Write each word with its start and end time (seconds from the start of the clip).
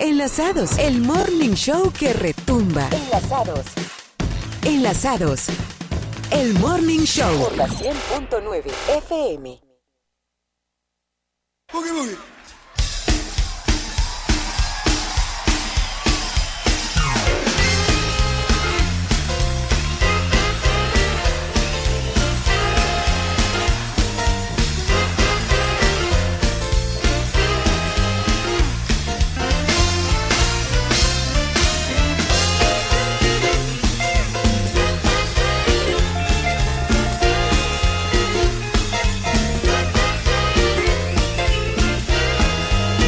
Enlazados, 0.00 0.78
el 0.78 1.02
morning 1.02 1.52
show 1.52 1.92
que 1.92 2.14
retumba. 2.14 2.88
Enlazados. 2.90 3.66
Enlazados, 4.64 5.48
el 6.30 6.54
morning 6.54 7.00
show. 7.00 7.38
Por 7.38 7.54
la 7.54 7.68
100.9 7.68 8.72
FM. 8.96 9.60
Boogie 11.70 11.92
Boogie. 11.92 12.29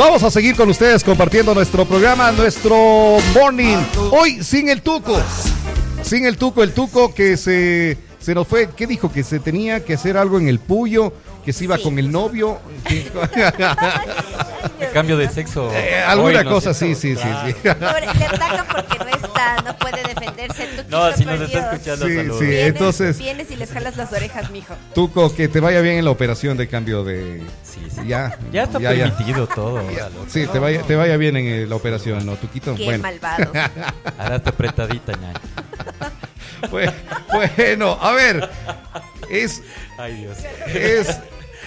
Vamos 0.05 0.25
a 0.25 0.31
seguir 0.33 0.57
con 0.57 0.69
ustedes 0.69 1.05
compartiendo 1.05 1.55
nuestro 1.55 1.85
programa, 1.85 2.33
nuestro 2.33 3.19
morning. 3.35 3.77
Hoy 4.11 4.43
sin 4.43 4.69
el 4.69 4.83
tuco. 4.83 5.17
Sin 6.03 6.27
el 6.27 6.37
tuco, 6.37 6.65
el 6.65 6.73
tuco 6.73 7.15
que 7.15 7.37
se, 7.37 7.97
se 8.19 8.35
nos 8.35 8.49
fue. 8.49 8.69
¿Qué 8.77 8.89
dijo? 8.89 9.13
Que 9.13 9.23
se 9.23 9.39
tenía 9.39 9.85
que 9.85 9.95
hacer 9.95 10.17
algo 10.17 10.41
en 10.41 10.49
el 10.49 10.59
puyo, 10.59 11.13
que 11.45 11.53
se 11.53 11.63
iba 11.65 11.77
Sí. 11.77 11.85
con 11.85 12.01
el 12.01 12.11
novio. 12.11 12.59
El 14.81 14.91
cambio 14.91 15.17
de 15.17 15.29
sexo. 15.29 15.71
Eh, 15.73 16.03
alguna 16.05 16.41
Hoy, 16.41 16.45
¿no 16.47 16.51
cosa, 16.51 16.71
es 16.73 16.77
sí, 16.79 16.95
sí, 16.97 17.15
sí, 17.15 17.23
sí. 17.47 17.55
Pobre, 17.63 18.07
le 18.19 18.25
atacan 18.27 18.67
porque 18.67 18.99
no 18.99 19.05
está, 19.51 19.63
no 19.63 19.77
puede 19.79 20.03
defenderse. 20.03 20.67
Tuquito, 20.67 20.85
No, 21.11 21.17
si 21.17 21.25
nos 21.25 21.41
está 21.41 21.73
escuchando, 21.73 22.07
Sí, 22.07 22.17
saludos. 22.17 22.39
sí. 22.39 22.47
Vienes, 22.47 22.67
entonces- 22.69 23.19
Vienes 23.19 23.51
y 23.51 23.57
les 23.57 23.71
jalas 23.71 23.97
las 23.97 24.13
orejas, 24.13 24.51
mijo. 24.51 24.75
Tuco, 24.95 25.35
que 25.35 25.49
te 25.49 25.61
vaya 25.61 25.81
bien 25.81 25.97
en 25.99 26.05
la 26.05 26.11
operación 26.11 26.57
de 26.57 26.69
cambio 26.69 27.05
de. 27.05 27.43
Sí, 27.65 27.81
sí. 27.91 28.01
Ya, 28.07 28.39
Ya 28.53 28.65
está 28.65 28.79
permitido 28.79 29.47
todo. 29.47 29.83
Sí, 30.29 30.47
te 30.47 30.59
vaya, 30.59 30.83
te 30.83 30.97
vaya 30.97 31.17
bien 31.17 31.37
en 31.37 31.47
eh, 31.47 31.67
la 31.67 31.77
operación, 31.77 32.25
¿no, 32.27 32.37
Tuquito? 32.37 32.75
Qué 32.75 32.85
bueno. 32.85 33.03
malvado. 33.03 33.53
Ahora 34.19 34.37
está 34.37 34.51
apretadita. 34.51 35.13
Bue- 36.71 36.93
bueno, 37.57 37.99
a 38.01 38.13
ver. 38.13 38.49
Es, 39.31 39.63
Ay, 39.99 40.15
Dios. 40.17 40.37
es 40.67 41.19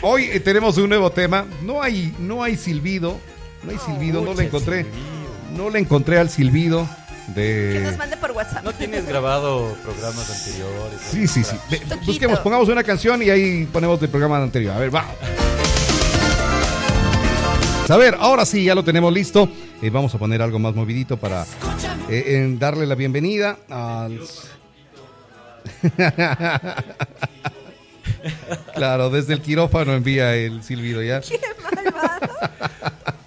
hoy 0.01 0.39
tenemos 0.41 0.77
un 0.77 0.89
nuevo 0.89 1.09
tema. 1.11 1.45
No 1.63 1.81
hay, 1.81 2.15
no 2.19 2.43
hay 2.43 2.55
silbido. 2.55 3.19
No 3.63 3.71
hay 3.71 3.77
silbido, 3.79 4.21
no 4.21 4.27
Pucha, 4.31 4.41
le 4.41 4.47
encontré. 4.47 4.83
silbido. 4.83 5.15
No 5.57 5.69
le 5.69 5.79
encontré 5.79 6.19
al 6.19 6.29
silbido 6.29 6.87
Que 7.33 7.79
nos 7.81 7.91
de. 7.91 7.97
mande 7.97 8.17
por 8.17 8.31
WhatsApp. 8.31 8.63
¿No 8.63 8.73
tienes 8.73 9.07
grabado 9.07 9.75
programas 9.83 10.29
anteriores? 10.29 10.99
Sí, 11.09 11.27
sí, 11.27 11.43
sí. 11.43 11.55
Busquemos, 12.05 12.39
pongamos 12.39 12.69
una 12.69 12.83
canción 12.83 13.21
y 13.23 13.29
ahí 13.29 13.67
ponemos 13.71 14.01
el 14.01 14.09
programa 14.09 14.37
anterior. 14.37 14.75
A 14.75 14.79
ver, 14.79 14.93
va. 14.93 15.05
A 17.87 17.97
ver, 17.97 18.15
ahora 18.19 18.45
sí, 18.45 18.63
ya 18.63 18.75
lo 18.75 18.83
tenemos 18.83 19.13
listo. 19.13 19.49
Eh, 19.81 19.89
vamos 19.89 20.13
a 20.15 20.17
poner 20.17 20.41
algo 20.41 20.57
más 20.59 20.73
movidito 20.73 21.17
para 21.17 21.45
eh, 22.09 22.37
en 22.37 22.57
darle 22.57 22.85
la 22.85 22.95
bienvenida 22.95 23.57
al... 23.69 24.19
claro, 28.73 29.09
desde 29.09 29.33
el 29.33 29.41
quirófano 29.41 29.93
envía 29.93 30.35
el 30.35 30.63
silbido 30.63 31.03
ya. 31.03 31.21
Qué 31.21 31.39
malvado. 31.61 32.29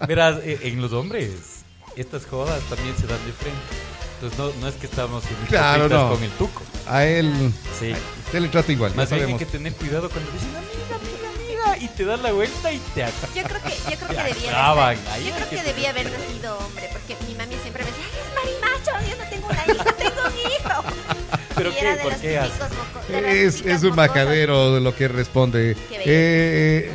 Verás, 0.07 0.39
eh, 0.43 0.59
en 0.63 0.81
los 0.81 0.93
hombres, 0.93 1.58
estas 2.01 2.27
jodas 2.27 2.61
también 2.69 2.95
se 2.97 3.07
dan 3.07 3.25
de 3.27 3.33
frente. 3.33 3.59
Entonces 4.21 4.39
no, 4.39 4.51
no 4.61 4.69
es 4.69 4.75
que 4.75 4.87
estamos 4.87 5.23
en 5.27 5.47
Claro, 5.47 5.89
no. 5.89 6.11
con 6.11 6.23
el 6.23 6.31
tuco. 6.33 6.63
A 6.89 7.05
él, 7.05 7.33
Sí. 7.79 7.93
usted 8.27 8.41
le 8.41 8.49
trata 8.49 8.73
igual, 8.73 8.93
Más 8.97 9.09
bien 9.11 9.15
hay 9.15 9.21
sabemos. 9.21 9.39
que 9.39 9.47
tener 9.47 9.73
cuidado 9.75 10.11
cuando 10.11 10.31
dicen 10.33 10.49
amiga, 10.57 10.97
amiga, 10.97 11.69
amiga, 11.71 11.85
y 11.85 11.89
te 11.97 12.05
das 12.05 12.21
la 12.21 12.33
vuelta 12.33 12.73
y 12.73 12.79
te 12.95 13.05
atacan. 13.05 13.31
Yo 13.35 13.43
creo 13.45 13.63
que, 13.63 13.69
yo 13.71 13.97
creo 13.97 14.09
que 14.09 14.35
debía 14.35 14.51
acaban, 14.51 14.87
haber, 14.99 15.09
ahí 15.13 15.21
yo 15.21 15.27
hay 15.27 15.33
creo 15.41 15.49
que 15.51 15.57
que 15.57 15.63
debía 15.63 15.91
haber 15.91 16.11
nacido 16.11 16.59
hombre, 16.59 16.89
porque 16.93 17.17
mi 17.29 17.35
mami 17.37 17.55
siempre 17.63 17.85
me 17.85 17.91
decía, 17.91 18.05
ay, 18.13 18.21
es 18.27 18.61
marimacho, 18.61 19.09
yo 19.09 19.17
no 19.23 19.31
tengo 19.31 19.47
una 19.47 19.75
hija, 19.75 19.93
tengo 19.93 20.21
un 20.27 20.39
hijo. 20.39 20.85
¿Pero 21.55 21.71
qué? 21.71 21.99
¿Por 22.03 22.15
qué 22.17 23.45
Es, 23.47 23.61
es 23.63 23.83
un 23.85 23.95
majadero 23.95 24.75
de 24.75 24.81
lo 24.81 24.95
que 24.97 25.07
responde. 25.09 25.77
Eh, 25.91 26.91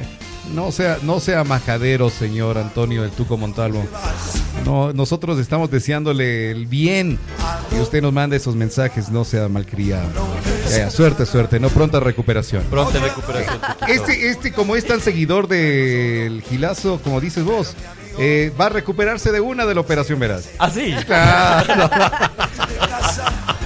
no 0.53 0.72
sea, 0.74 1.00
no 1.03 1.20
sea 1.22 1.44
majadero, 1.46 2.09
señor 2.09 2.58
Antonio 2.58 3.03
el 3.06 3.12
Tuco 3.12 3.38
Montalvo. 3.38 3.85
No, 4.66 4.94
nosotros 4.94 5.40
estamos 5.40 5.69
deseándole 5.69 6.51
el 6.51 6.68
bien 6.68 7.19
y 7.75 7.79
usted 7.79 8.01
nos 8.01 8.13
manda 8.13 8.35
esos 8.35 8.56
mensajes, 8.56 9.09
no 9.09 9.24
sea 9.25 9.50
malcriado. 9.50 10.09
Ya, 10.69 10.78
ya, 10.78 10.90
suerte, 10.90 11.25
suerte, 11.25 11.59
no 11.59 11.69
pronta 11.69 12.00
recuperación. 12.00 12.63
Pronta 12.69 13.00
recuperación. 13.00 13.59
Este, 13.88 14.29
este, 14.29 14.52
como 14.53 14.75
es 14.75 14.85
tan 14.85 15.02
seguidor 15.02 15.47
del 15.47 16.41
gilazo, 16.41 17.00
como 17.03 17.19
dices 17.19 17.44
vos, 17.44 17.75
eh, 18.18 18.52
va 18.59 18.68
a 18.68 18.69
recuperarse 18.69 19.31
de 19.31 19.41
una 19.41 19.66
de 19.66 19.75
la 19.75 19.81
operación, 19.81 20.19
verás. 20.19 20.50
¿Ah, 20.59 20.69
sí? 20.69 20.94
Claro, 21.06 21.90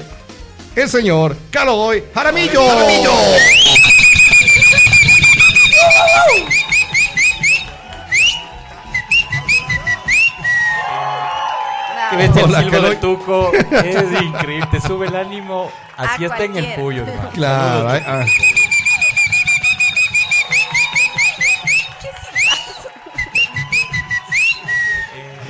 el 0.76 0.88
señor 0.88 1.36
Calodoy 1.50 2.04
Jaramillo. 2.14 2.62
Que 12.10 12.16
ves 12.16 12.36
el 12.36 12.44
Hola, 12.44 12.58
silbo 12.58 12.70
Caloy. 12.72 12.90
del 12.90 13.00
tuco. 13.00 13.52
Es 13.84 14.22
increíble. 14.22 14.68
Te 14.70 14.80
sube 14.80 15.06
el 15.06 15.16
ánimo. 15.16 15.70
Así 15.96 16.24
A 16.24 16.28
está 16.28 16.44
en 16.44 16.56
el 16.56 16.64
cualquiera. 16.74 16.82
puyo, 16.82 17.02
hermano. 17.04 17.30
Claro, 17.32 17.88
Saludos, 17.88 17.92
ay, 18.06 18.32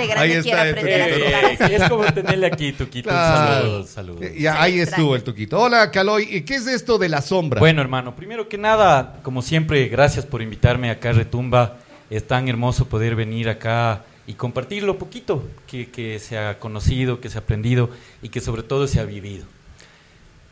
De 0.06 0.12
Ahí 0.12 0.30
grande 0.30 0.38
está 0.38 0.42
quiero 0.42 0.62
el 0.62 0.70
aprender 0.70 1.02
a 1.02 1.40
tuquito. 1.50 1.64
así. 1.64 1.74
es 1.74 1.88
como 1.88 2.04
tenerle 2.12 2.46
aquí, 2.46 2.72
Tuquito. 2.72 3.08
Claro. 3.08 3.62
Saludos, 3.62 3.90
saludos. 3.90 4.20
Se 4.36 4.48
ahí 4.48 4.80
estuvo 4.80 5.16
el 5.16 5.22
tuquito. 5.22 5.60
Hola, 5.60 5.90
Caloy. 5.90 6.28
¿Y 6.30 6.40
¿Qué 6.42 6.54
es 6.56 6.66
esto 6.66 6.98
de 6.98 7.08
la 7.08 7.22
sombra? 7.22 7.58
Bueno, 7.60 7.80
hermano, 7.82 8.14
primero 8.16 8.48
que 8.48 8.58
nada, 8.58 9.20
como 9.22 9.42
siempre, 9.42 9.88
gracias 9.88 10.26
por 10.26 10.42
invitarme 10.42 10.90
acá 10.90 11.10
a 11.10 11.12
Retumba. 11.14 11.78
Es 12.10 12.26
tan 12.26 12.48
hermoso 12.48 12.86
poder 12.86 13.16
venir 13.16 13.48
acá 13.48 14.02
y 14.26 14.34
compartir 14.34 14.82
lo 14.82 14.98
poquito 14.98 15.42
que, 15.66 15.88
que 15.90 16.18
se 16.18 16.36
ha 16.38 16.58
conocido, 16.58 17.20
que 17.20 17.28
se 17.30 17.38
ha 17.38 17.40
aprendido 17.40 17.90
y 18.22 18.28
que 18.28 18.40
sobre 18.40 18.62
todo 18.62 18.86
se 18.86 19.00
ha 19.00 19.04
vivido. 19.04 19.44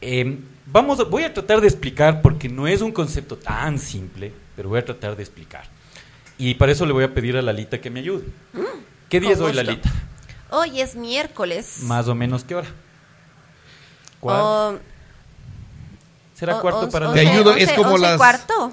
Eh, 0.00 0.38
vamos, 0.66 0.98
a- 1.00 1.04
voy 1.04 1.24
a 1.24 1.34
tratar 1.34 1.60
de 1.60 1.66
explicar 1.68 2.22
porque 2.22 2.48
no 2.48 2.66
es 2.66 2.80
un 2.80 2.92
concepto 2.92 3.36
tan 3.36 3.78
simple, 3.78 4.32
pero 4.56 4.70
voy 4.70 4.78
a 4.78 4.84
tratar 4.84 5.14
de 5.16 5.22
explicar. 5.22 5.64
Y 6.38 6.54
para 6.54 6.72
eso 6.72 6.86
le 6.86 6.92
voy 6.94 7.04
a 7.04 7.12
pedir 7.12 7.36
a 7.36 7.42
Lalita 7.42 7.78
que 7.78 7.90
me 7.90 8.00
ayude. 8.00 8.24
¿Qué 9.10 9.20
día 9.20 9.32
es 9.32 9.38
hoy, 9.40 9.48
gusto. 9.52 9.62
Lalita? 9.62 9.90
Hoy 10.50 10.80
es 10.80 10.96
miércoles. 10.96 11.80
Más 11.82 12.08
o 12.08 12.14
menos, 12.14 12.44
¿qué 12.44 12.54
hora? 12.54 12.68
¿Cuál? 14.20 14.80
¿Será 16.34 16.58
cuarto 16.60 16.80
once- 16.80 16.92
para 16.92 17.12
Te 17.12 17.16
las- 17.24 17.26
once- 17.26 17.38
ayudo, 17.38 17.54
es 17.56 17.62
once- 17.68 17.74
como 17.76 17.90
once 17.94 18.06
las- 18.06 18.16
cuarto. 18.16 18.72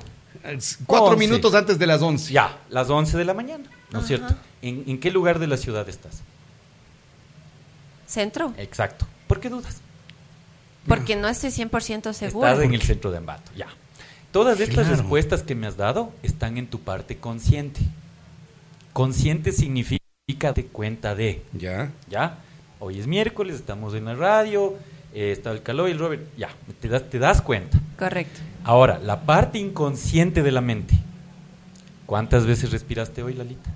Cuatro 0.86 1.07
Once. 1.07 1.19
minutos 1.28 1.54
antes 1.54 1.78
de 1.78 1.88
las 1.88 2.01
once. 2.01 2.31
Ya, 2.31 2.57
las 2.69 2.89
11 2.89 3.18
de 3.18 3.25
la 3.25 3.34
mañana, 3.34 3.66
¿no 3.92 4.00
es 4.00 4.07
cierto? 4.07 4.34
¿En, 4.62 4.84
en 4.88 5.00
qué 5.00 5.12
lugar 5.12 5.39
de 5.39 5.48
la 5.48 5.57
ciudad 5.57 5.88
estás? 5.89 6.22
Centro. 8.06 8.54
Exacto. 8.57 9.06
¿Por 9.28 9.39
qué 9.42 9.50
dudas? 9.50 9.81
Porque 10.88 11.18
no 11.18 11.28
estoy 11.28 11.51
100% 11.51 12.13
segura. 12.13 12.51
Estás 12.51 12.63
en 12.66 12.74
el 12.74 12.81
centro 12.81 13.12
de 13.12 13.18
Ambato, 13.18 13.51
ya. 13.57 13.68
Todas 14.31 14.60
estas 14.62 14.86
Claro. 14.86 15.01
respuestas 15.01 15.44
que 15.44 15.56
me 15.56 15.68
has 15.68 15.75
dado 15.75 16.13
están 16.24 16.57
en 16.57 16.68
tu 16.68 16.80
parte 16.80 17.18
consciente. 17.18 17.81
Consciente 18.94 19.51
significa 19.51 20.04
de 20.27 20.65
cuenta 20.65 21.15
de, 21.15 21.41
Ya. 21.53 21.94
¿ya? 22.09 22.39
Hoy 22.81 23.00
es 23.00 23.07
miércoles, 23.07 23.56
estamos 23.56 23.94
en 23.94 24.03
la 24.03 24.13
radio, 24.13 24.74
eh, 25.13 25.31
está 25.31 25.51
el 25.51 25.63
calor 25.63 25.88
y 25.88 25.94
el 25.94 26.00
Robert, 26.00 26.21
ya, 26.38 26.50
te 26.81 26.89
das, 26.89 27.09
te 27.09 27.18
das 27.18 27.41
cuenta. 27.41 27.79
Correcto. 27.97 28.41
Ahora, 28.65 29.00
la 29.00 29.21
parte 29.21 29.57
inconsciente 29.57 30.44
de 30.44 30.51
la 30.51 30.59
mente. 30.59 30.95
¿Cuántas 32.06 32.45
veces 32.45 32.74
respiraste 32.74 33.24
hoy, 33.24 33.35
Lalita? 33.35 33.69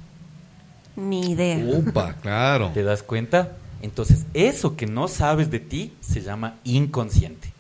Ni 0.98 1.32
idea. 1.32 1.58
Upa, 1.58 2.16
claro. 2.22 2.72
¿Te 2.74 2.84
das 2.84 3.02
cuenta? 3.02 3.54
Entonces, 3.82 4.26
eso 4.34 4.76
que 4.76 4.88
no 4.88 5.08
sabes 5.08 5.52
de 5.52 5.62
ti 5.62 5.94
se 6.02 6.20
llama 6.20 6.56
inconsciente. 6.66 7.54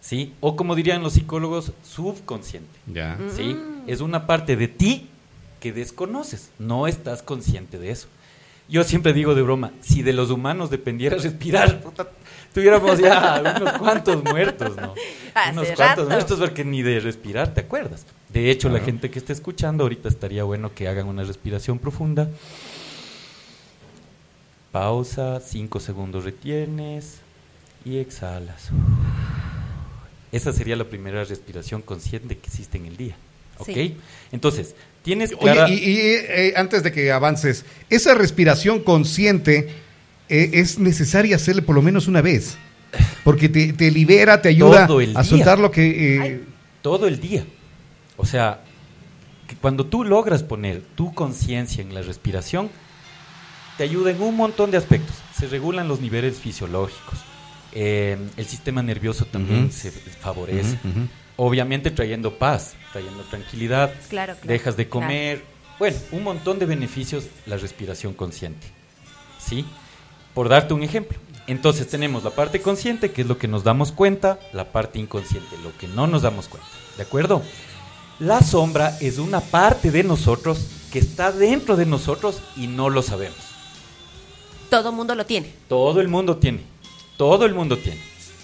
¿Sí? 0.00 0.34
O 0.40 0.56
como 0.56 0.74
dirían 0.74 1.00
los 1.04 1.12
psicólogos, 1.12 1.70
subconsciente. 1.84 2.76
Ya. 2.92 3.16
¿Sí? 3.36 3.56
Es 3.86 4.00
una 4.00 4.26
parte 4.26 4.56
de 4.56 4.66
ti 4.66 5.10
que 5.64 5.72
desconoces. 5.72 6.50
No 6.58 6.86
estás 6.86 7.22
consciente 7.22 7.78
de 7.78 7.90
eso. 7.90 8.06
Yo 8.68 8.84
siempre 8.84 9.14
digo 9.14 9.34
de 9.34 9.40
broma, 9.40 9.72
si 9.80 10.02
de 10.02 10.12
los 10.12 10.28
humanos 10.28 10.68
dependiera 10.68 11.16
respirar, 11.16 11.80
puta, 11.80 12.06
tuviéramos 12.52 12.98
ya 12.98 13.40
unos 13.56 13.72
cuantos 13.78 14.22
muertos, 14.22 14.76
¿no? 14.76 14.92
Hace 15.34 15.52
unos 15.52 15.68
cuantos 15.68 15.78
rato. 15.78 16.04
muertos 16.04 16.38
porque 16.38 16.66
ni 16.66 16.82
de 16.82 17.00
respirar 17.00 17.54
te 17.54 17.62
acuerdas. 17.62 18.04
De 18.28 18.50
hecho, 18.50 18.68
la 18.68 18.80
gente 18.80 19.10
que 19.10 19.18
esté 19.18 19.32
escuchando 19.32 19.84
ahorita 19.84 20.10
estaría 20.10 20.44
bueno 20.44 20.74
que 20.74 20.86
hagan 20.86 21.08
una 21.08 21.24
respiración 21.24 21.78
profunda. 21.78 22.28
Pausa, 24.70 25.40
cinco 25.40 25.80
segundos 25.80 26.24
retienes 26.24 27.20
y 27.86 27.96
exhalas. 27.96 28.68
Esa 30.30 30.52
sería 30.52 30.76
la 30.76 30.84
primera 30.84 31.24
respiración 31.24 31.80
consciente 31.80 32.36
que 32.36 32.48
existe 32.48 32.76
en 32.76 32.84
el 32.84 32.98
día. 32.98 33.16
¿Ok? 33.56 33.70
Sí. 33.72 33.96
Entonces, 34.30 34.74
tienes 35.04 35.30
Oye, 35.38 35.38
clara... 35.52 35.68
y, 35.68 35.74
y, 35.74 35.98
eh, 36.00 36.54
antes 36.56 36.82
de 36.82 36.90
que 36.90 37.12
avances, 37.12 37.64
esa 37.90 38.14
respiración 38.14 38.80
consciente 38.82 39.68
eh, 40.28 40.50
es 40.54 40.80
necesaria 40.80 41.36
hacerle 41.36 41.62
por 41.62 41.76
lo 41.76 41.82
menos 41.82 42.08
una 42.08 42.20
vez. 42.22 42.56
Porque 43.22 43.48
te, 43.48 43.72
te 43.72 43.90
libera, 43.90 44.40
te 44.42 44.48
ayuda 44.48 44.86
Todo 44.86 45.00
el 45.00 45.16
a 45.16 45.22
soltar 45.24 45.58
lo 45.58 45.70
que... 45.70 46.16
eh, 46.16 46.40
todo 46.82 47.06
el 47.06 47.20
día. 47.20 47.44
O 48.16 48.24
sea, 48.24 48.60
que 49.48 49.56
cuando 49.56 49.86
tú 49.86 50.04
logras 50.04 50.42
poner 50.42 50.80
tu 50.94 51.12
conciencia 51.12 51.82
en 51.82 51.92
la 51.92 52.02
respiración, 52.02 52.70
te 53.76 53.82
ayuda 53.84 54.12
en 54.12 54.22
un 54.22 54.36
montón 54.36 54.70
de 54.70 54.76
aspectos. 54.78 55.16
Se 55.36 55.48
regulan 55.48 55.88
los 55.88 56.00
niveles 56.00 56.38
fisiológicos. 56.38 57.18
eh, 57.72 58.16
el 58.36 58.46
sistema 58.46 58.82
nervioso 58.82 59.24
también 59.24 59.72
se 59.72 59.90
favorece. 59.90 60.78
ujú. 60.84 61.08
Obviamente 61.36 61.90
trayendo 61.90 62.38
paz, 62.38 62.74
trayendo 62.92 63.22
tranquilidad. 63.24 63.92
Claro, 64.08 64.34
claro, 64.34 64.48
Dejas 64.48 64.76
de 64.76 64.88
claro. 64.88 65.06
comer. 65.06 65.44
Bueno, 65.78 65.96
un 66.12 66.22
montón 66.22 66.58
de 66.58 66.66
beneficios 66.66 67.24
la 67.46 67.56
respiración 67.56 68.14
consciente. 68.14 68.66
¿Sí? 69.38 69.64
Por 70.32 70.48
darte 70.48 70.74
un 70.74 70.82
ejemplo. 70.82 71.18
Entonces 71.46 71.88
tenemos 71.88 72.24
la 72.24 72.30
parte 72.30 72.62
consciente, 72.62 73.10
que 73.10 73.22
es 73.22 73.28
lo 73.28 73.36
que 73.36 73.48
nos 73.48 73.64
damos 73.64 73.92
cuenta, 73.92 74.38
la 74.52 74.72
parte 74.72 74.98
inconsciente, 74.98 75.56
lo 75.62 75.76
que 75.76 75.88
no 75.88 76.06
nos 76.06 76.22
damos 76.22 76.48
cuenta. 76.48 76.68
¿De 76.96 77.02
acuerdo? 77.02 77.42
La 78.18 78.40
sombra 78.40 78.96
es 79.00 79.18
una 79.18 79.40
parte 79.40 79.90
de 79.90 80.04
nosotros 80.04 80.66
que 80.92 81.00
está 81.00 81.32
dentro 81.32 81.76
de 81.76 81.84
nosotros 81.84 82.40
y 82.56 82.68
no 82.68 82.88
lo 82.88 83.02
sabemos. 83.02 83.36
Todo 84.70 84.92
mundo 84.92 85.14
lo 85.14 85.26
tiene. 85.26 85.52
Todo 85.68 86.00
el 86.00 86.08
mundo 86.08 86.36
tiene. 86.36 86.60
Todo 87.16 87.44
el 87.44 87.54
mundo 87.54 87.76
tiene. 87.76 88.00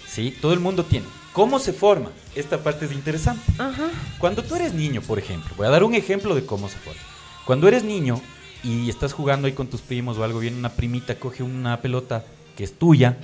¿Sí? 0.07 0.37
Todo 0.41 0.53
el 0.53 0.61
mundo 0.61 0.85
tiene. 0.85 1.07
¿Cómo 1.33 1.59
se 1.59 1.73
forma? 1.73 2.11
Esta 2.35 2.59
parte 2.59 2.87
es 2.87 2.93
interesante. 2.93 3.43
Ajá. 3.59 3.89
Cuando 4.19 4.43
tú 4.43 4.57
eres 4.57 4.75
niño, 4.75 5.01
por 5.03 5.19
ejemplo, 5.19 5.53
voy 5.57 5.67
a 5.67 5.71
dar 5.71 5.85
un 5.85 5.95
ejemplo 5.95 6.35
de 6.35 6.45
cómo 6.45 6.69
se 6.69 6.77
forma. 6.79 7.01
Cuando 7.45 7.69
eres 7.69 7.85
niño 7.85 8.21
y 8.65 8.89
estás 8.91 9.13
jugando 9.13 9.47
ahí 9.47 9.53
con 9.53 9.69
tus 9.69 9.81
primos 9.81 10.19
o 10.19 10.25
algo, 10.25 10.41
viene 10.41 10.59
una 10.59 10.71
primita, 10.71 11.15
coge 11.15 11.43
una 11.43 11.81
pelota 11.81 12.25
que 12.57 12.65
es 12.65 12.77
tuya, 12.79 13.17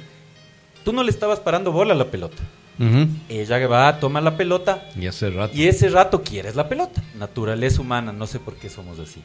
tú 0.84 0.92
no 0.92 1.02
le 1.02 1.10
estabas 1.10 1.40
parando 1.40 1.72
bola 1.72 1.94
a 1.94 1.96
la 1.96 2.10
pelota. 2.10 2.42
Ujú. 2.78 3.08
Ella 3.28 3.66
va, 3.66 3.98
toma 3.98 4.20
la 4.20 4.36
pelota 4.36 4.86
Y 4.94 5.06
hace 5.06 5.30
rato. 5.30 5.56
y 5.56 5.64
ese 5.66 5.88
rato 5.88 6.22
quieres 6.22 6.54
la 6.56 6.68
pelota. 6.68 7.02
Naturaleza 7.18 7.80
humana, 7.80 8.12
no 8.12 8.26
sé 8.26 8.38
por 8.38 8.54
qué 8.54 8.68
somos 8.68 8.98
así. 8.98 9.22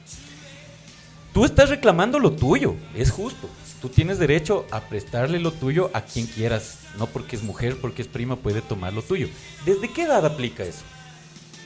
Tú 1.33 1.45
estás 1.45 1.69
reclamando 1.69 2.19
lo 2.19 2.31
tuyo, 2.33 2.75
es 2.95 3.09
justo. 3.11 3.49
Tú 3.81 3.89
tienes 3.89 4.19
derecho 4.19 4.65
a 4.69 4.81
prestarle 4.81 5.39
lo 5.39 5.51
tuyo 5.51 5.89
a 5.93 6.01
quien 6.01 6.27
quieras. 6.27 6.79
No 6.97 7.07
porque 7.07 7.35
es 7.35 7.43
mujer, 7.43 7.77
porque 7.79 8.01
es 8.01 8.07
prima, 8.07 8.35
puede 8.35 8.61
tomar 8.61 8.93
lo 8.93 9.01
tuyo. 9.01 9.27
¿Desde 9.65 9.89
qué 9.91 10.03
edad 10.03 10.25
aplica 10.25 10.63
eso? 10.63 10.81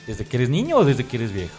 ¿Desde 0.06 0.24
que 0.24 0.36
eres 0.36 0.48
niño 0.48 0.76
o 0.76 0.84
desde 0.84 1.04
que 1.04 1.16
eres 1.16 1.32
viejo? 1.32 1.54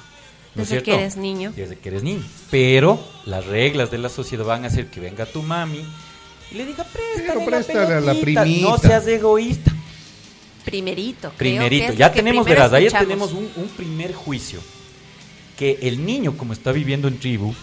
¿No 0.56 0.64
es 0.64 0.70
Desde 0.70 0.84
que 0.84 0.94
eres 0.96 1.18
niño. 1.18 1.54
Desde 1.56 1.78
que 1.78 1.90
eres 1.90 2.02
niño. 2.02 2.24
Pero 2.50 3.00
las 3.26 3.46
reglas 3.46 3.92
de 3.92 3.98
la 3.98 4.10
sociedad 4.10 4.46
van 4.46 4.64
a 4.64 4.68
hacer 4.68 4.88
que 4.88 5.00
venga 5.02 5.26
tu 5.26 5.44
mami 5.44 5.86
y 6.50 6.56
le 6.56 6.66
diga, 6.66 6.86
préstale, 6.86 7.28
Pero 7.28 7.46
préstale 7.46 7.94
a 7.94 8.00
la 8.00 8.14
pelotita". 8.14 8.42
primita. 8.44 8.70
No 8.70 8.78
seas 8.78 9.06
egoísta. 9.06 9.72
Primerito. 10.64 11.32
Primerito, 11.38 11.94
ya 11.94 12.12
tenemos, 12.12 12.46
verás, 12.46 12.74
ahí 12.74 12.86
escuchamos. 12.88 13.30
tenemos 13.30 13.34
un, 13.34 13.64
un 13.64 13.70
primer 13.70 14.14
juicio. 14.14 14.60
Que 15.58 15.78
el 15.82 16.06
niño, 16.06 16.38
como 16.38 16.54
está 16.54 16.72
viviendo 16.72 17.08
en 17.08 17.20
tribu, 17.20 17.54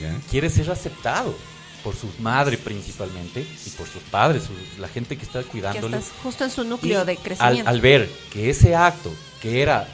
Ya. 0.00 0.18
quiere 0.30 0.50
ser 0.50 0.70
aceptado 0.70 1.34
por 1.82 1.94
su 1.94 2.08
madre 2.18 2.56
principalmente 2.58 3.40
y 3.66 3.70
por 3.70 3.86
sus 3.86 4.02
padres, 4.04 4.44
su- 4.44 4.80
la 4.80 4.88
gente 4.88 5.16
que 5.16 5.24
está 5.24 5.40
Que 5.42 5.48
cuidándole. 5.50 5.98
estás 5.98 6.12
justo 6.22 6.44
en 6.44 6.50
su 6.50 6.64
núcleo 6.64 7.02
Y 7.02 7.06
de 7.06 7.12
al, 7.12 7.18
crecimiento. 7.18 7.68
al 7.70 7.80
ver 7.80 8.10
que 8.32 8.48
ese 8.50 8.74
acto, 8.74 9.12
que 9.42 9.60
era 9.62 9.86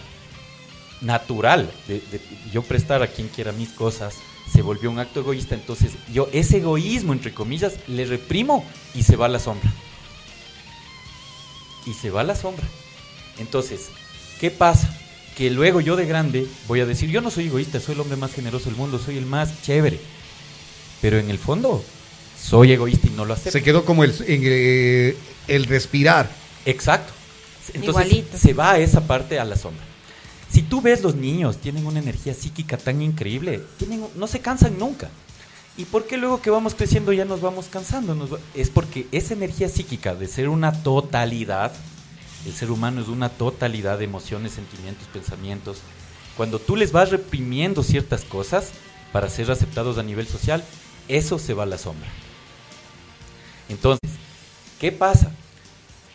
natural, 1.00 1.70
de, 1.88 1.94
de 2.00 2.20
yo 2.52 2.62
prestar 2.62 3.02
a 3.02 3.08
quien 3.08 3.28
quiera 3.28 3.52
mis 3.52 3.70
cosas, 3.70 4.14
se 4.52 4.62
volvió 4.62 4.90
un 4.90 4.98
acto 4.98 5.20
egoísta, 5.20 5.54
entonces 5.54 5.92
yo 6.12 6.28
ese 6.32 6.58
egoísmo, 6.58 7.12
entre 7.12 7.32
comillas, 7.34 7.74
le 7.88 8.04
reprimo 8.04 8.64
y 8.94 9.02
se 9.02 9.16
va 9.16 9.26
a 9.26 9.28
la 9.28 9.38
sombra. 9.38 9.72
Y 11.86 11.94
se 11.94 12.10
va 12.10 12.20
a 12.20 12.24
la 12.24 12.36
sombra. 12.36 12.66
Entonces, 13.38 13.88
¿qué 14.38 14.50
pasa? 14.50 14.94
Que 15.40 15.48
luego 15.50 15.80
yo 15.80 15.96
de 15.96 16.04
grande 16.04 16.46
voy 16.68 16.80
a 16.80 16.84
decir, 16.84 17.08
yo 17.08 17.22
no 17.22 17.30
soy 17.30 17.46
egoísta, 17.46 17.80
soy 17.80 17.94
el 17.94 18.02
hombre 18.02 18.18
más 18.18 18.30
generoso 18.34 18.66
del 18.66 18.76
mundo, 18.76 18.98
soy 18.98 19.16
el 19.16 19.24
más 19.24 19.62
chévere. 19.62 19.98
Pero 21.00 21.18
en 21.18 21.30
el 21.30 21.38
fondo, 21.38 21.82
soy 22.38 22.72
egoísta 22.72 23.06
y 23.06 23.10
no 23.16 23.24
lo 23.24 23.32
acepto. 23.32 23.52
Se 23.52 23.62
quedó 23.62 23.86
como 23.86 24.04
el, 24.04 24.10
en, 24.26 24.42
eh, 24.44 25.16
el 25.48 25.64
respirar. 25.64 26.28
Exacto. 26.66 27.14
Entonces 27.72 28.04
Igualito. 28.12 28.36
se 28.36 28.52
va 28.52 28.72
a 28.72 28.78
esa 28.80 29.06
parte 29.06 29.38
a 29.40 29.46
la 29.46 29.56
sombra. 29.56 29.82
Si 30.52 30.60
tú 30.60 30.82
ves 30.82 31.00
los 31.02 31.14
niños, 31.14 31.56
tienen 31.56 31.86
una 31.86 32.00
energía 32.00 32.34
psíquica 32.34 32.76
tan 32.76 33.00
increíble, 33.00 33.62
tienen, 33.78 34.04
no 34.16 34.26
se 34.26 34.40
cansan 34.40 34.78
nunca. 34.78 35.08
¿Y 35.78 35.86
por 35.86 36.06
qué 36.06 36.18
luego 36.18 36.42
que 36.42 36.50
vamos 36.50 36.74
creciendo 36.74 37.14
ya 37.14 37.24
nos 37.24 37.40
vamos 37.40 37.64
cansando? 37.70 38.14
Nos 38.14 38.34
va- 38.34 38.40
es 38.54 38.68
porque 38.68 39.06
esa 39.10 39.32
energía 39.32 39.70
psíquica 39.70 40.14
de 40.14 40.26
ser 40.28 40.50
una 40.50 40.82
totalidad, 40.82 41.72
el 42.46 42.54
ser 42.54 42.70
humano 42.70 43.00
es 43.00 43.08
una 43.08 43.28
totalidad 43.28 43.98
de 43.98 44.04
emociones, 44.04 44.52
sentimientos, 44.52 45.06
pensamientos. 45.08 45.78
Cuando 46.36 46.58
tú 46.58 46.76
les 46.76 46.92
vas 46.92 47.10
reprimiendo 47.10 47.82
ciertas 47.82 48.24
cosas 48.24 48.70
para 49.12 49.28
ser 49.28 49.50
aceptados 49.50 49.98
a 49.98 50.02
nivel 50.02 50.26
social, 50.26 50.64
eso 51.08 51.38
se 51.38 51.54
va 51.54 51.64
a 51.64 51.66
la 51.66 51.78
sombra. 51.78 52.08
Entonces, 53.68 54.10
¿qué 54.80 54.90
pasa? 54.92 55.32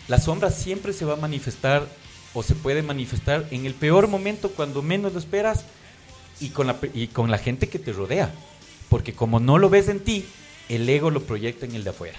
La 0.08 0.20
sombra 0.20 0.50
siempre 0.50 0.94
se 0.94 1.06
va 1.06 1.14
a 1.14 1.18
manifestar 1.18 1.88
o 2.34 2.44
se 2.44 2.56
puede 2.56 2.82
manifestar 2.82 3.48
en 3.52 3.66
el 3.66 3.74
peor 3.74 4.08
momento 4.08 4.50
cuando 4.50 4.82
menos 4.82 5.14
lo 5.14 5.20
esperas 5.20 5.66
y 6.40 6.50
con 6.50 6.68
la, 6.68 6.78
y 6.94 7.08
con 7.08 7.32
la 7.32 7.38
gente 7.38 7.70
que 7.70 7.80
te 7.80 7.94
rodea. 7.94 8.34
Porque 8.90 9.14
como 9.14 9.40
no 9.40 9.58
lo 9.58 9.70
ves 9.70 9.90
en 9.90 10.00
ti, 10.00 10.26
el 10.70 10.88
ego 10.90 11.12
lo 11.12 11.22
proyecta 11.22 11.66
en 11.66 11.76
el 11.76 11.84
de 11.84 11.92
afuera. 11.92 12.18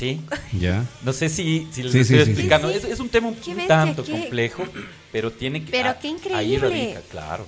¿Sí? 0.00 0.20
Ya. 0.58 0.84
No 1.02 1.12
sé 1.12 1.28
si, 1.28 1.68
si 1.70 1.82
les 1.82 1.92
Sí, 1.92 1.98
estoy 2.00 2.16
sí, 2.16 2.22
explicando. 2.30 2.68
Sí, 2.70 2.74
Es, 2.76 2.82
sí. 2.82 2.88
es 2.90 3.00
un 3.00 3.08
tema 3.10 3.28
un, 3.28 3.34
bestia, 3.34 3.66
tanto 3.68 4.02
qué- 4.02 4.12
complejo, 4.12 4.64
pero 5.12 5.30
tiene 5.30 5.62
que... 5.64 5.70
Pero 5.70 5.90
ah, 5.90 5.98
qué 6.00 6.08
Ahí 6.08 6.14
increíble. 6.14 6.68
radica, 6.68 7.00
claro. 7.10 7.46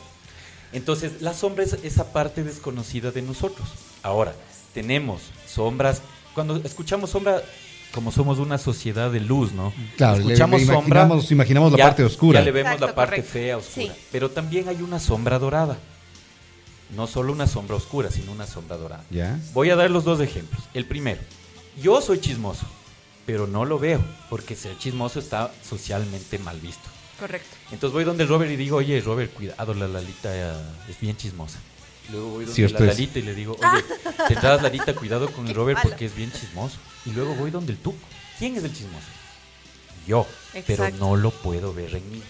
Entonces, 0.72 1.20
la 1.22 1.34
sombra 1.34 1.64
es 1.64 1.72
esa 1.82 2.12
parte 2.12 2.44
desconocida 2.44 3.10
de 3.10 3.22
nosotros. 3.22 3.66
Ahora, 4.02 4.34
tenemos 4.74 5.22
sombras. 5.46 6.02
Cuando 6.34 6.56
escuchamos 6.64 7.10
sombra, 7.10 7.42
como 7.94 8.12
somos 8.12 8.38
una 8.38 8.58
sociedad 8.58 9.10
de 9.10 9.20
luz, 9.20 9.52
¿no? 9.52 9.72
Claro, 9.96 10.16
le- 10.18 10.22
escuchamos 10.24 10.60
le 10.60 10.66
sombra. 10.66 11.02
imaginamos- 11.04 11.30
imaginamos 11.30 11.72
la 11.72 11.78
ya- 11.78 11.84
parte 11.84 12.04
oscura. 12.04 12.40
Ya 12.40 12.44
le 12.44 12.52
vemos 12.52 12.72
Exacto, 12.72 12.86
la 12.86 12.94
parte 12.94 13.16
correcto. 13.16 13.32
fea, 13.32 13.56
oscura. 13.56 13.86
Sí. 13.94 14.00
Pero 14.12 14.30
también 14.30 14.68
hay 14.68 14.82
una 14.82 14.98
sombra 15.00 15.38
dorada. 15.38 15.78
No 16.94 17.06
solo 17.06 17.32
una 17.32 17.46
sombra 17.46 17.76
oscura, 17.76 18.10
sino 18.10 18.32
una 18.32 18.46
sombra 18.46 18.76
dorada. 18.76 19.04
Ya. 19.10 19.38
Voy 19.54 19.70
a 19.70 19.76
dar 19.76 19.90
los 19.90 20.04
dos 20.04 20.20
ejemplos. 20.20 20.62
El 20.74 20.84
primero, 20.84 21.20
yo 21.80 22.00
soy 22.00 22.20
chismoso, 22.20 22.66
pero 23.26 23.46
no 23.46 23.64
lo 23.64 23.78
veo, 23.78 24.00
porque 24.28 24.56
ser 24.56 24.76
chismoso 24.78 25.18
está 25.18 25.52
socialmente 25.68 26.38
mal 26.38 26.58
visto. 26.60 26.88
Correcto. 27.18 27.48
Entonces 27.70 27.92
voy 27.94 28.04
donde 28.04 28.24
el 28.24 28.28
Robert 28.28 28.50
y 28.50 28.56
digo, 28.56 28.78
oye, 28.78 29.00
Robert, 29.00 29.32
cuidado, 29.32 29.74
la 29.74 29.86
Lalita 29.86 30.30
eh, 30.34 30.60
es 30.88 30.98
bien 31.00 31.16
chismosa. 31.16 31.58
Luego 32.10 32.30
voy 32.30 32.44
donde 32.44 32.54
Cierto 32.54 32.84
la 32.84 32.90
es. 32.90 32.96
Lalita 32.98 33.18
y 33.20 33.22
le 33.22 33.34
digo, 33.34 33.56
oye, 33.56 33.84
tendrás 34.28 34.60
Lalita, 34.62 34.94
cuidado 34.94 35.30
con 35.32 35.46
el 35.48 35.54
Robert 35.54 35.78
malo. 35.78 35.90
porque 35.90 36.06
es 36.06 36.16
bien 36.16 36.32
chismoso. 36.32 36.78
Y 37.06 37.10
luego 37.12 37.34
voy 37.36 37.50
donde 37.50 37.72
el 37.72 37.78
Tuco. 37.78 37.98
¿Quién 38.38 38.56
es 38.56 38.64
el 38.64 38.72
chismoso? 38.74 39.06
Yo, 40.06 40.26
pero 40.66 40.84
Exacto. 40.84 40.96
no 40.98 41.16
lo 41.16 41.30
puedo 41.30 41.72
ver 41.72 41.94
en 41.94 42.10
mí. 42.10 42.22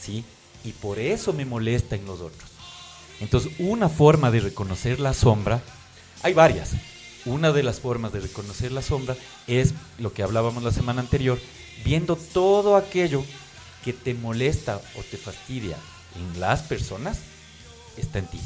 ¿Sí? 0.00 0.24
Y 0.64 0.72
por 0.72 0.98
eso 0.98 1.32
me 1.32 1.44
molesta 1.44 1.94
en 1.94 2.06
los 2.06 2.20
otros. 2.20 2.50
Entonces, 3.20 3.52
una 3.60 3.88
forma 3.88 4.30
de 4.32 4.40
reconocer 4.40 4.98
la 4.98 5.14
sombra, 5.14 5.62
hay 6.22 6.34
varias. 6.34 6.72
Una 7.26 7.52
de 7.52 7.62
las 7.62 7.80
formas 7.80 8.12
de 8.12 8.20
reconocer 8.20 8.72
la 8.72 8.82
sombra 8.82 9.16
es 9.46 9.74
lo 9.98 10.12
que 10.12 10.22
hablábamos 10.22 10.62
la 10.62 10.72
semana 10.72 11.00
anterior, 11.00 11.38
viendo 11.84 12.16
todo 12.16 12.76
aquello 12.76 13.24
que 13.84 13.92
te 13.92 14.14
molesta 14.14 14.80
o 14.96 15.02
te 15.02 15.16
fastidia 15.16 15.76
en 16.16 16.40
las 16.40 16.62
personas, 16.62 17.18
está 17.96 18.18
en 18.18 18.26
ti. 18.26 18.40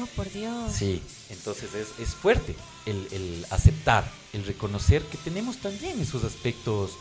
Oh, 0.00 0.06
por 0.16 0.30
Dios. 0.30 0.72
Sí, 0.72 1.02
entonces 1.28 1.74
es, 1.74 1.88
es 1.98 2.14
fuerte 2.14 2.54
el, 2.86 3.08
el 3.10 3.46
aceptar, 3.50 4.10
el 4.32 4.44
reconocer 4.46 5.02
que 5.02 5.18
tenemos 5.18 5.58
también 5.58 6.00
esos 6.00 6.24
aspectos 6.24 6.92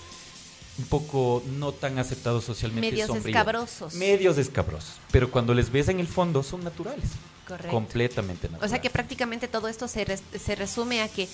un 0.77 0.85
poco 0.85 1.43
no 1.57 1.71
tan 1.73 1.99
aceptados 1.99 2.43
socialmente. 2.43 2.91
Medios 2.91 3.07
sombríos. 3.07 3.37
escabrosos. 3.37 3.93
Medios 3.95 4.37
escabrosos. 4.37 4.95
Pero 5.11 5.31
cuando 5.31 5.53
les 5.53 5.71
ves 5.71 5.89
en 5.89 5.99
el 5.99 6.07
fondo 6.07 6.43
son 6.43 6.63
naturales. 6.63 7.09
Correcto. 7.51 7.71
Completamente 7.71 8.47
O 8.47 8.51
naturales. 8.51 8.71
sea 8.71 8.81
que 8.81 8.89
prácticamente 8.89 9.47
todo 9.49 9.67
esto 9.67 9.87
se, 9.89 10.05
res- 10.05 10.23
se 10.41 10.55
resume 10.55 11.01
a 11.01 11.09
que 11.09 11.27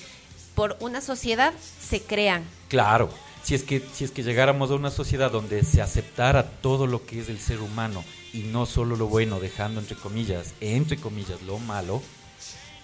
por 0.55 0.75
una 0.79 0.99
sociedad 1.01 1.53
se 1.79 2.01
crean. 2.01 2.43
Claro, 2.69 3.11
si 3.43 3.53
es, 3.53 3.61
que, 3.61 3.85
si 3.93 4.03
es 4.03 4.09
que 4.09 4.23
llegáramos 4.23 4.71
a 4.71 4.75
una 4.75 4.89
sociedad 4.89 5.29
donde 5.31 5.63
se 5.63 5.79
aceptara 5.81 6.49
todo 6.61 6.87
lo 6.87 7.05
que 7.05 7.19
es 7.19 7.29
el 7.29 7.39
ser 7.39 7.59
humano 7.61 8.03
y 8.33 8.39
no 8.39 8.65
solo 8.65 8.95
lo 8.95 9.05
bueno, 9.07 9.39
dejando 9.39 9.79
entre 9.79 9.95
comillas, 9.95 10.53
entre 10.59 10.97
comillas, 10.97 11.41
lo 11.43 11.59
malo, 11.59 12.01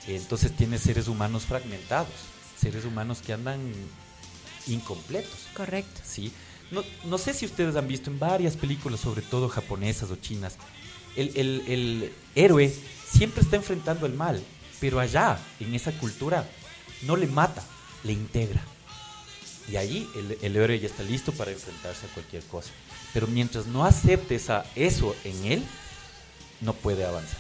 entonces 0.08 0.56
tiene 0.56 0.78
seres 0.78 1.08
humanos 1.08 1.44
fragmentados, 1.46 2.10
seres 2.62 2.86
humanos 2.86 3.22
que 3.26 3.34
andan 3.34 3.60
incompletos. 4.68 5.48
Correcto. 5.56 6.02
¿sí? 6.04 6.32
No, 6.72 6.84
no 7.06 7.18
sé 7.18 7.34
si 7.34 7.46
ustedes 7.46 7.76
han 7.76 7.88
visto 7.88 8.10
en 8.10 8.20
varias 8.20 8.56
películas, 8.58 9.00
sobre 9.00 9.22
todo 9.24 9.50
japonesas 9.50 10.12
o 10.12 10.16
chinas, 10.18 10.56
el, 11.16 11.32
el- 11.36 11.64
el 11.68 12.14
héroe 12.36 12.74
siempre 13.16 13.42
está 13.42 13.56
enfrentando 13.56 14.06
el 14.06 14.14
mal, 14.14 14.44
pero 14.80 15.00
allá, 15.00 15.38
en 15.60 15.74
esa 15.76 15.92
cultura, 15.94 16.48
no 17.04 17.16
le 17.16 17.28
mata, 17.28 17.64
le 18.04 18.14
integra. 18.14 18.62
Y 19.70 19.78
ahí 19.78 20.10
el, 20.16 20.38
el 20.42 20.56
héroe 20.56 20.80
ya 20.80 20.88
está 20.88 21.04
listo 21.04 21.32
para 21.32 21.52
enfrentarse 21.52 22.06
a 22.06 22.10
cualquier 22.10 22.44
cosa. 22.44 22.72
Pero 23.14 23.28
mientras 23.28 23.68
no 23.68 23.86
acepte 23.86 24.36
esa, 24.36 24.66
eso 24.76 25.16
en 25.24 25.46
él, 25.46 25.64
no 26.62 26.74
puede 26.74 27.06
avanzar. 27.06 27.40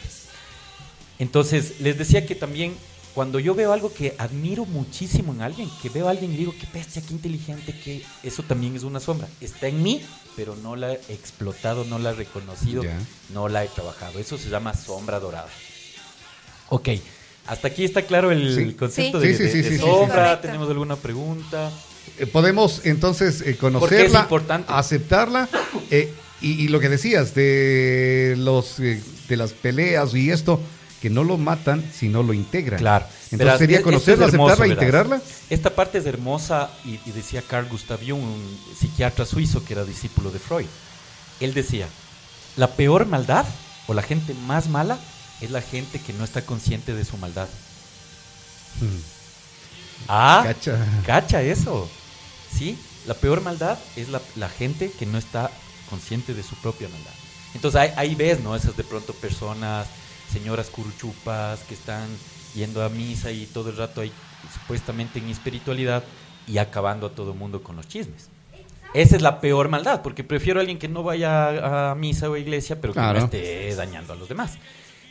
Entonces, 1.19 1.79
les 1.79 1.97
decía 1.97 2.25
que 2.25 2.35
también 2.35 2.75
cuando 3.13 3.39
yo 3.39 3.53
veo 3.55 3.71
algo 3.73 3.93
que 3.93 4.15
admiro 4.17 4.65
muchísimo 4.65 5.33
en 5.33 5.41
alguien, 5.41 5.69
que 5.81 5.89
veo 5.89 6.07
a 6.07 6.11
alguien 6.11 6.33
y 6.33 6.37
digo, 6.37 6.53
qué 6.59 6.67
bestia, 6.73 7.01
qué 7.07 7.13
inteligente, 7.13 7.73
que 7.83 8.01
eso 8.23 8.41
también 8.43 8.75
es 8.75 8.83
una 8.83 8.99
sombra. 8.99 9.27
Está 9.39 9.67
en 9.67 9.83
mí, 9.83 10.01
pero 10.35 10.55
no 10.55 10.75
la 10.75 10.93
he 10.93 10.99
explotado, 11.09 11.83
no 11.85 11.99
la 11.99 12.09
he 12.11 12.13
reconocido, 12.15 12.83
no 13.33 13.49
la 13.49 13.63
he 13.63 13.67
trabajado. 13.67 14.17
Eso 14.19 14.37
se 14.37 14.49
llama 14.49 14.73
sombra 14.73 15.19
dorada. 15.19 15.47
Ok, 16.69 16.89
hasta 17.47 17.67
aquí 17.67 17.83
está 17.83 18.01
claro 18.03 18.31
el 18.31 18.55
Sí. 18.55 18.73
concepto 18.73 19.21
Sí. 19.21 19.27
de, 19.27 19.33
Sí, 19.33 19.37
sí, 19.37 19.43
de- 19.43 19.51
sí, 19.51 19.57
de 19.57 19.63
sí, 19.63 19.69
sí, 19.75 19.75
sí. 19.77 19.85
sombra. 19.85 20.41
¿Tenemos 20.41 20.69
alguna 20.69 20.95
pregunta? 20.95 21.71
Eh, 22.17 22.25
Podemos 22.25 22.81
entonces 22.85 23.41
eh, 23.41 23.55
conocerla, 23.57 24.27
aceptarla 24.67 25.47
eh, 25.91 26.11
y, 26.41 26.63
y 26.63 26.67
lo 26.67 26.79
que 26.79 26.89
decías 26.89 27.33
de 27.35 28.35
los 28.37 28.79
eh, 28.79 29.01
de 29.29 29.37
las 29.37 29.51
peleas 29.53 30.13
y 30.15 30.29
esto 30.31 30.59
que 31.03 31.09
no 31.09 31.25
lo 31.25 31.37
matan 31.37 31.83
sino 31.93 32.23
lo 32.23 32.33
integran. 32.33 32.79
Claro. 32.79 33.03
Entonces 33.25 33.39
Verás, 33.39 33.59
sería 33.59 33.81
conocerla, 33.81 34.27
es 34.27 34.29
aceptarla, 34.29 34.55
verás. 34.55 34.69
integrarla. 34.71 35.21
Esta 35.49 35.69
parte 35.75 35.97
es 35.97 36.05
hermosa 36.05 36.71
y, 36.85 36.97
y 37.05 37.11
decía 37.11 37.41
Carl 37.45 37.67
Gustav 37.67 37.99
Jung, 37.99 38.23
un 38.23 38.59
psiquiatra 38.79 39.25
suizo 39.25 39.65
que 39.65 39.73
era 39.73 39.83
discípulo 39.83 40.31
de 40.31 40.39
Freud. 40.39 40.65
Él 41.41 41.53
decía, 41.53 41.89
la 42.55 42.69
peor 42.69 43.05
maldad 43.05 43.45
o 43.87 43.93
la 43.93 44.01
gente 44.01 44.33
más 44.47 44.69
mala 44.69 44.97
es 45.41 45.51
la 45.51 45.61
gente 45.61 45.99
que 45.99 46.13
no 46.13 46.23
está 46.23 46.45
consciente 46.45 46.93
de 46.93 47.03
su 47.03 47.17
maldad. 47.17 47.49
Ah, 50.07 50.43
Cacha. 50.45 50.77
cacha 51.05 51.41
eso. 51.41 51.89
Sí, 52.57 52.77
la 53.07 53.13
peor 53.13 53.41
maldad 53.41 53.77
es 53.97 54.07
la, 54.07 54.21
la 54.37 54.47
gente 54.47 54.89
que 54.97 55.05
no 55.05 55.17
está 55.17 55.51
consciente 55.89 56.33
de 56.33 56.43
su 56.43 56.55
propia 56.55 56.87
maldad. 56.87 57.11
Entonces 57.55 57.81
ahí, 57.81 57.91
ahí 57.97 58.15
ves, 58.15 58.39
¿no? 58.39 58.55
Esas 58.55 58.77
de 58.77 58.85
pronto 58.85 59.11
personas, 59.13 59.87
señoras 60.33 60.69
curuchupas 60.69 61.61
que 61.61 61.73
están 61.75 62.07
yendo 62.55 62.83
a 62.83 62.89
misa 62.89 63.31
y 63.31 63.45
todo 63.45 63.69
el 63.69 63.77
rato 63.77 64.01
ahí 64.01 64.11
supuestamente 64.61 65.19
en 65.19 65.29
espiritualidad 65.29 66.03
y 66.47 66.57
acabando 66.57 67.07
a 67.07 67.11
todo 67.11 67.31
el 67.31 67.37
mundo 67.37 67.63
con 67.63 67.75
los 67.77 67.87
chismes. 67.87 68.27
Esa 68.93 69.15
es 69.15 69.21
la 69.21 69.39
peor 69.41 69.69
maldad, 69.69 70.01
porque 70.03 70.23
prefiero 70.23 70.59
a 70.59 70.61
alguien 70.61 70.77
que 70.77 70.87
no 70.87 71.01
vaya 71.03 71.47
a, 71.49 71.91
a 71.91 71.95
misa 71.95 72.29
o 72.29 72.33
a 72.35 72.39
iglesia, 72.39 72.79
pero 72.81 72.93
que 72.93 72.99
Claro. 72.99 73.19
no 73.19 73.25
esté 73.25 73.73
dañando 73.75 74.13
a 74.13 74.15
los 74.15 74.27
demás. 74.29 74.57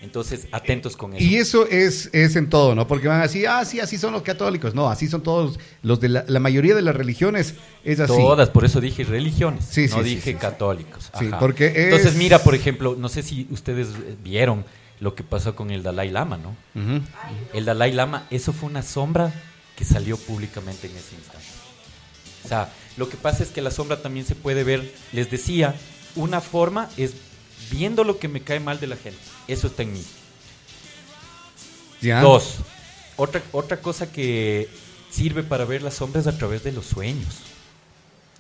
Entonces, 0.03 0.49
atentos 0.51 0.97
con 0.97 1.15
eso. 1.15 1.23
Y 1.25 1.37
eso 1.37 1.67
es, 1.69 2.11
es 2.13 2.35
en 2.35 2.49
todo, 2.51 2.75
¿no? 2.75 2.89
Porque 2.89 3.07
van 3.09 3.21
a 3.21 3.23
decir, 3.25 3.47
ah, 3.49 3.65
sí, 3.65 3.79
así 3.81 3.99
son 3.99 4.13
los 4.13 4.23
católicos. 4.23 4.75
No, 4.75 4.89
así 4.91 5.07
son 5.09 5.23
todos 5.23 5.59
los 5.83 6.01
de 6.01 6.09
la, 6.09 6.25
la 6.27 6.41
mayoría 6.41 6.75
de 6.75 6.83
las 6.83 6.95
religiones 6.95 7.55
es 7.85 8.01
así. 8.01 8.13
Todas, 8.13 8.51
por 8.51 8.65
eso 8.65 8.81
dije 8.81 9.05
religiones, 9.05 9.65
Sí, 9.65 9.87
no 9.89 9.99
sí, 9.99 10.03
dije 10.17 10.33
sí, 10.33 10.35
católicos. 10.35 11.11
Sí, 11.19 11.27
Ajá. 11.29 11.39
porque 11.39 11.67
es- 11.69 11.77
Entonces, 11.77 12.17
mira, 12.17 12.41
por 12.41 12.55
ejemplo, 12.57 12.97
no 12.99 13.09
sé 13.09 13.23
si 13.23 13.47
ustedes 13.51 13.89
eh, 13.91 14.17
vieron 14.25 14.65
lo 15.01 15.15
que 15.15 15.23
pasó 15.23 15.57
con 15.57 15.71
el 15.71 15.83
Dalai 15.83 16.11
Lama, 16.11 16.37
¿no? 16.39 16.51
Ujú. 16.81 17.03
El 17.53 17.65
Dalai 17.65 17.93
Lama, 17.93 18.27
eso 18.31 18.53
fue 18.53 18.69
una 18.69 18.83
sombra 18.83 19.33
que 19.77 19.85
salió 19.85 20.17
públicamente 20.17 20.87
en 20.87 20.97
ese 20.97 21.15
instante. 21.17 21.47
O 22.45 22.49
sea, 22.49 22.73
lo 22.97 23.09
que 23.09 23.17
pasa 23.17 23.43
es 23.43 23.51
que 23.51 23.63
la 23.63 23.71
sombra 23.71 24.03
también 24.03 24.27
se 24.27 24.35
puede 24.35 24.65
ver, 24.65 24.93
les 25.13 25.31
decía, 25.31 25.75
una 26.15 26.41
forma 26.41 26.89
es 26.97 27.13
viendo 27.71 28.05
lo 28.05 28.19
que 28.19 28.29
me 28.29 28.43
cae 28.43 28.61
mal 28.61 28.81
de 28.81 28.87
la 28.87 28.97
gente. 28.97 29.19
Eso 29.49 29.67
está 29.69 29.83
en 29.83 29.93
mí. 29.95 30.05
Ya. 32.01 32.21
Dos, 32.21 32.57
otra, 33.17 33.43
otra 33.53 33.77
cosa 33.81 34.11
que 34.11 34.69
sirve 35.11 35.43
para 35.43 35.65
ver 35.65 35.83
las 35.83 35.95
sombras 35.95 36.27
a 36.27 36.37
través 36.37 36.65
de 36.65 36.73
los 36.73 36.87
sueños. 36.87 37.39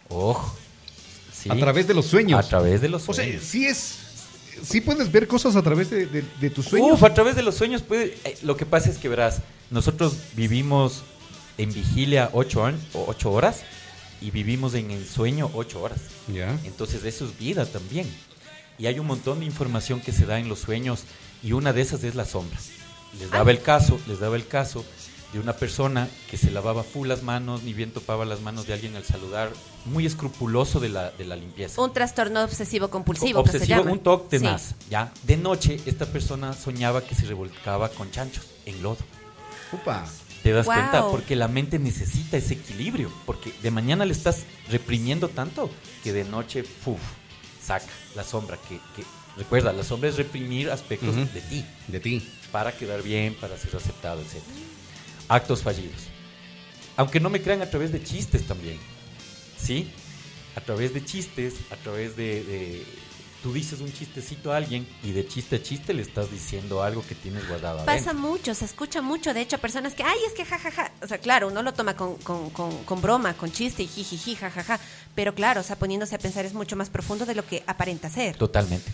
Ojo. 0.09 0.57
¿sí? 1.33 1.49
A 1.51 1.57
través 1.57 1.87
de 1.87 1.95
los 1.95 2.07
sueños. 2.07 2.45
A 2.45 2.49
través 2.49 2.81
de 2.81 2.89
los 2.89 3.09
O 3.09 3.13
sea, 3.13 3.25
sueños. 3.25 3.43
sí 3.45 3.67
es. 3.67 3.99
Sí 4.63 4.81
puedes 4.81 5.11
ver 5.11 5.27
cosas 5.27 5.57
a 5.57 5.63
través 5.63 5.91
de, 5.91 6.07
de- 6.07 6.25
de 6.41 6.51
tus 6.51 6.67
sueños. 6.67 6.93
Uf, 6.95 7.05
a 7.05 7.15
través 7.15 7.37
de 7.37 7.43
los 7.43 7.55
sueños 7.55 7.83
puede... 7.83 8.17
eh, 8.25 8.37
lo 8.43 8.57
que 8.57 8.67
pasa 8.67 8.91
es 8.91 8.99
que 8.99 9.09
verás, 9.09 9.41
nosotros 9.71 10.15
vivimos 10.37 11.03
en 11.59 11.73
vigilia 11.73 12.31
ocho, 12.33 12.65
an- 12.67 12.81
o 12.93 13.05
ocho 13.09 13.31
horas 13.33 13.63
y 14.21 14.31
vivimos 14.31 14.75
en 14.75 14.91
el 14.91 15.07
sueño 15.07 15.51
ocho 15.55 15.81
horas. 15.83 16.01
Ya. 16.29 16.59
Entonces 16.65 17.05
eso 17.05 17.25
es 17.27 17.39
vida 17.39 17.67
también. 17.67 18.07
Y 18.79 18.87
hay 18.87 18.99
un 18.99 19.07
montón 19.07 19.41
de 19.41 19.47
información 19.47 20.01
que 20.01 20.13
se 20.13 20.27
da 20.27 20.39
en 20.39 20.49
los 20.49 20.59
sueños 20.61 21.05
y 21.43 21.53
una 21.53 21.73
de 21.73 21.81
esas 21.83 22.05
es 22.05 22.15
la 22.15 22.25
sombra. 22.25 22.59
Les 23.19 23.31
daba 23.31 23.51
el 23.51 23.61
caso, 23.61 24.01
les 24.09 24.21
daba 24.21 24.37
el 24.37 24.47
caso 24.47 24.85
de 25.33 25.41
una 25.41 25.55
persona 25.55 26.09
que 26.31 26.37
se 26.37 26.51
lavaba 26.51 26.83
full 26.83 27.09
las 27.09 27.23
manos, 27.23 27.63
ni 27.63 27.73
bien 27.73 27.91
topaba 27.91 28.25
las 28.25 28.41
manos 28.41 28.67
de 28.67 28.75
alguien 28.75 28.97
al 28.97 29.05
saludar, 29.05 29.51
muy 29.87 30.05
escrupuloso 30.07 30.79
de 30.79 30.91
la, 30.91 31.11
de 31.13 31.25
la 31.25 31.37
limpieza. 31.37 31.81
Un 31.81 31.93
trastorno 31.93 32.43
obsesivo 32.45 32.89
compulsivo, 32.91 33.43
que 33.43 33.51
se 33.53 33.57
Obsesivo, 33.57 33.79
llama. 33.81 33.93
un 33.93 33.99
toque 34.01 34.37
Sí. 34.39 34.45
tenaz, 34.45 34.75
¿ya? 34.91 35.11
De 35.23 35.37
noche, 35.39 35.81
esta 35.87 36.07
persona 36.07 36.53
soñaba 36.53 37.03
que 37.03 37.15
se 37.15 37.25
revolcaba 37.27 37.89
con 37.89 38.11
chanchos 38.11 38.45
en 38.67 38.83
lodo. 38.83 38.99
Upa. 39.73 40.05
¿Te 40.43 40.51
das 40.53 40.67
Wow. 40.67 40.75
cuenta? 40.75 41.09
Porque 41.09 41.37
la 41.37 41.49
mente 41.49 41.79
necesita 41.79 42.37
ese 42.37 42.55
equilibrio. 42.55 43.11
Porque 43.25 43.53
de 43.63 43.71
mañana 43.71 44.05
le 44.05 44.13
estás 44.13 44.41
reprimiendo 44.69 45.29
tanto 45.29 45.71
que 46.03 46.13
de 46.13 46.25
noche, 46.25 46.65
¡puf! 46.85 46.99
saca 47.65 47.87
la 48.17 48.25
sombra. 48.25 48.59
Que, 48.69 48.77
que- 48.97 49.05
recuerda, 49.37 49.73
la 49.73 49.85
sombra 49.85 50.09
es 50.11 50.17
reprimir 50.17 50.69
aspectos 50.71 51.15
de 51.15 51.41
ti 51.41 51.65
De 51.89 52.01
ti. 52.01 52.29
para 52.51 52.77
quedar 52.77 53.03
bien, 53.03 53.35
para 53.41 53.57
ser 53.57 53.75
aceptado, 53.77 54.21
etc. 54.21 54.43
Actos 55.33 55.63
fallidos. 55.63 56.03
Aunque 56.97 57.21
no 57.21 57.31
me 57.31 57.41
crean 57.41 57.63
a 57.63 57.71
través 57.71 57.91
de 57.91 58.03
chistes 58.03 58.47
también. 58.47 58.79
¿Sí? 59.59 59.91
A 60.57 60.61
través 60.61 60.93
de 60.93 61.03
chistes, 61.05 61.55
a 61.71 61.77
través 61.77 62.17
de, 62.17 62.45
de- 62.45 62.87
Tú 63.43 63.53
dices 63.53 63.81
un 63.81 63.93
chistecito 63.93 64.53
a 64.53 64.57
alguien 64.59 64.87
y 65.03 65.11
de 65.11 65.27
chiste 65.27 65.57
a 65.57 65.63
chiste 65.63 65.93
le 65.95 66.03
estás 66.03 66.31
diciendo 66.31 66.81
algo 66.85 67.05
que 67.05 67.17
tienes 67.17 67.49
guardado 67.49 67.79
Pasa 67.85 68.11
adentro. 68.11 68.15
mucho, 68.15 68.55
se 68.55 68.65
escucha 68.67 69.03
mucho. 69.03 69.35
De 69.35 69.41
hecho, 69.41 69.59
personas 69.59 69.95
que, 69.95 70.05
ay, 70.05 70.19
es 70.29 70.33
que 70.35 70.45
jajaja. 70.45 70.93
O 71.03 71.09
sea, 71.09 71.19
claro, 71.19 71.49
uno 71.49 71.61
lo 71.63 71.73
toma 71.75 71.97
con, 71.97 72.17
con, 72.19 72.51
con, 72.51 72.85
con 72.85 73.03
broma, 73.03 73.35
con 73.35 73.51
chiste 73.51 73.83
y 73.83 73.89
jijiji, 73.89 74.37
jajaja. 74.37 74.79
Pero 75.17 75.35
claro, 75.35 75.61
o 75.63 75.65
sea, 75.65 75.75
poniéndose 75.75 76.15
a 76.15 76.19
pensar 76.19 76.45
es 76.45 76.55
mucho 76.55 76.77
más 76.77 76.89
profundo 76.89 77.27
de 77.27 77.35
lo 77.35 77.45
que 77.45 77.65
aparenta 77.67 78.09
ser. 78.11 78.37
Totalmente. 78.37 78.89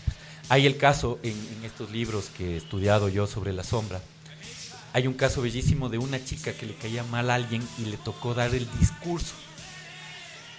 Hay 0.49 0.65
el 0.65 0.79
caso 0.79 1.19
en, 1.23 1.33
en 1.59 1.65
estos 1.67 1.91
libros 1.91 2.31
que 2.35 2.55
he 2.55 2.57
estudiado 2.57 3.11
yo 3.11 3.27
sobre 3.27 3.53
la 3.53 3.65
sombra. 3.65 4.01
Hay 4.93 5.07
un 5.07 5.15
caso 5.15 5.43
bellísimo 5.43 5.89
de 5.89 5.99
una 5.99 6.25
chica 6.25 6.53
que 6.53 6.67
le 6.67 6.75
caía 6.75 7.05
mal 7.05 7.31
a 7.31 7.35
alguien 7.35 7.67
y 7.79 7.87
le 7.87 7.97
tocó 7.97 8.35
dar 8.35 8.55
el 8.55 8.67
discurso. 8.79 9.35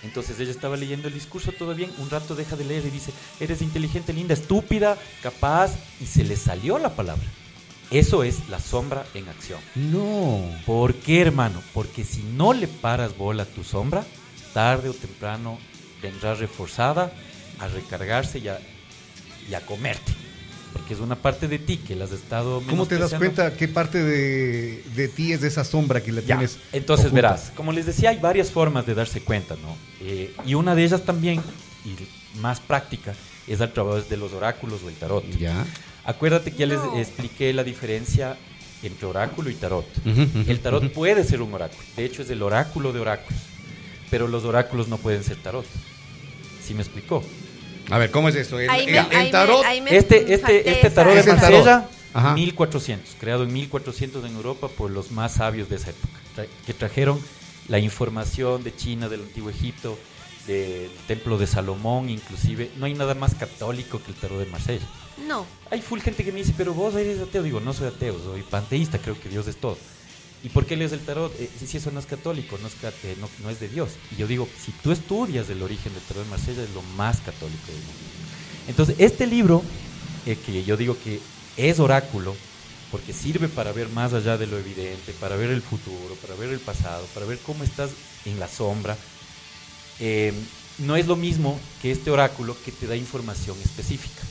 Entonces 0.04 0.40
ella 0.40 0.52
estaba 0.52 0.78
leyendo 0.78 1.08
el 1.08 1.14
discurso, 1.14 1.52
todo 1.52 1.76
bien, 1.76 1.92
un 1.98 2.10
rato 2.10 2.36
deja 2.36 2.56
de 2.56 2.64
leer 2.64 2.86
y 2.86 2.90
dice, 2.90 3.12
eres 3.40 3.62
inteligente, 3.62 4.14
linda, 4.14 4.34
estúpida, 4.34 4.98
capaz, 5.22 5.72
y 6.00 6.06
se 6.06 6.24
le 6.24 6.38
salió 6.38 6.80
la 6.80 6.96
palabra. 6.96 7.26
Eso 7.92 8.24
es 8.24 8.48
la 8.50 8.60
sombra 8.60 9.04
en 9.14 9.28
acción. 9.28 9.60
No. 9.76 10.42
¿Por 10.66 10.94
qué, 10.96 11.22
hermano? 11.22 11.62
Porque 11.74 12.04
si 12.04 12.22
no 12.22 12.54
le 12.54 12.68
paras 12.68 13.18
bola 13.18 13.44
a 13.44 13.48
tu 13.48 13.64
sombra, 13.64 14.06
tarde 14.54 14.90
o 14.90 14.94
temprano 14.94 15.58
vendrá 16.02 16.36
reforzada 16.36 17.12
a 17.60 17.68
recargarse 17.68 18.40
y 18.40 18.48
a, 18.48 18.60
y 19.50 19.54
a 19.54 19.66
comerte. 19.66 20.14
Porque 20.90 21.02
es 21.04 21.06
una 21.06 21.18
parte 21.18 21.48
de 21.48 21.60
ti 21.60 21.78
que 21.78 21.96
la 21.96 22.06
has 22.06 22.12
estado... 22.12 22.64
¿Cómo 22.68 22.88
te 22.88 22.98
das 22.98 23.14
cuenta 23.14 23.54
qué 23.56 23.68
parte 23.68 24.02
de, 24.04 24.84
de 24.96 25.08
ti 25.08 25.34
es 25.34 25.42
de 25.42 25.48
esa 25.48 25.64
sombra 25.64 26.02
que 26.02 26.12
la 26.12 26.22
Ya, 26.22 26.26
tienes? 26.26 26.58
Entonces 26.74 27.06
oculta? 27.06 27.28
verás, 27.28 27.52
como 27.56 27.72
les 27.72 27.86
decía, 27.86 28.10
hay 28.10 28.18
varias 28.18 28.50
formas 28.50 28.88
de 28.88 28.96
darse 28.96 29.22
cuenta, 29.22 29.56
¿no? 29.62 29.78
Eh, 30.02 30.34
y 30.48 30.56
una 30.56 30.74
de 30.74 30.84
ellas 30.84 31.04
también, 31.06 31.44
y 31.86 32.40
más 32.40 32.60
práctica 32.60 33.14
es 33.48 33.62
a 33.62 33.72
través 33.72 34.10
de 34.10 34.18
los 34.18 34.34
oráculos 34.34 34.82
o 34.84 34.90
el 34.90 34.96
tarot. 34.96 35.24
Ya. 35.38 35.64
Acuérdate 36.06 36.50
que 36.54 36.58
ya 36.58 36.66
No. 36.66 36.74
les 36.92 37.08
expliqué 37.08 37.54
la 37.54 37.64
diferencia 37.64 38.36
entre 38.82 39.06
oráculo 39.06 39.52
y 39.52 39.54
tarot. 39.54 39.86
Ujú, 40.08 40.22
ujú, 40.24 40.44
El 40.48 40.60
tarot 40.60 40.86
ujú. 40.86 40.92
puede 40.92 41.24
ser 41.24 41.44
un 41.44 41.54
oráculo, 41.54 41.84
de 41.98 42.06
hecho 42.06 42.24
es 42.24 42.32
el 42.32 42.42
oráculo 42.42 42.94
de 42.94 43.00
oráculos, 43.00 43.40
pero 44.10 44.28
los 44.28 44.44
oráculos 44.44 44.88
no 44.88 44.98
pueden 44.98 45.24
ser 45.24 45.38
tarot. 45.38 45.68
¿Sí 46.66 46.74
me 46.74 46.82
explicó? 46.82 47.24
A 47.90 47.98
ver, 47.98 48.12
¿cómo 48.12 48.30
es 48.30 48.36
esto? 48.36 48.60
El, 48.60 48.70
Ahí 48.70 48.86
el- 48.86 48.92
me- 48.92 48.98
el 49.00 49.16
ahí 49.16 49.26
me- 49.26 49.32
tarot. 49.32 49.66
ahí 49.66 49.82
me 49.82 49.96
Este, 49.98 50.34
este, 50.34 50.70
este 50.72 50.90
tarot 50.90 51.16
de. 51.16 51.24
Marsella, 51.24 51.90
Ajá. 52.14 52.34
1400, 52.34 53.16
creado 53.20 53.44
en 53.44 53.54
1400 53.54 54.24
en 54.26 54.36
Europa 54.36 54.68
por 54.68 54.92
los 54.92 55.12
más 55.12 55.34
sabios 55.36 55.70
de 55.70 55.76
esa 55.78 55.90
época, 55.92 56.14
tra- 56.36 56.48
que 56.66 56.74
trajeron 56.74 57.20
la 57.68 57.80
información 57.80 58.64
de 58.64 58.76
China, 58.76 59.10
del 59.10 59.22
antiguo 59.22 59.50
Egipto, 59.50 59.98
del 60.48 60.90
templo 61.08 61.38
de 61.38 61.46
Salomón, 61.48 62.10
inclusive. 62.10 62.72
No 62.78 62.86
hay 62.86 62.94
nada 62.96 63.14
más 63.14 63.36
católico 63.36 64.02
que 64.04 64.12
el 64.12 64.18
tarot 64.18 64.40
de 64.40 64.46
Marsella. 64.48 64.86
No. 65.28 65.46
Hay 65.70 65.82
full 65.82 66.00
gente 66.00 66.24
que 66.24 66.32
me 66.32 66.40
dice, 66.40 66.54
pero 66.58 66.74
vos 66.74 66.96
eres 66.96 67.20
ateo. 67.20 67.44
Digo, 67.44 67.60
no 67.60 67.74
soy 67.74 67.88
ateo, 67.90 68.18
soy 68.24 68.42
panteísta, 68.42 68.98
creo 68.98 69.20
que 69.20 69.30
Dios 69.30 69.48
es 69.48 69.58
todo. 69.58 69.78
¿Y 70.44 70.50
por 70.50 70.66
qué 70.66 70.78
lees 70.78 70.94
el 70.94 71.02
tarot? 71.02 71.34
Eh, 71.40 71.50
si 71.66 71.78
eso 71.78 71.92
no 71.92 72.00
es 72.00 72.06
católico, 72.06 72.58
no 72.62 72.68
es, 72.68 72.74
eh, 73.04 73.18
no 73.44 73.50
es 73.50 73.60
de 73.60 73.68
Dios. 73.68 73.92
Y 74.12 74.16
yo 74.16 74.28
digo, 74.28 74.48
si 74.64 74.72
tú 74.72 74.92
estudias 74.92 75.50
el 75.50 75.62
origen 75.62 75.94
del 75.94 76.04
tarot 76.04 76.24
de 76.24 76.30
Marsella, 76.30 76.64
es 76.64 76.74
lo 76.74 76.82
más 76.96 77.20
católico 77.20 77.68
del 77.68 77.76
mundo. 77.76 78.10
Entonces, 78.70 78.96
este 79.00 79.26
libro, 79.26 79.64
eh, 80.28 80.38
que 80.46 80.64
yo 80.64 80.78
digo 80.78 80.96
que 81.04 81.20
es 81.58 81.80
oráculo, 81.80 82.36
porque 82.92 83.14
sirve 83.14 83.48
para 83.48 83.72
ver 83.72 83.90
más 83.90 84.14
allá 84.14 84.38
de 84.38 84.46
lo 84.46 84.60
evidente, 84.60 85.12
para 85.20 85.36
ver 85.36 85.50
el 85.50 85.62
futuro, 85.62 86.16
para 86.22 86.36
ver 86.36 86.50
el 86.50 86.60
pasado, 86.60 87.06
para 87.16 87.26
ver 87.26 87.40
cómo 87.40 87.64
estás 87.64 87.90
en 88.26 88.40
la 88.40 88.48
sombra, 88.48 88.96
eh, 90.00 90.34
no 90.78 90.96
es 90.96 91.08
lo 91.08 91.16
mismo 91.16 91.60
que 91.82 91.92
este 91.92 92.12
oráculo 92.12 92.56
que 92.64 92.72
te 92.72 92.86
da 92.86 92.96
información 92.96 93.58
específica. 93.64 94.22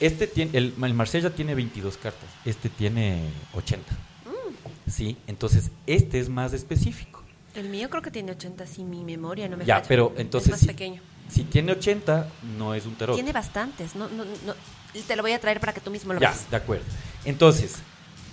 Este 0.00 0.26
tiene, 0.26 0.58
el, 0.58 0.74
el 0.82 0.94
Marsella 0.94 1.30
tiene 1.30 1.54
22 1.54 1.96
cartas, 1.96 2.28
este 2.44 2.68
tiene 2.68 3.22
80. 3.54 4.11
Sí, 4.90 5.16
entonces 5.26 5.70
este 5.86 6.18
es 6.18 6.28
más 6.28 6.52
específico. 6.52 7.22
El 7.54 7.68
mío 7.68 7.90
creo 7.90 8.02
que 8.02 8.10
tiene 8.10 8.32
80, 8.32 8.66
si 8.66 8.82
mi 8.84 9.04
memoria 9.04 9.48
no 9.48 9.56
me 9.56 9.64
Ya, 9.64 9.76
falla. 9.76 9.88
pero 9.88 10.14
entonces 10.16 10.48
Es 10.48 10.52
más 10.52 10.60
sí. 10.60 10.66
pequeño. 10.66 11.02
Si 11.28 11.44
tiene 11.44 11.72
80, 11.72 12.28
no 12.58 12.74
es 12.74 12.84
un 12.86 12.94
tarot. 12.94 13.14
Tiene 13.16 13.32
bastantes. 13.32 13.94
No, 13.94 14.08
no, 14.08 14.24
no. 14.24 14.54
Te 15.06 15.16
lo 15.16 15.22
voy 15.22 15.32
a 15.32 15.40
traer 15.40 15.60
para 15.60 15.72
que 15.72 15.80
tú 15.80 15.90
mismo 15.90 16.12
lo 16.12 16.20
Ya, 16.20 16.30
veas. 16.30 16.50
de 16.50 16.56
acuerdo. 16.56 16.84
Entonces, 17.24 17.76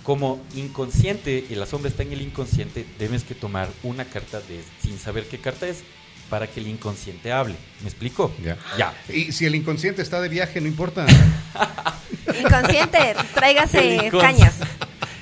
como 0.02 0.40
inconsciente, 0.54 1.46
y 1.48 1.54
la 1.54 1.66
sombra 1.66 1.88
está 1.90 2.02
en 2.02 2.12
el 2.12 2.20
inconsciente, 2.22 2.86
debes 2.98 3.24
que 3.24 3.34
tomar 3.34 3.68
una 3.82 4.04
carta 4.06 4.40
de 4.40 4.62
sin 4.82 4.98
saber 4.98 5.26
qué 5.28 5.38
carta 5.38 5.66
es 5.68 5.82
para 6.28 6.46
que 6.46 6.60
el 6.60 6.66
inconsciente 6.68 7.32
hable. 7.32 7.56
¿Me 7.82 7.88
explico? 7.88 8.32
Ya. 8.42 8.56
Ya. 8.78 8.94
Y 9.12 9.32
si 9.32 9.46
el 9.46 9.54
inconsciente 9.54 10.02
está 10.02 10.20
de 10.20 10.28
viaje, 10.28 10.60
no 10.60 10.66
importa. 10.68 11.06
Inconsciente, 12.38 13.14
tráigase 13.34 13.98
incons- 14.10 14.20
cañas. 14.20 14.54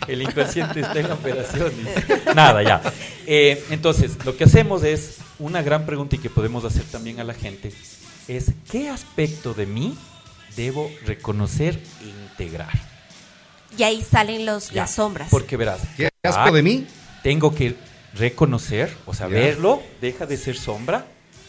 El 0.09 0.23
inconsciente 0.23 0.81
está 0.81 0.99
en 0.99 1.09
la 1.09 1.15
operación. 1.15 1.73
dice. 1.77 2.23
Nada, 2.35 2.63
ya. 2.63 2.83
Eh, 3.27 3.63
entonces, 3.71 4.17
lo 4.25 4.37
que 4.37 4.45
hacemos 4.45 4.83
es 4.83 5.19
una 5.39 5.63
gran 5.63 5.87
pregunta 5.87 6.17
y 6.17 6.19
que 6.19 6.31
podemos 6.31 6.65
hacer 6.65 6.85
también 6.85 7.21
a 7.21 7.25
la 7.25 7.35
gente 7.35 7.73
es 8.29 8.53
¿qué 8.71 8.89
aspecto 8.91 9.55
de 9.55 9.67
mí 9.67 9.97
debo 10.57 10.91
reconocer 11.07 11.81
e 12.03 12.09
integrar? 12.09 12.73
Y 13.77 13.83
ahí 13.83 14.03
salen 14.09 14.47
los, 14.47 14.71
Ya, 14.71 14.83
las 14.83 14.95
sombras. 14.95 15.29
Porque 15.31 15.57
verás, 15.57 15.81
¿Qué 15.97 16.07
ah, 16.25 16.29
asco 16.29 16.55
de 16.55 16.63
mí? 16.63 16.87
tengo 17.23 17.55
que 17.55 17.77
reconocer, 18.15 18.95
o 19.07 19.15
sea, 19.15 19.29
Ya. 19.29 19.35
verlo, 19.35 19.83
deja 20.01 20.27
de 20.27 20.37
ser 20.37 20.57
sombra 20.57 21.07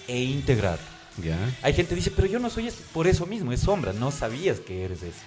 e 0.07 0.21
integrar. 0.21 0.79
Ya. 1.23 1.37
Hay 1.61 1.73
gente 1.73 1.89
que 1.89 1.95
dice, 1.95 2.11
pero 2.15 2.27
yo 2.27 2.39
no 2.39 2.49
soy 2.49 2.67
esto, 2.67 2.81
por 2.93 3.07
eso 3.07 3.25
mismo, 3.25 3.51
es 3.51 3.61
sombra, 3.61 3.93
no 3.93 4.11
sabías 4.11 4.59
que 4.59 4.83
eres 4.85 5.03
eso. 5.03 5.19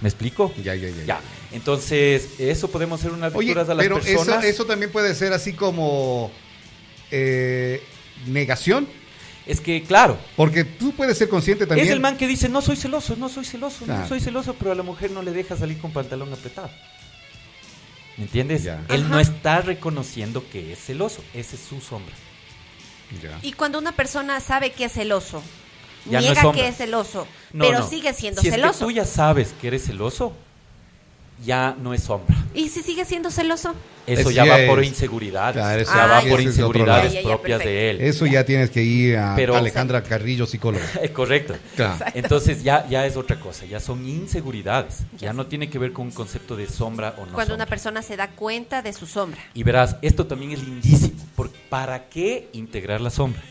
¿Me 0.00 0.08
explico? 0.08 0.52
Ya, 0.62 0.74
ya, 0.74 0.88
ya. 0.90 1.04
Ya. 1.04 1.20
Entonces, 1.52 2.28
eso 2.38 2.70
podemos 2.70 3.00
hacer 3.00 3.12
unas 3.12 3.34
Oye, 3.34 3.48
lecturas 3.48 3.68
a 3.68 3.74
las 3.74 3.84
pero 3.84 3.96
personas. 4.00 4.38
eso, 4.44 4.48
eso 4.48 4.64
también 4.66 4.92
puede 4.92 5.14
ser 5.14 5.32
así 5.32 5.52
como 5.54 6.30
eh, 7.10 7.82
negación, 8.26 8.86
Es 9.46 9.60
que, 9.60 9.82
claro, 9.82 10.18
porque 10.36 10.62
tú 10.64 10.92
puedes 10.92 11.16
ser 11.18 11.28
consciente 11.28 11.66
también. 11.66 11.86
es 11.86 11.92
el 11.92 12.00
man 12.00 12.16
que 12.18 12.26
dice, 12.28 12.48
no 12.50 12.60
soy 12.60 12.76
celoso, 12.76 13.16
no 13.16 13.28
soy 13.30 13.44
celoso, 13.46 13.86
Claro. 13.86 14.02
no 14.02 14.08
soy 14.08 14.20
celoso, 14.20 14.54
pero 14.54 14.72
a 14.72 14.74
la 14.74 14.82
mujer 14.82 15.10
no 15.10 15.22
le 15.22 15.32
deja 15.32 15.56
salir 15.56 15.78
con 15.78 15.90
pantalón 15.90 16.32
apretado. 16.32 16.70
¿Me 18.18 18.24
entiendes? 18.24 18.62
Ya. 18.64 18.84
Él 18.88 19.02
Ajá. 19.02 19.10
no 19.10 19.20
está 19.20 19.60
reconociendo 19.62 20.44
que 20.52 20.72
es 20.74 20.78
celoso, 20.84 21.24
esa 21.34 21.56
es 21.56 21.62
su 21.62 21.80
sombra. 21.80 22.14
Ya. 23.22 23.38
Y 23.42 23.52
cuando 23.54 23.78
una 23.78 23.92
persona 23.92 24.38
sabe 24.40 24.72
que 24.72 24.84
es 24.84 24.92
celoso, 24.92 25.42
Ya 26.06 26.12
no 26.12 26.18
es 26.18 26.24
niega 26.24 26.42
sombra. 26.42 26.62
que 26.62 26.68
es 26.68 26.76
celoso, 26.76 27.26
No, 27.52 27.64
pero 27.66 27.78
no. 27.80 27.88
sigue 27.88 28.12
siendo 28.14 28.40
si 28.40 28.48
es 28.48 28.54
que 28.54 28.60
celoso. 28.60 28.84
tú 28.84 28.90
ya 28.90 29.04
sabes 29.04 29.54
que 29.60 29.68
eres 29.68 29.84
celoso, 29.84 30.32
ya 31.44 31.76
no 31.80 31.94
es 31.94 32.02
sombra. 32.02 32.34
¿Y 32.54 32.68
si 32.68 32.82
sigue 32.82 33.04
siendo 33.04 33.30
celoso? 33.30 33.74
Eso 34.06 34.30
Es- 34.30 34.34
ya 34.34 34.44
va 34.44 34.56
por 34.66 34.80
es- 34.80 34.88
inseguridades. 34.88 35.54
Claro, 35.54 35.80
eso 35.82 35.92
ya 35.94 36.04
Ah, 36.04 36.06
va 36.06 36.22
ya. 36.24 36.30
por 36.30 36.40
inseguridades 36.40 37.04
lado. 37.04 37.14
Ya, 37.14 37.20
ya, 37.20 37.28
propias 37.28 37.58
de 37.60 37.90
él. 37.90 38.00
Eso 38.00 38.24
ya 38.26 38.44
tienes 38.44 38.70
que 38.70 38.82
ir 38.82 39.16
a 39.18 39.36
Pero- 39.36 39.54
Alejandra 39.54 40.02
Carrillo, 40.02 40.46
psicóloga. 40.46 40.84
Correcto. 41.14 41.54
Claro. 41.76 42.04
Entonces 42.14 42.62
ya, 42.64 42.88
ya 42.88 43.06
es 43.06 43.16
otra 43.16 43.38
cosa, 43.38 43.66
ya 43.66 43.78
son 43.80 44.08
inseguridades. 44.08 45.00
Ya 45.18 45.32
no 45.34 45.46
tiene 45.46 45.68
que 45.68 45.78
ver 45.78 45.92
con 45.92 46.06
un 46.06 46.12
concepto 46.12 46.56
de 46.56 46.66
sombra 46.66 47.14
o 47.18 47.26
no 47.26 47.32
Cuando 47.34 47.54
una 47.54 47.66
persona 47.66 48.00
se 48.02 48.16
da 48.16 48.28
cuenta 48.30 48.80
de 48.82 48.92
su 48.94 49.06
sombra. 49.06 49.40
Y 49.54 49.62
verás, 49.62 49.96
esto 50.02 50.26
también 50.26 50.52
es 50.52 50.62
lindísimo. 50.64 51.14
¿Para 51.68 52.08
qué 52.08 52.48
integrar 52.54 53.00
la 53.02 53.10
sombra? 53.10 53.42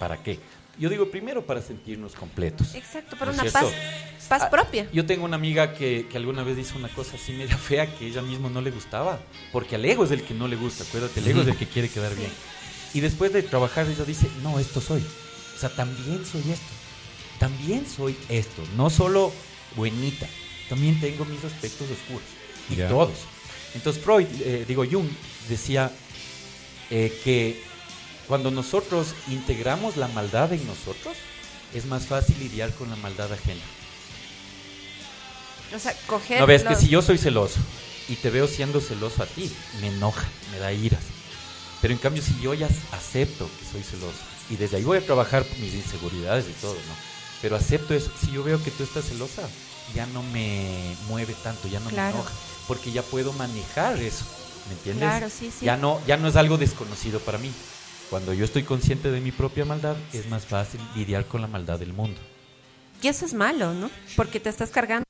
¿Para 0.00 0.16
qué? 0.22 0.40
Yo 0.78 0.88
digo 0.88 1.10
primero 1.10 1.44
para 1.44 1.60
sentirnos 1.60 2.14
completos. 2.14 2.74
Exacto, 2.74 3.16
para 3.18 3.32
¿No 3.32 3.38
una 3.38 3.46
es 3.46 3.52
paz, 3.52 3.66
cierto? 3.68 4.28
paz 4.28 4.42
Ah, 4.44 4.50
propia. 4.50 4.88
Yo 4.92 5.04
tengo 5.04 5.24
una 5.24 5.36
amiga 5.36 5.74
que, 5.74 6.06
que 6.10 6.16
alguna 6.16 6.42
vez 6.42 6.58
hizo 6.58 6.78
una 6.78 6.88
cosa 6.88 7.16
así 7.16 7.32
media 7.32 7.56
fea 7.58 7.86
que 7.94 8.06
ella 8.06 8.22
misma 8.22 8.48
no 8.48 8.60
le 8.62 8.70
gustaba. 8.70 9.20
Porque 9.52 9.74
al 9.76 9.84
ego 9.84 10.04
es 10.04 10.10
el 10.10 10.22
que 10.22 10.32
no 10.34 10.48
le 10.48 10.56
gusta, 10.56 10.84
acuérdate, 10.84 11.20
el 11.20 11.28
ego 11.28 11.42
es 11.42 11.48
el 11.48 11.56
que 11.56 11.66
quiere 11.66 11.88
quedar 11.88 12.14
bien. 12.16 12.30
Y 12.94 13.00
después 13.00 13.32
de 13.32 13.42
trabajar 13.42 13.86
ella 13.86 14.04
dice, 14.04 14.28
no, 14.42 14.58
esto 14.58 14.80
soy. 14.80 15.04
O 15.54 15.58
sea, 15.58 15.68
también 15.70 16.24
soy 16.24 16.40
esto. 16.50 16.72
También 17.38 17.86
soy 17.86 18.16
esto. 18.28 18.62
No 18.76 18.88
solo 18.90 19.32
buenita, 19.76 20.26
también 20.68 21.00
tengo 21.00 21.24
mis 21.26 21.44
aspectos 21.44 21.88
oscuros. 21.90 22.22
Y 22.70 22.76
Ya. 22.76 22.88
todos. 22.88 23.18
Entonces 23.74 24.02
Freud, 24.02 24.26
eh, 24.40 24.64
digo 24.66 24.84
Jung, 24.90 25.08
decía 25.48 25.90
eh, 26.90 27.12
que 27.24 27.62
cuando 28.32 28.50
nosotros 28.50 29.08
integramos 29.28 29.98
la 29.98 30.08
maldad 30.08 30.54
en 30.54 30.66
nosotros, 30.66 31.18
es 31.74 31.84
más 31.84 32.06
fácil 32.06 32.38
lidiar 32.38 32.72
con 32.72 32.88
la 32.88 32.96
maldad 32.96 33.30
ajena. 33.30 33.60
O 35.76 35.78
sea, 35.78 35.94
coger. 36.06 36.40
No 36.40 36.46
ves 36.46 36.62
que 36.62 36.70
los- 36.70 36.78
si 36.80 36.88
yo 36.88 37.02
soy 37.02 37.18
celoso 37.18 37.60
y 38.08 38.14
te 38.16 38.30
veo 38.30 38.48
siendo 38.48 38.80
celoso 38.80 39.22
a 39.22 39.26
ti, 39.26 39.52
me 39.82 39.88
enoja, 39.88 40.26
me 40.50 40.58
da 40.58 40.72
iras. 40.72 41.02
Pero 41.82 41.92
en 41.92 42.00
cambio, 42.00 42.22
si 42.22 42.40
yo 42.40 42.54
ya 42.54 42.70
acepto 42.92 43.50
que 43.60 43.66
soy 43.70 43.82
celoso 43.82 44.16
y 44.48 44.56
desde 44.56 44.78
ahí 44.78 44.84
voy 44.84 44.96
a 44.96 45.04
trabajar 45.04 45.44
mis 45.60 45.74
inseguridades 45.74 46.46
y 46.48 46.52
todo, 46.58 46.72
¿no? 46.72 46.94
Pero 47.42 47.54
acepto 47.56 47.92
eso. 47.92 48.10
Si 48.18 48.30
yo 48.32 48.42
veo 48.42 48.64
que 48.64 48.70
tú 48.70 48.82
estás 48.82 49.04
celosa, 49.04 49.42
ya 49.94 50.06
no 50.06 50.22
me 50.22 50.96
mueve 51.06 51.34
tanto, 51.42 51.68
ya 51.68 51.80
no 51.80 51.90
Claro. 51.90 52.14
me 52.14 52.20
enoja, 52.22 52.32
porque 52.66 52.92
ya 52.92 53.02
puedo 53.02 53.34
manejar 53.34 53.98
eso, 54.00 54.24
¿me 54.68 54.72
entiendes? 54.76 55.06
Claro, 55.06 55.28
sí, 55.28 55.50
sí. 55.60 55.66
Ya 55.66 55.76
no, 55.76 56.00
ya 56.06 56.16
no 56.16 56.28
es 56.28 56.36
algo 56.36 56.56
desconocido 56.56 57.20
para 57.20 57.36
mí. 57.36 57.52
Cuando 58.10 58.34
yo 58.34 58.44
estoy 58.44 58.62
consciente 58.62 59.10
de 59.10 59.20
mi 59.20 59.32
propia 59.32 59.64
maldad, 59.64 59.96
es 60.12 60.28
más 60.28 60.44
fácil 60.44 60.80
lidiar 60.94 61.24
con 61.26 61.40
la 61.40 61.46
maldad 61.46 61.78
del 61.78 61.92
mundo. 61.92 62.20
Y 63.00 63.08
eso 63.08 63.24
es 63.24 63.34
malo, 63.34 63.72
¿no? 63.74 63.90
Porque 64.16 64.38
te 64.38 64.48
estás 64.50 64.70
cargando 64.70 65.04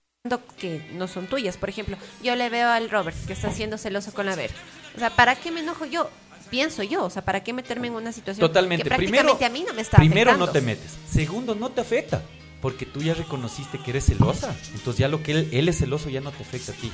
que 0.57 0.89
no 0.95 1.09
son 1.09 1.27
tuyas. 1.27 1.57
Por 1.57 1.69
ejemplo, 1.69 1.97
yo 2.23 2.37
le 2.37 2.49
veo 2.49 2.69
al 2.69 2.89
Robert 2.91 3.17
que 3.27 3.33
está 3.33 3.51
siendo 3.53 3.77
celoso 3.77 4.13
con 4.13 4.27
la 4.27 4.37
Ver. 4.37 4.51
O 4.97 4.99
sea, 5.01 5.11
¿para 5.11 5.35
qué 5.35 5.51
me 5.51 5.61
enojo 5.61 5.85
yo? 5.85 6.09
Pienso 6.49 6.83
yo, 6.83 7.05
o 7.05 7.11
sea, 7.11 7.25
¿para 7.25 7.43
qué 7.43 7.53
meterme 7.53 7.89
en 7.89 7.95
una 7.95 8.13
situación 8.13 8.47
Totalmente. 8.47 8.89
que 8.89 8.95
Primero, 8.95 9.25
prácticamente 9.29 9.45
a 9.47 9.49
mí 9.49 9.65
no 9.67 9.75
me 9.75 9.83
está 9.83 9.97
primero 9.97 10.31
afectando? 10.31 10.47
no 10.47 10.53
te 10.53 10.61
metes. 10.61 10.93
Segundo, 11.11 11.55
no 11.55 11.71
te 11.71 11.81
afecta. 11.81 12.23
Porque 12.61 12.87
tú 12.87 13.03
ya 13.03 13.15
reconociste 13.15 13.79
que 13.79 13.91
eres 13.91 14.07
celosa. 14.07 14.55
Entonces 14.75 14.99
ya 15.01 15.09
lo 15.09 15.23
que 15.23 15.33
él, 15.33 15.49
él 15.51 15.69
es 15.69 15.79
celoso 15.79 16.09
ya 16.09 16.21
no 16.21 16.31
te 16.31 16.43
afecta 16.43 16.73
a 16.73 16.75
ti. 16.77 16.93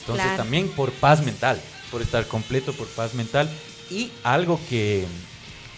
Entonces 0.00 0.24
Claro. 0.24 0.36
también 0.36 0.68
por 0.68 0.90
paz 0.92 1.22
mental. 1.24 1.60
Por 1.90 2.02
estar 2.02 2.26
completo, 2.26 2.72
por 2.72 2.86
paz 2.88 3.14
mental. 3.14 3.50
Y 3.90 4.10
algo 4.22 4.60
que... 4.68 5.04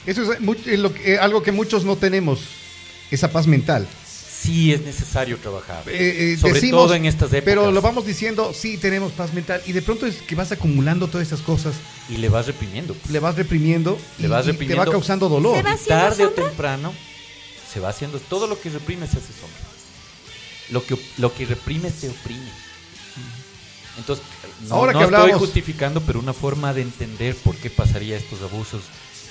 Eso 0.06 0.32
es 0.32 0.40
mu- 0.40 0.54
eh, 0.66 0.76
lo 0.76 0.92
que- 0.92 1.14
eh, 1.14 1.18
algo 1.18 1.42
que 1.42 1.52
muchos 1.52 1.84
no 1.84 1.96
tenemos, 1.96 2.40
esa 3.10 3.30
paz 3.32 3.46
mental. 3.46 3.86
Sí 4.42 4.72
es 4.72 4.82
necesario 4.82 5.38
trabajar. 5.38 5.84
Eh, 5.88 6.32
eh, 6.32 6.36
Sobre 6.36 6.54
decimos, 6.54 6.82
todo 6.86 6.94
en 6.96 7.06
estas 7.06 7.28
épocas. 7.28 7.44
Pero 7.44 7.70
lo 7.70 7.80
vamos 7.80 8.04
diciendo, 8.04 8.52
sí, 8.52 8.76
tenemos 8.76 9.12
paz 9.12 9.32
mental. 9.32 9.62
Y 9.66 9.72
de 9.72 9.82
pronto 9.82 10.04
es 10.06 10.16
que 10.16 10.34
vas 10.34 10.50
acumulando 10.50 11.06
todas 11.06 11.28
esas 11.28 11.40
cosas, 11.42 11.74
Y 12.08 12.16
le 12.16 12.28
vas 12.28 12.46
reprimiendo. 12.48 12.96
le 13.08 13.20
vas 13.20 13.36
reprimiendo, 13.36 13.96
Le 14.18 14.26
y, 14.26 14.28
vas 14.30 14.42
y 14.42 14.46
te 14.46 14.52
reprimiendo. 14.52 14.84
va 14.84 14.90
causando 14.90 15.28
dolor. 15.28 15.56
Se 15.56 15.62
va 15.62 15.76
tarde 15.86 16.26
o 16.26 16.30
temprano 16.30 16.92
se 17.72 17.78
va 17.80 17.88
haciendo... 17.90 18.18
Todo 18.18 18.46
lo 18.48 18.60
que 18.60 18.68
reprime 18.68 19.06
se 19.06 19.16
hace 19.18 19.32
sombra. 19.32 19.60
Lo 20.70 20.84
que, 20.84 20.96
lo 21.18 21.32
que 21.32 21.46
reprime 21.46 21.90
te 21.90 22.08
oprime. 22.08 22.50
Entonces, 23.96 24.24
no, 24.68 24.74
Ahora 24.74 24.92
no 24.92 24.98
que 24.98 25.04
estoy 25.04 25.32
justificando, 25.32 26.00
pero 26.00 26.18
una 26.18 26.32
forma 26.32 26.72
de 26.72 26.82
entender 26.82 27.34
por 27.36 27.56
qué 27.56 27.70
pasaría 27.70 28.16
estos 28.16 28.42
abusos 28.42 28.82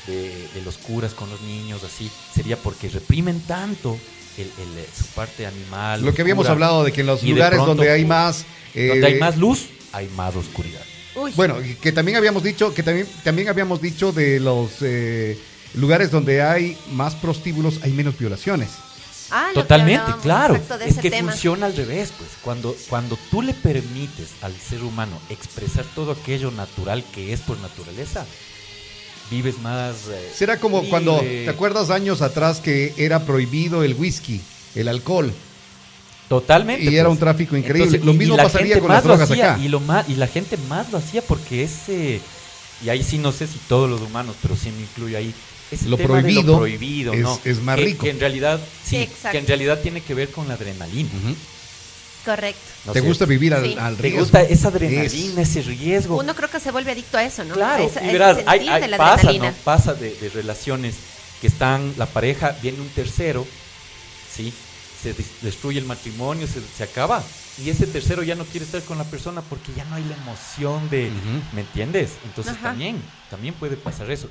de, 0.07 0.47
de 0.53 0.61
los 0.63 0.77
curas 0.77 1.13
con 1.13 1.29
los 1.29 1.41
niños, 1.41 1.83
así, 1.83 2.09
sería 2.33 2.57
porque 2.57 2.89
reprimen 2.89 3.39
tanto 3.41 3.97
el, 4.37 4.43
el, 4.43 4.77
eh, 4.77 4.87
su 4.97 5.05
parte 5.07 5.45
animal. 5.45 6.01
Lo 6.03 6.13
que 6.13 6.21
habíamos 6.21 6.43
oscura, 6.45 6.53
hablado 6.53 6.83
de 6.83 6.91
que 6.91 7.01
en 7.01 7.07
los 7.07 7.23
lugares 7.23 7.57
pronto, 7.57 7.75
donde 7.75 7.91
hay 7.91 8.05
más... 8.05 8.45
donde 8.73 9.05
hay 9.05 9.13
eh, 9.13 9.19
más 9.19 9.37
luz, 9.37 9.67
hay 9.91 10.07
más 10.15 10.35
oscuridad. 10.35 10.81
Uy, 11.15 11.31
Bueno, 11.35 11.61
y 11.61 11.75
que 11.75 11.91
también 11.91 12.17
habíamos 12.17 12.43
dicho, 12.43 12.73
que 12.73 12.83
también, 12.83 13.07
también 13.23 13.49
habíamos 13.49 13.81
dicho 13.81 14.11
de 14.11 14.39
los 14.39 14.71
eh, 14.81 15.37
lugares 15.73 16.11
donde 16.11 16.41
hay 16.41 16.77
más 16.91 17.15
prostíbulos, 17.15 17.79
hay 17.83 17.91
menos 17.91 18.17
violaciones. 18.17 18.69
Ah, 19.31 19.47
que 19.53 19.61
Totalmente, 19.61 20.11
claro. 20.21 20.55
exacto, 20.55 20.77
de 20.77 20.85
Es 20.85 20.91
ese 20.91 21.01
que 21.01 21.09
tema. 21.11 21.31
funciona 21.31 21.65
al 21.67 21.75
revés, 21.75 22.11
pues. 22.17 22.29
Cuando, 22.41 22.75
cuando 22.89 23.17
tú 23.29 23.41
le 23.41 23.53
permites 23.53 24.29
al 24.41 24.53
ser 24.57 24.83
humano 24.83 25.19
expresar 25.29 25.85
todo 25.95 26.11
aquello 26.11 26.51
natural 26.51 27.03
que 27.13 27.33
es 27.33 27.39
por 27.41 27.57
naturaleza, 27.59 28.25
vives 29.29 29.59
más. 29.59 29.95
eh, 30.09 30.31
Será 30.35 30.57
como 30.59 30.77
libre. 30.77 30.89
cuando, 30.89 31.19
¿te 31.19 31.49
acuerdas 31.49 31.89
años 31.89 32.21
atrás 32.21 32.59
que 32.59 32.93
era 32.97 33.25
prohibido 33.25 33.83
el 33.83 33.93
whisky, 33.95 34.41
el 34.75 34.87
alcohol? 34.87 35.33
Totalmente. 36.29 36.83
Y 36.89 36.95
era 36.95 37.05
pues. 37.09 37.13
un 37.13 37.19
tráfico 37.19 37.57
increíble. 37.57 37.83
Entonces, 37.97 38.05
Lo 38.05 38.13
y- 38.13 38.17
mismo 38.17 38.37
la 38.37 38.43
pasaría 38.43 38.75
gente 38.75 38.79
con 38.81 38.89
las 38.89 38.97
más 38.97 39.03
lo 39.05 39.09
drogas 39.17 39.31
hacía, 39.31 39.53
acá. 39.53 39.61
Y, 39.63 39.67
lo 39.67 39.79
más, 39.81 40.07
y 40.09 40.15
la 40.15 40.27
gente 40.27 40.57
más 40.69 40.91
lo 40.91 40.97
hacía 40.97 41.21
porque 41.21 41.63
ese. 41.63 42.21
Y 42.83 42.89
ahí 42.89 43.03
sí 43.03 43.17
no 43.17 43.31
sé 43.31 43.47
si 43.47 43.57
todos 43.67 43.89
los 43.89 44.01
humanos, 44.01 44.35
pero 44.41 44.55
sí 44.55 44.71
me 44.71 44.81
incluyo 44.81 45.17
ahí. 45.17 45.33
Ese 45.71 45.87
Lo 45.87 45.95
tema 45.97 46.15
de 46.17 46.21
prohibido 46.23 46.51
lo 46.53 46.57
prohibido, 46.59 47.13
es- 47.13 47.21
¿no? 47.21 47.39
es 47.45 47.61
más 47.61 47.77
Que- 47.77 47.85
rico. 47.85 48.03
Que 48.03 48.09
en 48.11 48.19
realidad, 48.19 48.59
sí, 48.83 48.89
Sí, 48.89 48.95
exacto. 48.97 49.31
que 49.31 49.37
en 49.37 49.47
realidad 49.47 49.79
tiene 49.81 50.01
que 50.01 50.13
ver 50.13 50.29
con 50.29 50.47
la 50.47 50.55
adrenalina. 50.55 51.09
Correcto. 52.25 52.61
¿no 52.85 52.93
¿Te 52.93 52.99
gusta 53.01 53.25
vivir 53.25 53.53
al, 53.53 53.63
Sí. 53.65 53.75
al 53.79 53.95
¿Te 53.95 54.03
riesgo? 54.03 54.19
gusta 54.19 54.41
esa 54.43 54.67
adrenalina, 54.67 55.41
Es- 55.41 55.49
ese 55.55 55.61
riesgo? 55.63 56.17
Uno 56.19 56.35
creo 56.35 56.49
que 56.51 56.59
se 56.59 56.69
vuelve 56.71 56.91
adicto 56.91 57.17
a 57.17 57.23
eso, 57.23 57.43
¿no? 57.43 57.55
Claro, 57.55 57.83
A 57.83 57.87
ese- 57.87 57.99
a 57.99 58.03
y 58.03 58.05
ese 58.05 58.13
verás, 58.13 58.37
hay, 58.45 58.57
sentir 58.59 58.71
hay- 58.73 58.81
de 58.81 58.87
la 58.89 58.97
pasa, 58.97 59.13
adrenalina. 59.13 59.49
¿no? 59.51 59.55
Pasa 59.63 59.93
de, 59.95 60.13
de 60.15 60.29
relaciones 60.29 60.95
que 61.39 61.47
están, 61.47 61.93
la 61.97 62.05
pareja, 62.05 62.55
viene 62.61 62.79
un 62.79 62.89
tercero, 62.89 63.47
¿sí? 64.35 64.53
Se 65.01 65.13
des- 65.13 65.41
destruye 65.41 65.79
el 65.79 65.85
matrimonio, 65.85 66.45
se, 66.47 66.61
se 66.77 66.83
acaba. 66.83 67.23
Y 67.63 67.69
ese 67.71 67.87
tercero 67.87 68.21
ya 68.21 68.35
no 68.35 68.45
quiere 68.45 68.65
estar 68.67 68.83
con 68.83 68.99
la 68.99 69.03
persona 69.03 69.41
porque 69.41 69.71
ya 69.75 69.83
no 69.85 69.95
hay 69.95 70.03
la 70.03 70.15
emoción 70.15 70.89
de. 70.91 71.09
¿me 71.53 71.61
entiendes? 71.61 72.11
Entonces 72.25 72.53
Ajá. 72.53 72.69
también, 72.69 73.01
también 73.31 73.55
puede 73.55 73.77
pasar 73.77 74.11
eso. 74.11 74.29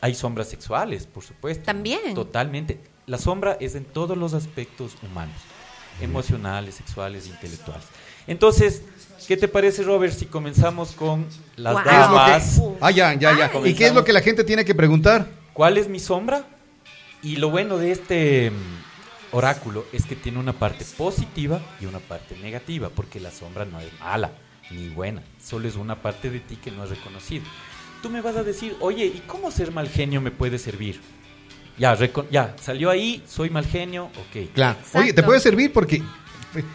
Hay 0.00 0.14
sombras 0.14 0.48
sexuales, 0.48 1.06
por 1.06 1.22
supuesto. 1.24 1.64
También. 1.64 2.14
Totalmente. 2.14 2.80
La 3.06 3.18
sombra 3.18 3.56
es 3.60 3.74
en 3.74 3.84
todos 3.84 4.16
los 4.16 4.34
aspectos 4.34 4.92
humanos, 5.02 5.36
emocionales, 6.00 6.74
sexuales, 6.76 7.26
intelectuales. 7.26 7.84
Entonces, 8.26 8.82
¿qué 9.26 9.36
te 9.36 9.48
parece, 9.48 9.82
Robert, 9.82 10.14
si 10.14 10.26
comenzamos 10.26 10.92
con 10.92 11.26
las 11.56 11.72
Guau. 11.74 11.84
¿Qué 11.84 11.90
es 11.90 11.96
lo 11.96 12.02
que- 12.02 12.30
damas? 12.30 12.62
Ah, 12.80 12.90
ya, 12.90 13.14
ya, 13.14 13.36
ya. 13.36 13.50
¿Y 13.64 13.74
qué 13.74 13.86
es 13.88 13.94
lo 13.94 14.04
que 14.04 14.12
la 14.12 14.20
gente 14.20 14.44
tiene 14.44 14.64
que 14.64 14.74
preguntar? 14.74 15.26
¿Cuál 15.52 15.78
es 15.78 15.88
mi 15.88 15.98
sombra? 16.00 16.44
Y 17.22 17.36
lo 17.36 17.50
bueno 17.50 17.78
de 17.78 17.92
este 17.92 18.50
mm, 18.50 19.34
oráculo 19.36 19.84
es 19.92 20.06
que 20.06 20.16
tiene 20.16 20.38
una 20.38 20.52
parte 20.52 20.84
positiva 20.96 21.60
y 21.80 21.86
una 21.86 21.98
parte 22.00 22.36
negativa, 22.38 22.88
porque 22.94 23.20
la 23.20 23.30
sombra 23.30 23.64
no 23.64 23.80
es 23.80 23.88
mala 24.00 24.32
ni 24.70 24.88
buena, 24.88 25.22
solo 25.44 25.68
es 25.68 25.76
una 25.76 26.00
parte 26.00 26.30
de 26.30 26.40
ti 26.40 26.56
que 26.56 26.70
no 26.70 26.82
has 26.82 26.90
reconocido. 26.90 27.44
Tú 28.02 28.10
me 28.10 28.20
vas 28.20 28.36
a 28.36 28.42
decir, 28.42 28.76
oye, 28.80 29.06
¿y 29.06 29.22
cómo 29.26 29.50
ser 29.52 29.70
mal 29.72 29.88
genio 29.88 30.20
me 30.20 30.30
puede 30.32 30.58
servir? 30.58 31.00
Ya, 31.78 31.96
ya, 32.30 32.54
salió 32.60 32.90
ahí, 32.90 33.22
soy 33.26 33.48
mal 33.48 33.64
genio, 33.64 34.06
ok. 34.06 34.52
Claro. 34.54 34.78
Exacto. 34.78 34.98
Oye, 34.98 35.12
te 35.12 35.22
puede 35.22 35.40
servir 35.40 35.72
porque 35.72 36.02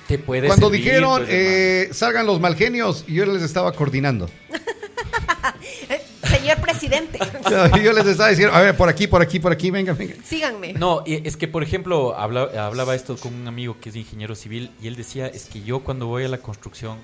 Te 0.07 0.17
puede 0.17 0.47
cuando 0.47 0.67
servir, 0.69 0.85
dijeron 0.85 1.17
pues, 1.19 1.29
eh, 1.31 1.89
salgan 1.91 2.25
los 2.25 2.39
mal 2.39 2.55
genios, 2.55 3.05
yo 3.07 3.25
les 3.25 3.43
estaba 3.43 3.71
coordinando. 3.73 4.29
Señor 6.23 6.57
presidente, 6.61 7.19
Yo 7.83 7.93
les 7.93 8.05
estaba 8.05 8.29
diciendo, 8.29 8.53
a 8.55 8.61
ver, 8.61 8.75
por 8.75 8.89
aquí, 8.89 9.07
por 9.07 9.21
aquí, 9.21 9.39
por 9.39 9.51
aquí, 9.51 9.69
venga, 9.71 9.93
venga. 9.93 10.15
síganme. 10.23 10.73
No, 10.73 11.03
es 11.05 11.37
que 11.37 11.47
por 11.47 11.63
ejemplo 11.63 12.17
habla- 12.17 12.49
hablaba 12.65 12.95
esto 12.95 13.17
con 13.17 13.33
un 13.33 13.47
amigo 13.47 13.77
que 13.79 13.89
es 13.89 13.95
ingeniero 13.95 14.35
civil 14.35 14.71
y 14.81 14.87
él 14.87 14.95
decía 14.95 15.27
es 15.27 15.45
que 15.45 15.61
yo 15.61 15.81
cuando 15.81 16.07
voy 16.07 16.23
a 16.25 16.27
la 16.29 16.37
construcción 16.39 16.97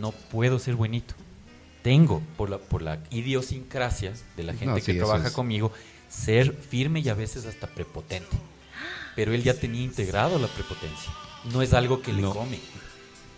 no 0.00 0.12
puedo 0.12 0.58
ser 0.58 0.74
buenito. 0.76 1.14
Tengo 1.82 2.20
por 2.36 2.50
la 2.50 2.58
por 2.58 2.82
la 2.82 2.98
idiosincrasia 3.10 4.12
de 4.36 4.42
la 4.42 4.52
gente 4.52 4.66
No, 4.66 4.74
que 4.74 4.80
sí, 4.82 4.94
trabaja 4.98 5.28
es. 5.28 5.32
conmigo 5.32 5.72
ser 6.08 6.52
firme 6.54 7.00
y 7.00 7.08
a 7.08 7.14
veces 7.14 7.46
hasta 7.46 7.66
prepotente. 7.68 8.36
Pero 9.16 9.32
él 9.34 9.42
ya 9.42 9.54
tenía 9.54 9.82
integrado 9.82 10.38
la 10.38 10.48
prepotencia. 10.48 11.10
No 11.52 11.62
es 11.62 11.72
algo 11.72 12.02
que 12.02 12.12
le 12.12 12.22
No. 12.22 12.32
come. 12.34 12.58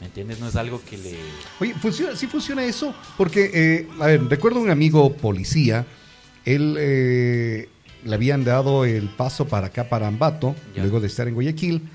¿Me 0.00 0.06
entiendes? 0.06 0.40
No 0.40 0.48
es 0.48 0.56
algo 0.56 0.82
que 0.84 0.98
le 0.98 1.16
Oye, 1.60 1.74
funciona, 1.74 2.16
sí 2.16 2.26
funciona 2.26 2.64
eso, 2.64 2.92
porque, 3.16 3.50
eh, 3.54 3.88
a 4.00 4.06
ver, 4.06 4.24
recuerdo 4.28 4.58
un 4.60 4.68
amigo 4.70 5.12
policía, 5.14 5.86
él 6.44 6.74
eh, 6.80 7.68
le 8.04 8.14
habían 8.14 8.42
dado 8.42 8.84
el 8.84 9.08
paso 9.10 9.46
para 9.46 9.68
acá, 9.68 9.88
para 9.88 10.08
Ambato, 10.08 10.56
Ya. 10.74 10.82
luego 10.82 10.98
de 10.98 11.06
estar 11.06 11.28
en 11.28 11.34
Guayaquil, 11.34 11.88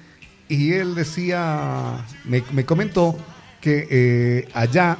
y 0.48 0.72
él 0.72 0.96
decía, 0.96 2.06
me, 2.24 2.42
me 2.54 2.66
comentó 2.66 3.18
que 3.60 3.88
eh, 3.92 4.48
allá 4.54 4.98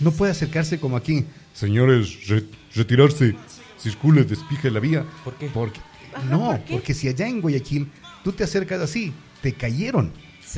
no 0.00 0.10
puede 0.12 0.32
acercarse 0.32 0.78
como 0.78 0.96
aquí. 0.96 1.24
Señores, 1.54 2.26
re- 2.28 2.44
retirarse, 2.74 3.34
circule, 3.80 4.24
despije 4.24 4.70
la 4.70 4.80
vía. 4.80 5.04
¿Por 5.24 5.34
qué? 5.34 5.48
Porque, 5.52 5.80
Ajá, 6.14 6.24
no, 6.26 6.46
¿por 6.50 6.60
qué? 6.64 6.72
porque 6.74 6.94
si 6.94 7.08
allá 7.08 7.26
en 7.28 7.40
Guayaquil 7.40 7.90
tú 8.24 8.32
te 8.32 8.44
acercas 8.44 8.80
así, 8.80 9.12
te 9.42 9.52
cayeron. 9.52 10.12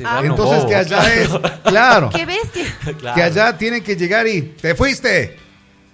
Ah, 0.05 0.21
Entonces 0.23 0.65
que 0.65 0.75
allá 0.75 0.99
claro. 1.01 1.41
es, 1.43 1.61
claro. 1.63 2.09
¡Qué 2.15 2.25
bestia! 2.25 2.65
Claro. 2.99 3.15
Que 3.15 3.23
allá 3.23 3.57
tienen 3.57 3.83
que 3.83 3.95
llegar 3.95 4.27
y 4.27 4.41
te 4.41 4.75
fuiste. 4.75 5.35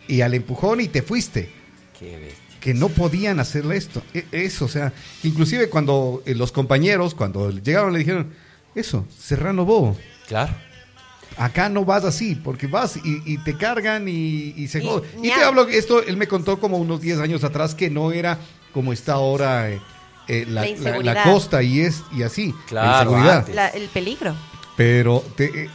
Y 0.08 0.21
al 0.21 0.34
empujón 0.34 0.81
y 0.81 0.88
te 0.88 1.01
fuiste. 1.01 1.49
Qué 1.97 2.17
bestia. 2.17 2.60
Que 2.60 2.73
no 2.73 2.89
podían 2.89 3.39
hacerle 3.39 3.77
esto. 3.77 4.03
E- 4.13 4.25
Eso, 4.31 4.65
o 4.65 4.67
sea, 4.67 4.91
que 5.21 5.27
inclusive 5.27 5.69
cuando 5.69 6.21
eh, 6.25 6.36
los 6.36 6.51
compañeros, 6.51 7.15
cuando 7.15 7.49
llegaron, 7.51 7.93
le 7.93 7.99
dijeron, 7.99 8.31
eso, 8.75 9.08
serrano 9.17 9.65
bobo. 9.65 9.97
Claro. 10.27 10.53
Acá 11.38 11.67
no 11.69 11.84
vas 11.84 12.06
así, 12.06 12.36
porque 12.36 12.67
vas 12.67 12.95
y, 12.98 13.21
y 13.26 13.38
te 13.39 13.58
cargan 13.58 14.08
y, 14.08 14.54
y 14.56 14.67
se 14.69 14.82
Y- 14.84 14.88
joden. 14.88 15.10
Y, 15.21 15.28
ña. 15.28 15.36
te 15.36 15.43
hablo, 15.43 15.67
esto 15.67 16.02
él 16.02 16.15
me 16.17 16.28
contó 16.28 16.60
como 16.60 16.78
unos 16.78 17.02
10 17.02 17.19
años 17.19 17.43
atrás 17.43 17.76
que 17.76 17.89
no 17.89 18.12
era 18.13 18.39
como 18.74 18.93
está 18.93 19.13
ahora 19.13 19.69
eh, 19.69 19.82
eh, 20.28 20.45
la, 20.48 20.65
La 20.65 20.98
la- 20.98 21.13
la 21.13 21.24
costa 21.24 21.62
y 21.62 21.82
es 21.82 22.04
y 22.15 22.24
así. 22.24 22.48
la 22.71 23.04
Claro. 23.06 23.43
La- 23.54 23.67
el 23.69 23.88
peligro. 23.89 24.34
Pero 24.78 25.24
te, 25.36 25.63
eh, 25.65 25.69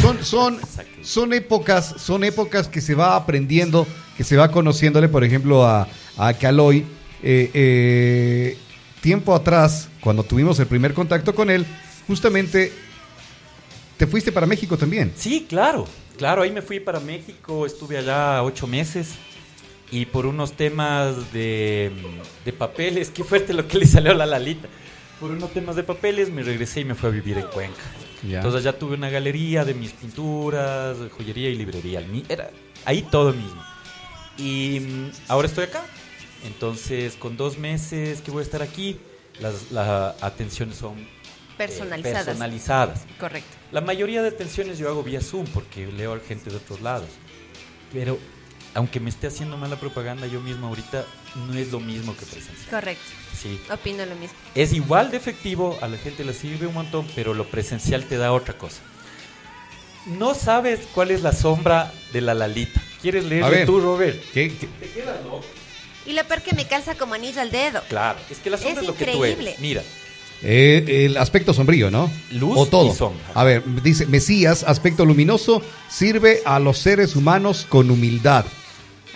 son, 0.00 0.24
son, 0.24 0.60
son 1.02 1.32
épocas, 1.32 1.94
son 1.98 2.22
épocas 2.24 2.68
que 2.68 2.80
se 2.80 2.94
va 2.94 3.16
aprendiendo, 3.16 3.86
que 4.16 4.22
se 4.24 4.36
va 4.36 4.50
conociéndole, 4.50 5.08
por 5.08 5.24
ejemplo, 5.24 5.66
a, 5.66 5.88
a 6.16 6.34
Caloy. 6.34 6.84
eh, 7.22 7.50
eh, 7.52 8.58
tiempo 9.00 9.34
atrás, 9.34 9.88
cuando 10.00 10.22
tuvimos 10.22 10.58
el 10.60 10.66
primer 10.66 10.94
contacto 10.94 11.34
con 11.34 11.50
él, 11.50 11.66
justamente 12.06 12.72
te 13.98 14.06
fuiste 14.06 14.32
para 14.32 14.46
México 14.46 14.78
también. 14.78 15.12
Sí, 15.14 15.46
claro, 15.48 15.86
claro, 16.16 16.42
ahí 16.42 16.50
me 16.50 16.62
fui 16.62 16.80
para 16.80 17.00
México, 17.00 17.66
estuve 17.66 17.98
allá 17.98 18.42
ocho 18.42 18.66
meses 18.66 19.14
y 19.90 20.06
por 20.06 20.26
unos 20.26 20.52
temas 20.52 21.32
de, 21.32 21.92
de 22.44 22.52
papeles, 22.52 23.10
qué 23.10 23.24
fuerte 23.24 23.52
lo 23.52 23.68
que 23.68 23.78
le 23.78 23.86
salió 23.86 24.12
a 24.12 24.14
la 24.14 24.26
Lalita, 24.26 24.68
por 25.20 25.30
unos 25.30 25.52
temas 25.52 25.76
de 25.76 25.82
papeles 25.82 26.30
me 26.30 26.42
regresé 26.42 26.80
y 26.80 26.84
me 26.84 26.94
fui 26.94 27.08
a 27.08 27.12
vivir 27.12 27.38
en 27.38 27.46
Cuenca. 27.46 27.82
Entonces 28.22 28.60
allá 28.66 28.78
tuve 28.78 28.94
una 28.94 29.10
galería 29.10 29.64
de 29.64 29.74
mis 29.74 29.92
pinturas, 29.92 30.96
joyería 31.16 31.50
y 31.50 31.56
librería, 31.56 32.02
era 32.28 32.50
ahí 32.84 33.02
todo 33.02 33.32
mismo. 33.32 33.62
Y 34.38 34.80
mm, 34.80 35.10
ahora 35.28 35.46
estoy 35.46 35.64
acá, 35.64 35.84
entonces 36.44 37.16
con 37.16 37.36
dos 37.36 37.58
meses 37.58 38.22
que 38.22 38.30
voy 38.30 38.40
a 38.40 38.44
estar 38.44 38.62
aquí, 38.62 38.98
las, 39.40 39.70
las 39.70 40.22
atenciones 40.22 40.76
son 40.76 40.94
Personalizadas. 41.56 42.24
personalizadas. 42.26 43.00
Correcto. 43.18 43.48
La 43.72 43.80
mayoría 43.80 44.22
de 44.22 44.28
atenciones 44.28 44.78
yo 44.78 44.88
hago 44.88 45.02
vía 45.02 45.20
Zoom 45.20 45.46
porque 45.46 45.86
leo 45.86 46.14
a 46.14 46.20
gente 46.20 46.50
de 46.50 46.56
otros 46.56 46.80
lados. 46.80 47.08
Pero 47.92 48.18
aunque 48.74 48.98
me 48.98 49.08
esté 49.10 49.28
haciendo 49.28 49.56
mala 49.56 49.76
propaganda 49.76 50.26
yo 50.26 50.40
mismo 50.40 50.66
ahorita, 50.68 51.04
no 51.46 51.54
es 51.54 51.70
lo 51.70 51.78
mismo 51.80 52.16
que 52.16 52.26
presencial. 52.26 52.68
Correcto. 52.70 53.04
Sí. 53.40 53.60
Opino 53.70 54.04
lo 54.04 54.16
mismo. 54.16 54.36
Es 54.54 54.72
igual 54.72 55.10
de 55.12 55.16
efectivo, 55.16 55.78
a 55.80 55.88
la 55.88 55.96
gente 55.98 56.24
le 56.24 56.32
sirve 56.34 56.66
un 56.66 56.74
montón, 56.74 57.06
pero 57.14 57.34
lo 57.34 57.46
presencial 57.46 58.04
te 58.04 58.16
da 58.16 58.32
otra 58.32 58.58
cosa. 58.58 58.80
No 60.06 60.34
sabes 60.34 60.80
cuál 60.92 61.10
es 61.10 61.22
la 61.22 61.32
sombra 61.32 61.92
de 62.12 62.20
la 62.20 62.34
Lalita. 62.34 62.82
¿Quieres 63.00 63.24
leerlo 63.24 63.64
tú, 63.66 63.80
Robert? 63.80 64.20
¿Qué- 64.32 64.54
qué- 64.56 64.66
Te 64.66 64.90
quedas 64.90 65.22
loco. 65.24 65.44
Y 66.06 66.12
lo 66.12 66.24
peor 66.24 66.42
que 66.42 66.54
me 66.54 66.66
calza 66.66 66.94
como 66.96 67.14
anillo 67.14 67.40
al 67.40 67.50
dedo. 67.50 67.82
Claro, 67.88 68.18
es 68.28 68.38
que 68.38 68.50
la 68.50 68.58
sombra 68.58 68.72
Es 68.74 68.78
es, 68.82 68.86
lo 68.86 68.94
que 68.96 69.04
tú 69.06 69.10
increíble. 69.12 69.50
eres. 69.52 69.60
Mira, 69.60 69.82
Eh, 70.46 71.06
el 71.06 71.16
aspecto 71.16 71.54
sombrío, 71.54 71.90
¿no? 71.90 72.10
Luz 72.32 72.54
o 72.58 72.66
todo. 72.66 72.92
y 72.92 72.96
sombra. 72.96 73.24
A 73.34 73.44
ver, 73.44 73.62
dice 73.82 74.04
Mesías, 74.06 74.62
aspecto 74.62 75.06
luminoso, 75.06 75.62
sirve 75.88 76.40
a 76.44 76.58
los 76.58 76.78
seres 76.78 77.16
humanos 77.16 77.66
con 77.68 77.90
humildad. 77.90 78.44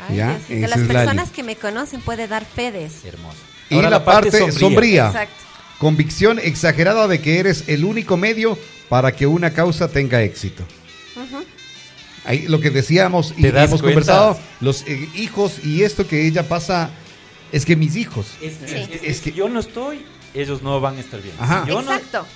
Ay, 0.08 0.16
Ya, 0.16 0.38
las 0.48 0.80
es 0.80 0.86
personas 0.86 1.30
que 1.30 1.42
me 1.42 1.56
conocen 1.56 2.00
puede 2.00 2.28
dar 2.28 2.44
fe 2.46 2.72
de 2.72 2.86
eso. 2.86 3.06
hermoso. 3.06 3.36
Y 3.68 3.74
Ahora 3.74 3.90
la, 3.90 4.04
parte, 4.04 4.50
sombría. 4.52 5.08
Exacto. 5.08 5.34
Convicción 5.78 6.38
exagerada 6.38 7.06
de 7.06 7.20
que 7.20 7.38
eres 7.38 7.64
el 7.68 7.84
único 7.84 8.16
medio 8.16 8.58
para 8.88 9.12
que 9.14 9.26
una 9.26 9.52
causa 9.52 9.88
tenga 9.88 10.22
éxito. 10.22 10.62
Ujú. 11.14 11.44
Ahí 12.24 12.46
lo 12.48 12.58
que 12.60 12.70
decíamos 12.70 13.34
y 13.36 13.42
¿Te 13.42 13.52
das 13.52 13.68
hemos 13.68 13.82
cuenta? 13.82 14.00
conversado, 14.00 14.38
los 14.60 14.82
eh, 14.86 15.08
hijos 15.14 15.64
y 15.64 15.82
esto 15.82 16.06
que 16.08 16.26
ella 16.26 16.48
pasa, 16.48 16.90
es 17.52 17.64
que 17.66 17.76
mis 17.76 17.96
hijos. 17.96 18.28
Es, 18.40 18.54
que- 18.54 18.66
Sí. 18.68 18.74
es 18.76 18.88
que 18.88 19.10
Es 19.10 19.20
que- 19.20 19.30
si 19.30 19.36
yo 19.36 19.48
no 19.48 19.60
estoy, 19.60 20.04
ellos 20.34 20.62
no 20.62 20.80
van 20.80 20.96
a 20.96 21.00
estar 21.00 21.20
bien. 21.22 21.34
Ajá. 21.38 21.62
Si 21.64 21.68
yo 21.70 21.82
no- 21.82 21.92
Exacto. 21.92 22.26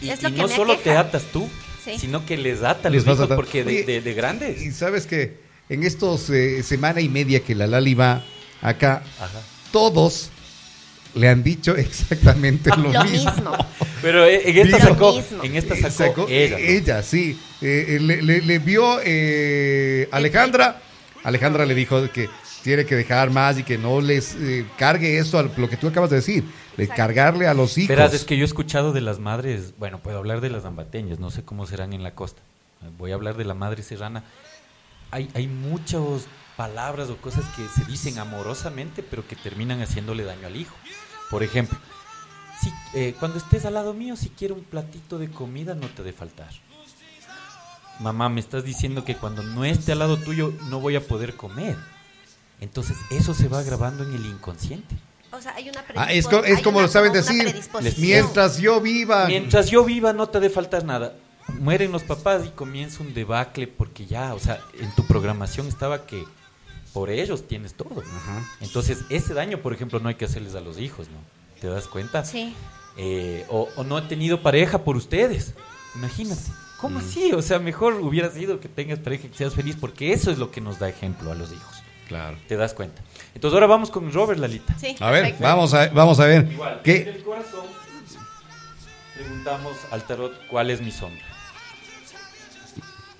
y, 0.00 0.08
es 0.10 0.22
lo 0.22 0.28
y 0.28 0.32
que 0.32 0.42
no 0.42 0.48
me 0.48 0.56
solo 0.56 0.76
te 0.78 0.90
atas 0.96 1.22
tú, 1.32 1.48
Sí. 1.84 1.98
sino 1.98 2.26
que 2.26 2.36
les 2.36 2.62
ata 2.62 2.90
Les 2.90 3.04
los 3.04 3.04
vas 3.06 3.12
a 3.12 3.16
hijos 3.16 3.24
atar. 3.26 3.36
porque 3.36 3.62
de, 3.64 3.70
Oye, 3.70 3.84
de- 3.84 4.00
de 4.00 4.14
grandes. 4.14 4.60
Y 4.62 4.72
sabes 4.72 5.06
que 5.06 5.38
en 5.68 5.84
estos 5.84 6.28
eh, 6.30 6.62
semana 6.62 7.00
y 7.00 7.08
media 7.08 7.40
que 7.40 7.54
la 7.54 7.66
Lali 7.66 7.94
va 7.94 8.24
acá, 8.60 9.02
Ajá. 9.20 9.40
todos 9.72 10.30
le 11.14 11.28
han 11.28 11.42
dicho 11.42 11.74
exactamente 11.76 12.70
lo, 12.70 12.92
Lo 12.92 13.04
mismo. 13.04 13.30
mismo. 13.32 13.56
Pero 14.02 14.26
en 14.26 14.58
esta 14.58 14.80
sacó, 14.80 15.22
en 15.42 15.56
esta 15.56 15.90
sacó, 15.90 16.26
ella. 16.28 16.58
¿no? 16.58 16.64
ella, 16.64 17.02
sí. 17.02 17.38
Eh, 17.62 17.86
eh, 17.96 18.00
le, 18.00 18.20
le- 18.22 18.42
le 18.42 18.58
vio 18.58 18.98
eh, 19.04 20.08
Alejandra. 20.12 20.82
Alejandra 21.24 21.64
le 21.66 21.74
dijo 21.74 22.10
que 22.12 22.28
tiene 22.62 22.84
que 22.84 22.94
dejar 22.96 23.30
más 23.30 23.58
y 23.58 23.62
que 23.62 23.78
no 23.78 24.00
les 24.00 24.34
eh, 24.34 24.64
cargue 24.76 25.18
eso 25.18 25.38
a 25.38 25.44
lo 25.44 25.68
que 25.68 25.76
tú 25.76 25.88
acabas 25.88 26.10
de 26.10 26.16
decir, 26.16 26.44
de 26.76 26.88
cargarle 26.88 27.46
a 27.46 27.54
los 27.54 27.78
hijos. 27.78 27.88
Verás, 27.88 28.14
es 28.14 28.24
que 28.24 28.36
yo 28.36 28.42
he 28.42 28.46
escuchado 28.46 28.92
de 28.92 29.00
las 29.00 29.18
madres, 29.18 29.74
bueno, 29.78 29.98
puedo 29.98 30.18
hablar 30.18 30.40
de 30.40 30.50
las 30.50 30.64
ambateñas, 30.64 31.18
no 31.18 31.30
sé 31.30 31.44
cómo 31.44 31.66
serán 31.66 31.92
en 31.92 32.02
la 32.02 32.14
costa. 32.14 32.42
Voy 32.98 33.12
a 33.12 33.14
hablar 33.14 33.36
de 33.36 33.44
la 33.44 33.54
madre 33.54 33.82
serrana. 33.82 34.24
Hay, 35.10 35.30
hay 35.34 35.46
muchas 35.46 36.26
palabras 36.56 37.10
o 37.10 37.16
cosas 37.16 37.44
que 37.56 37.66
se 37.68 37.84
dicen 37.90 38.18
amorosamente, 38.18 39.02
pero 39.02 39.26
que 39.26 39.36
terminan 39.36 39.80
haciéndole 39.80 40.24
daño 40.24 40.46
al 40.46 40.56
hijo. 40.56 40.74
Por 41.30 41.42
ejemplo, 41.42 41.78
si, 42.60 42.72
eh, 42.94 43.14
cuando 43.18 43.38
estés 43.38 43.64
al 43.64 43.74
lado 43.74 43.94
mío, 43.94 44.16
si 44.16 44.30
quiero 44.30 44.54
un 44.54 44.64
platito 44.64 45.18
de 45.18 45.30
comida, 45.30 45.74
no 45.74 45.88
te 45.88 46.02
de 46.02 46.12
faltar. 46.12 46.50
Mamá, 48.00 48.28
me 48.28 48.40
estás 48.40 48.64
diciendo 48.64 49.04
que 49.04 49.16
cuando 49.16 49.42
no 49.42 49.64
esté 49.64 49.92
al 49.92 50.00
lado 50.00 50.18
tuyo 50.18 50.52
no 50.68 50.80
voy 50.80 50.96
a 50.96 51.00
poder 51.06 51.34
comer. 51.34 51.76
Entonces 52.60 52.96
eso 53.10 53.34
se 53.34 53.48
va 53.48 53.62
grabando 53.62 54.04
en 54.04 54.14
el 54.14 54.26
inconsciente. 54.26 54.96
O 55.36 55.42
sea, 55.42 55.54
hay 55.54 55.68
una 55.68 55.84
Ah, 55.94 56.12
es, 56.12 56.26
co- 56.26 56.44
es 56.44 56.60
como 56.62 56.78
una- 56.78 56.86
lo 56.86 56.92
saben 56.92 57.10
como 57.12 57.22
decir, 57.22 57.42
predisposición. 57.44 58.00
mientras 58.00 58.58
yo 58.58 58.80
viva. 58.80 59.26
Mientras 59.26 59.70
yo 59.70 59.84
viva 59.84 60.12
no 60.12 60.28
te 60.28 60.40
de 60.40 60.50
faltar 60.50 60.84
nada. 60.84 61.14
Mueren 61.60 61.92
los 61.92 62.02
papás 62.02 62.44
y 62.44 62.48
comienza 62.50 63.02
un 63.02 63.14
debacle 63.14 63.66
porque 63.68 64.06
ya, 64.06 64.34
o 64.34 64.38
sea, 64.40 64.60
en 64.80 64.92
tu 64.96 65.06
programación 65.06 65.68
estaba 65.68 66.04
que 66.06 66.24
por 66.92 67.08
ellos 67.10 67.46
tienes 67.46 67.74
todo. 67.74 68.02
Entonces, 68.60 69.04
ese 69.10 69.34
daño, 69.34 69.58
por 69.58 69.72
ejemplo, 69.72 70.00
no 70.00 70.08
hay 70.08 70.14
que 70.16 70.24
hacerles 70.24 70.54
a 70.54 70.60
los 70.60 70.78
hijos, 70.78 71.08
¿no? 71.08 71.18
¿Te 71.60 71.68
das 71.68 71.86
cuenta? 71.86 72.24
Sí. 72.24 72.54
Eh, 72.96 73.44
o, 73.48 73.68
o 73.76 73.84
no 73.84 73.98
he 73.98 74.02
tenido 74.02 74.42
pareja 74.42 74.82
por 74.82 74.96
ustedes. 74.96 75.54
Imagínate. 75.94 76.42
¿Cómo 76.80 76.98
así? 76.98 77.32
O 77.32 77.40
sea, 77.42 77.58
mejor 77.58 77.94
hubiera 77.94 78.30
sido 78.30 78.60
que 78.60 78.68
tengas 78.68 78.98
pareja 78.98 79.26
y 79.26 79.30
que 79.30 79.36
seas 79.38 79.54
feliz 79.54 79.76
porque 79.80 80.12
eso 80.12 80.30
es 80.30 80.38
lo 80.38 80.50
que 80.50 80.60
nos 80.60 80.78
da 80.78 80.88
ejemplo 80.88 81.30
a 81.32 81.34
los 81.34 81.50
hijos. 81.52 81.75
Claro. 82.08 82.36
¿Te 82.48 82.56
das 82.56 82.72
cuenta? 82.74 83.02
Entonces, 83.34 83.54
ahora 83.54 83.66
vamos 83.66 83.90
con 83.90 84.12
Robert, 84.12 84.38
Lalita. 84.38 84.74
Sí, 84.78 84.94
A 85.00 85.10
ver, 85.10 85.34
vamos 85.40 85.74
a, 85.74 85.88
vamos 85.88 86.20
a 86.20 86.26
ver. 86.26 86.46
Igual, 86.50 86.80
¿Qué? 86.84 87.00
desde 87.04 87.18
el 87.18 87.24
corazón 87.24 87.64
preguntamos 89.14 89.76
al 89.90 90.02
tarot 90.04 90.32
cuál 90.48 90.70
es 90.70 90.80
mi 90.80 90.90
sombra. 90.92 91.20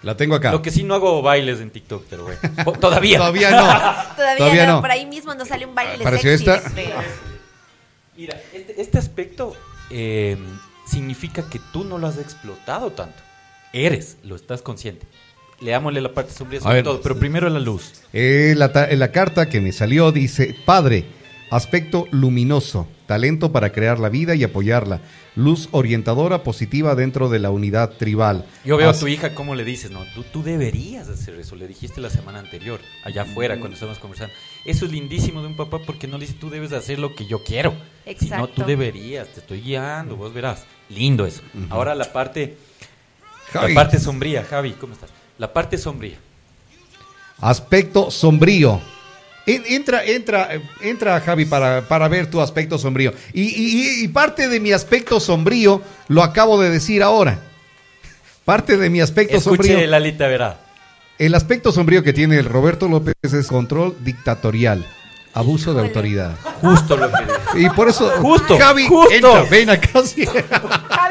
La 0.03 0.17
tengo 0.17 0.35
acá. 0.37 0.53
Lo 0.53 0.63
que 0.63 0.71
sí 0.71 0.85
no 0.85 0.95
hago 0.95 1.23
bailes 1.23 1.61
en 1.61 1.71
TikTok, 1.71 2.05
pero 2.09 2.25
bueno. 2.25 2.39
Todavía. 2.81 3.19
Todavía 3.19 3.51
no. 3.51 3.57
Todavía, 4.17 4.37
Todavía 4.39 4.67
no, 4.67 4.73
no. 4.75 4.81
por 4.81 4.91
ahí 4.91 5.07
mismo 5.07 5.35
nos 5.35 5.49
sale 5.49 5.67
un 5.67 5.75
baile 5.75 5.95
Apareció 6.03 6.31
sexy. 6.39 6.51
esta. 6.51 6.69
de- 6.71 6.93
Mira, 8.17 8.41
este, 8.53 8.81
este 8.81 8.99
aspecto 8.99 9.55
eh, 9.91 10.37
significa 10.87 11.49
que 11.49 11.61
tú 11.73 11.85
no 11.85 11.99
lo 11.99 12.07
has 12.07 12.19
explotado 12.19 12.91
tanto. 12.93 13.17
Eres, 13.73 14.17
lo 14.25 14.35
estás 14.37 14.63
consciente. 14.63 15.07
Leámosle 15.61 16.01
la 16.01 16.15
parte 16.15 16.33
sombría 16.33 16.61
A 16.61 16.63
sobre 16.63 16.75
ver. 16.77 16.85
todo, 16.85 17.01
pero 17.03 17.19
primero 17.19 17.49
la 17.49 17.59
luz. 17.61 17.93
Eh, 18.13 18.55
la, 18.57 18.73
ta- 18.73 18.87
la 18.93 19.11
carta 19.13 19.49
que 19.49 19.61
me 19.61 19.73
salió 19.73 20.11
dice, 20.13 20.55
Padre, 20.65 21.05
aspecto 21.51 22.07
luminoso, 22.11 22.87
talento 23.07 23.53
para 23.53 23.71
crear 23.73 23.99
la 23.99 24.09
vida 24.09 24.35
y 24.35 24.45
apoyarla, 24.45 25.01
luz 25.35 25.69
orientadora 25.71 26.43
positiva 26.43 26.95
dentro 26.95 27.29
de 27.29 27.39
la 27.39 27.51
unidad 27.51 27.91
tribal. 27.93 28.45
Yo 28.65 28.77
veo 28.77 28.89
a 28.89 28.91
As- 28.91 29.01
tu 29.01 29.09
hija 29.09 29.35
cómo 29.35 29.55
le 29.55 29.65
dices, 29.65 29.91
no, 29.91 30.05
tú, 30.15 30.25
tú 30.25 30.43
deberías 30.43 31.09
hacer 31.09 31.35
eso, 31.39 31.57
le 31.57 31.67
dijiste 31.69 32.01
la 32.01 32.11
semana 32.11 32.39
anterior, 32.41 32.81
allá 33.05 33.23
afuera, 33.23 33.57
Mm. 33.57 33.61
cuando 33.61 33.75
estábamos 33.75 33.99
conversando. 33.99 34.35
Eso 34.65 34.85
es 34.87 34.93
lindísimo 34.93 35.41
de 35.41 35.47
un 35.49 35.57
papá 35.57 35.79
porque 35.87 36.07
no 36.07 36.19
le 36.19 36.27
dice 36.27 36.37
tú 36.39 36.51
debes 36.51 36.73
hacer 36.73 36.99
lo 36.99 37.15
que 37.15 37.27
yo 37.27 37.43
quiero. 37.45 37.71
No, 37.73 37.79
Exacto. 38.05 38.49
tú 38.49 38.65
deberías, 38.65 39.29
te 39.29 39.41
estoy 39.41 39.61
guiando, 39.61 40.17
vos 40.17 40.33
verás. 40.35 40.65
Lindo 40.91 41.25
eso. 41.27 41.43
Ahora 41.71 41.95
la 41.95 42.13
parte, 42.13 42.57
Javi, 43.53 43.73
la 43.75 43.81
parte 43.81 43.99
sombría, 44.01 44.45
Javi, 44.45 44.73
¿cómo 44.73 44.93
estás? 44.95 45.11
La 45.39 45.53
parte 45.53 45.79
sombría. 45.79 46.19
Aspecto 47.41 48.11
sombrío. 48.11 48.81
En- 49.49 49.65
Entra, 49.67 50.05
entra, 50.05 50.49
entra 50.81 51.21
Javi 51.21 51.45
para, 51.45 51.83
para 51.89 52.07
ver 52.09 52.29
tu 52.31 52.41
aspecto 52.41 52.79
sombrío. 52.79 53.13
Y, 53.33 53.43
y- 53.43 54.05
y 54.05 54.09
parte 54.09 54.49
de 54.49 54.61
mi 54.61 54.73
aspecto 54.73 55.21
sombrío 55.21 55.83
lo 56.09 56.23
acabo 56.23 56.61
de 56.61 56.71
decir 56.71 57.03
ahora. 57.03 57.39
Parte 58.45 58.77
de 58.77 58.89
mi 58.91 59.01
aspecto 59.01 59.37
Escuche, 59.37 59.69
sombrío. 59.69 59.87
Lalita, 59.89 60.27
verá. 60.27 60.59
El 61.19 61.35
aspecto 61.35 61.73
sombrío 61.73 62.03
que 62.03 62.13
tiene 62.13 62.39
el 62.39 62.45
Roberto 62.45 62.89
López 62.89 63.15
es 63.23 63.47
control 63.49 63.97
dictatorial, 64.01 64.87
abuso 65.35 65.75
de 65.75 65.83
autoridad. 65.83 66.33
Justo 66.63 66.97
lo 66.97 67.11
que. 67.11 67.61
Y 67.61 67.69
por 67.71 67.89
eso, 67.89 68.09
Justo, 68.21 68.57
Javi, 68.57 68.87
justo. 68.87 69.13
entra, 69.13 69.43
ven 69.51 69.71
acá. 69.71 70.03
sí. 70.05 70.25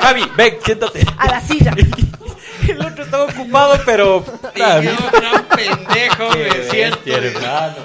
Javi, 0.01 0.23
ven, 0.37 0.57
siéntate. 0.63 1.05
A 1.17 1.27
la 1.27 1.41
silla. 1.41 1.75
El 2.67 2.81
otro 2.81 3.03
estaba 3.03 3.23
ocupado, 3.25 3.79
pero. 3.85 4.25
Y 4.55 4.59
yo, 4.59 4.91
gran 5.11 5.45
pendejo, 5.55 6.29
me 6.37 6.69
siento. 6.69 6.99
hermano. 7.05 7.75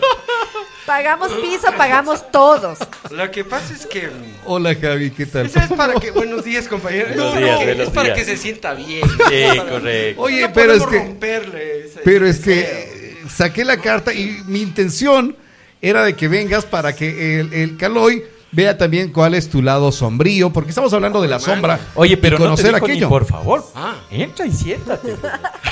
Pagamos 0.93 1.33
piso, 1.41 1.69
pagamos 1.79 2.31
todos. 2.31 2.79
Lo 3.11 3.31
que 3.31 3.45
pasa 3.47 3.73
es 3.73 3.87
que. 3.87 4.11
Hola 4.45 4.75
Javi, 4.75 5.11
¿qué 5.11 5.25
tal? 5.25 5.47
Eso 5.47 5.59
es 5.59 5.69
para 5.73 5.95
que. 5.95 6.11
Buenos 6.11 6.45
días, 6.45 6.69
compañeros. 6.69 7.17
Buenos 7.17 7.35
es 7.35 7.41
días, 7.41 7.49
para, 7.49 7.59
que, 7.61 7.65
buenos 7.65 7.87
es 7.89 7.95
para 7.95 8.09
días. 8.09 8.19
que 8.19 8.25
se 8.27 8.37
sienta 8.37 8.75
bien. 8.75 9.01
Sí, 9.09 9.59
correcto. 9.71 10.21
Oye, 10.21 10.43
No 10.49 10.53
pero 10.53 10.73
es 10.75 10.83
que, 10.87 10.99
romperle 10.99 11.85
ese 11.87 12.01
pero 12.05 12.27
es 12.27 12.41
que 12.41 12.61
eh, 12.61 13.17
saqué 13.31 13.65
la 13.65 13.79
carta 13.79 14.13
y 14.13 14.43
mi 14.47 14.61
intención 14.61 15.35
era 15.81 16.05
de 16.05 16.15
que 16.15 16.29
vengas 16.29 16.67
para 16.67 16.95
que 16.95 17.41
el, 17.41 17.55
el 17.55 17.79
Caloy 17.79 18.23
vea 18.53 18.77
también 18.79 19.11
cuál 19.11 19.35
es 19.35 19.49
tu 19.51 19.63
lado 19.63 19.91
sombrío, 19.93 20.51
porque 20.53 20.71
estamos 20.71 20.93
hablando 20.93 21.21
de 21.21 21.29
la 21.29 21.41
sombra. 21.41 21.81
Oye, 21.95 22.17
pero 22.17 22.37
y 22.37 22.39
no 22.39 22.45
te 22.45 22.45
conocer 22.63 22.75
dijo 22.75 22.87
ni 22.87 22.93
aquello. 22.93 23.09
por 23.09 23.25
favor. 23.27 23.65
Ah. 23.75 23.97
Entra 24.11 24.47
y 24.47 24.53
siéntate. 24.53 25.17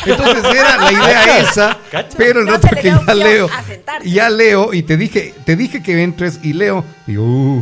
Entonces 0.06 0.44
era 0.54 0.76
la 0.78 0.92
idea 0.92 1.20
Cacha, 1.24 1.38
esa, 1.40 1.78
cacha. 1.90 2.16
pero 2.16 2.40
el 2.40 2.46
No 2.46 2.52
rato 2.52 2.68
le 2.74 2.80
que 2.80 2.88
ya 2.88 3.14
leo, 3.14 3.48
ya 4.04 4.30
leo 4.30 4.72
y 4.74 4.82
te 4.82 4.96
dije, 4.96 5.34
te 5.44 5.56
dije 5.56 5.82
que 5.82 6.02
entres 6.02 6.40
y 6.42 6.54
leo, 6.54 6.84
y 7.06 7.16
uh, 7.18 7.58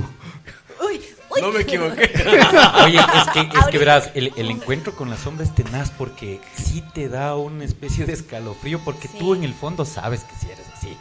Uy, 0.80 1.00
uy. 1.30 1.40
No 1.42 1.50
me 1.50 1.62
equivoqué. 1.62 2.10
Oye, 2.84 2.98
es 2.98 3.30
que, 3.32 3.40
es 3.58 3.66
que 3.70 3.78
verás, 3.78 4.10
el, 4.14 4.32
el 4.36 4.50
encuentro 4.50 4.94
con 4.94 5.10
la 5.10 5.16
sombra 5.16 5.44
es 5.44 5.52
tenaz 5.54 5.90
porque 5.90 6.40
sí 6.56 6.82
te 6.94 7.08
da 7.08 7.34
una 7.36 7.64
especie 7.64 8.06
de 8.06 8.12
escalofrío 8.12 8.80
porque 8.84 9.08
Sí. 9.08 9.16
tú 9.18 9.34
en 9.34 9.42
el 9.42 9.52
fondo 9.54 9.84
sabes 9.84 10.20
que 10.20 10.34
sí 10.40 10.46
eres 10.52 10.64
así. 10.76 10.96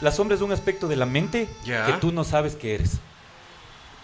La 0.00 0.12
sombra 0.12 0.36
es 0.36 0.42
un 0.42 0.52
aspecto 0.52 0.86
de 0.86 0.94
la 0.94 1.06
mente 1.06 1.48
que 1.64 1.92
tú 2.00 2.12
no 2.12 2.22
sabes 2.22 2.54
que 2.54 2.76
eres. 2.76 2.98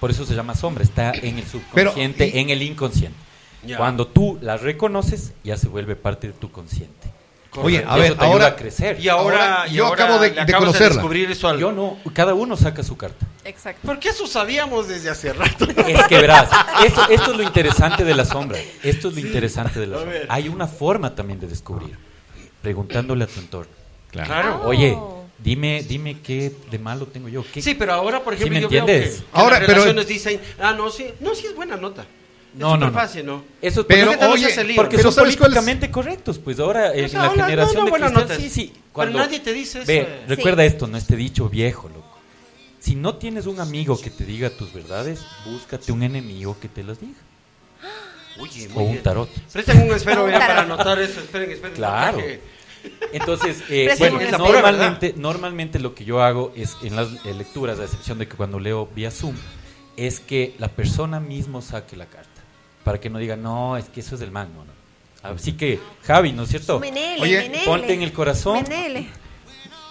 Por 0.00 0.10
eso 0.10 0.24
se 0.26 0.34
llama 0.34 0.54
sombra, 0.54 0.82
está 0.84 1.12
en 1.12 1.38
el 1.38 1.44
Pero, 1.72 1.90
subconsciente, 1.90 2.30
y- 2.34 2.38
en 2.40 2.50
el 2.50 2.62
inconsciente. 2.62 3.18
Ya. 3.64 3.78
Cuando 3.78 4.06
tú 4.06 4.38
la 4.42 4.56
reconoces, 4.58 5.32
ya 5.42 5.56
se 5.56 5.68
vuelve 5.68 5.96
parte 5.96 6.26
de 6.26 6.32
tu 6.34 6.50
consciente. 6.50 7.12
Oye, 7.56 7.84
a 7.86 7.94
ver, 7.96 8.06
Eso 8.06 8.14
te 8.16 8.24
ayuda 8.24 8.32
ahora- 8.34 8.46
a 8.48 8.56
crecer. 8.56 8.98
Y 9.00 9.08
ahora, 9.08 9.58
Ahora, 9.60 9.68
y 9.70 9.74
yo 9.74 9.86
ahora 9.86 10.04
acabo 10.04 10.18
de- 10.18 10.30
de 10.30 10.52
conocerla. 10.52 10.88
descubrir 10.96 11.30
eso 11.30 11.48
al- 11.48 11.58
Yo 11.60 11.70
no, 11.70 11.96
cada 12.12 12.34
uno 12.34 12.56
saca 12.56 12.82
su 12.82 12.96
carta. 12.96 13.24
Exacto. 13.44 13.80
Porque 13.86 14.08
eso 14.08 14.26
sabíamos 14.26 14.88
desde 14.88 15.08
hace 15.08 15.32
rato. 15.32 15.64
Es 15.88 16.02
que 16.08 16.18
verás, 16.18 16.50
esto, 16.84 17.08
esto 17.08 17.30
es 17.30 17.36
lo 17.36 17.42
interesante 17.44 18.02
de 18.04 18.12
la 18.14 18.24
sombra. 18.24 18.58
Esto 18.82 19.08
es 19.08 19.14
lo 19.14 19.20
interesante 19.20 19.78
de 19.78 19.86
la 19.86 19.96
a 19.96 20.00
sombra. 20.00 20.18
ver. 20.18 20.26
Hay 20.30 20.48
una 20.48 20.66
forma 20.66 21.14
también 21.14 21.38
de 21.38 21.46
descubrir, 21.46 21.96
preguntándole 22.60 23.24
a 23.24 23.26
tu 23.28 23.38
entorno. 23.40 23.72
Claro. 24.10 24.60
Oh. 24.64 24.68
Oye, 24.68 24.98
dime, 25.44 25.84
dime 25.84 26.18
qué 26.22 26.50
de 26.70 26.78
malo 26.80 27.06
tengo 27.06 27.28
yo. 27.28 27.44
¿Qué- 27.52 27.62
Sí, 27.62 27.74
pero 27.74 27.92
ahora, 27.92 28.24
por 28.24 28.34
¿Sí 28.34 28.40
ejemplo, 28.42 28.56
me 28.56 28.62
yo 28.62 28.68
veo 28.70 28.80
entiendes? 28.80 29.16
que, 29.16 29.20
que 29.22 29.28
Ahora, 29.34 29.58
las 29.58 29.66
pero- 29.66 29.72
relaciones 29.84 30.08
dicen, 30.08 30.40
ah, 30.58 30.72
no, 30.72 30.90
sí, 30.90 31.06
no, 31.20 31.34
sí 31.34 31.46
es 31.46 31.54
buena 31.54 31.76
nota. 31.76 32.04
No, 32.54 32.74
es 32.74 32.80
no, 32.80 32.86
no. 32.86 32.92
fácil, 32.92 33.26
¿no? 33.26 33.44
Eso 33.60 33.80
es 33.80 33.86
Pero, 33.88 34.12
porque, 34.76 34.96
pero 34.96 35.10
son 35.10 35.24
políticamente 35.24 35.90
correctos. 35.90 36.38
Pues 36.38 36.58
ahora 36.60 36.90
O 36.90 36.94
en 36.94 37.08
sea, 37.08 37.22
la 37.22 37.30
hola, 37.32 37.44
generación 37.46 37.74
no, 37.74 37.80
no, 37.80 37.84
de 37.86 37.90
buena 37.90 38.08
nota. 38.10 38.36
sí, 38.36 38.48
sí. 38.48 38.70
Pero 38.72 38.82
Cuando, 38.92 39.18
nadie 39.18 39.40
te 39.40 39.52
dice 39.52 39.78
eso. 39.78 39.86
Ve, 39.88 39.98
eh. 40.02 40.24
recuerda 40.28 40.64
esto, 40.64 40.86
no 40.86 40.96
este 40.96 41.16
dicho 41.16 41.48
viejo, 41.48 41.88
loco. 41.88 42.16
Si 42.78 42.94
no 42.94 43.16
tienes 43.16 43.46
un 43.46 43.58
amigo 43.60 44.00
que 44.00 44.10
te 44.10 44.24
diga 44.24 44.50
tus 44.50 44.72
verdades, 44.72 45.20
búscate 45.46 45.90
un 45.90 46.04
enemigo 46.04 46.56
que 46.60 46.68
te 46.68 46.84
las 46.84 47.00
diga. 47.00 47.18
Oye, 48.40 48.68
O 48.74 48.82
un 48.82 48.98
tarot. 49.02 49.28
Presten 49.52 49.82
un 49.82 49.92
esfero 49.94 50.24
para 50.26 50.60
anotar 50.60 51.00
eso. 51.00 51.20
Esperen, 51.20 51.50
esperen. 51.50 51.74
Claro. 51.76 52.18
porque- 52.18 52.40
Entonces, 53.12 53.62
eh, 53.68 53.94
bueno, 53.98 54.20
Es 54.20 54.32
la 54.32 54.38
pura 54.38 54.60
normalmente, 54.60 55.14
normalmente 55.16 55.78
lo 55.78 55.94
que 55.94 56.04
yo 56.04 56.22
hago 56.22 56.52
es 56.56 56.76
en 56.82 56.96
las 56.96 57.08
eh, 57.24 57.34
lecturas, 57.34 57.78
a 57.78 57.84
excepción 57.84 58.18
de 58.18 58.26
que 58.26 58.36
cuando 58.36 58.58
leo 58.58 58.88
vía 58.94 59.10
Zoom, 59.10 59.34
es 59.96 60.20
que 60.20 60.54
la 60.58 60.68
persona 60.68 61.20
mismo 61.20 61.62
saque 61.62 61.96
la 61.96 62.06
carta. 62.06 62.28
Para 62.82 63.00
que 63.00 63.08
no 63.10 63.18
diga, 63.18 63.36
no, 63.36 63.76
es 63.76 63.86
que 63.86 64.00
eso 64.00 64.14
es 64.16 64.20
del 64.20 64.30
man, 64.30 64.48
no, 64.54 64.64
no. 64.64 64.72
Así 65.22 65.52
que, 65.52 65.80
Javi, 66.02 66.32
¿no 66.32 66.42
es 66.42 66.50
cierto? 66.50 66.78
Menele, 66.80 67.22
Oye, 67.22 67.42
menele. 67.42 67.64
ponte 67.64 67.94
en 67.94 68.02
el 68.02 68.12
corazón. 68.12 68.62
Menele. 68.62 69.06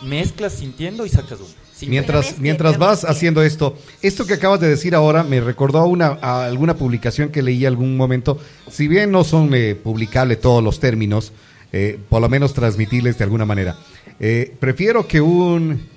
Mezclas 0.04 0.54
sintiendo 0.54 1.06
y 1.06 1.10
sacas 1.10 1.40
uno. 1.40 1.50
Sin 1.74 1.90
Mientras, 1.90 2.38
mientras 2.38 2.78
vas 2.78 3.04
haciendo 3.04 3.42
esto, 3.42 3.76
esto 4.04 4.28
que 4.28 4.36
acabas 4.36 4.60
de 4.60 4.68
decir 4.70 4.94
ahora 4.94 5.24
me 5.24 5.42
recordó 5.42 5.80
a, 5.80 5.86
una, 5.86 6.20
a 6.22 6.46
alguna 6.46 6.76
publicación 6.76 7.30
que 7.30 7.42
leí 7.42 7.66
algún 7.66 7.98
momento. 7.98 8.38
Si 8.70 8.88
bien 8.88 9.12
no 9.12 9.24
son 9.24 9.56
eh, 9.56 9.74
publicables 9.74 10.40
todos 10.40 10.64
los 10.64 10.80
términos, 10.80 11.32
eh, 11.74 12.00
por 12.08 12.22
lo 12.22 12.30
menos 12.30 12.54
transmitirles 12.54 13.18
de 13.18 13.24
alguna 13.24 13.46
manera. 13.46 13.76
Eh, 14.20 14.56
prefiero 14.60 15.08
que 15.08 15.20
un 15.22 15.88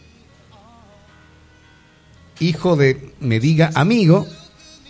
hijo 2.41 2.77
de 2.77 3.13
me 3.21 3.39
diga 3.41 3.71
amigo 3.75 4.27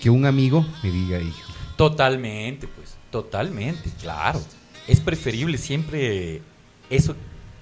que 0.01 0.11
un 0.11 0.27
amigo 0.27 0.64
me 0.83 0.90
diga 0.90 1.20
hijo. 1.20 1.53
Totalmente, 1.77 2.68
pues, 2.68 2.96
totalmente, 3.11 3.90
claro. 4.01 4.40
Es 4.87 5.01
preferible 5.01 5.59
siempre 5.59 6.40
eso, 6.88 7.16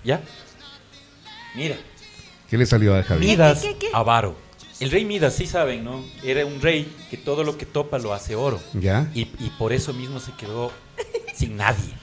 ¿ya? 0.05 0.21
Mira, 1.55 1.77
¿Qué 2.51 2.59
le 2.59 2.67
salió 2.67 2.95
a 2.95 3.03
Javier? 3.03 3.31
Midas, 3.31 3.63
qué, 3.63 3.77
qué? 3.79 3.89
avaro. 3.93 4.37
El 4.81 4.91
rey 4.91 5.05
Midas, 5.05 5.35
sí 5.35 5.47
saben, 5.47 5.83
¿no? 5.83 6.05
Era 6.23 6.45
un 6.45 6.61
rey 6.61 6.93
que 7.09 7.17
todo 7.17 7.43
lo 7.43 7.57
que 7.57 7.65
topa 7.65 7.99
lo 7.99 8.13
hace 8.13 8.35
oro. 8.35 8.61
¿Ya? 8.75 9.11
Y, 9.15 9.23
y 9.23 9.51
por 9.59 9.73
eso 9.73 9.95
mismo 9.95 10.21
se 10.21 10.33
quedó 10.33 10.73
sin 11.35 11.57
nadie. 11.57 11.95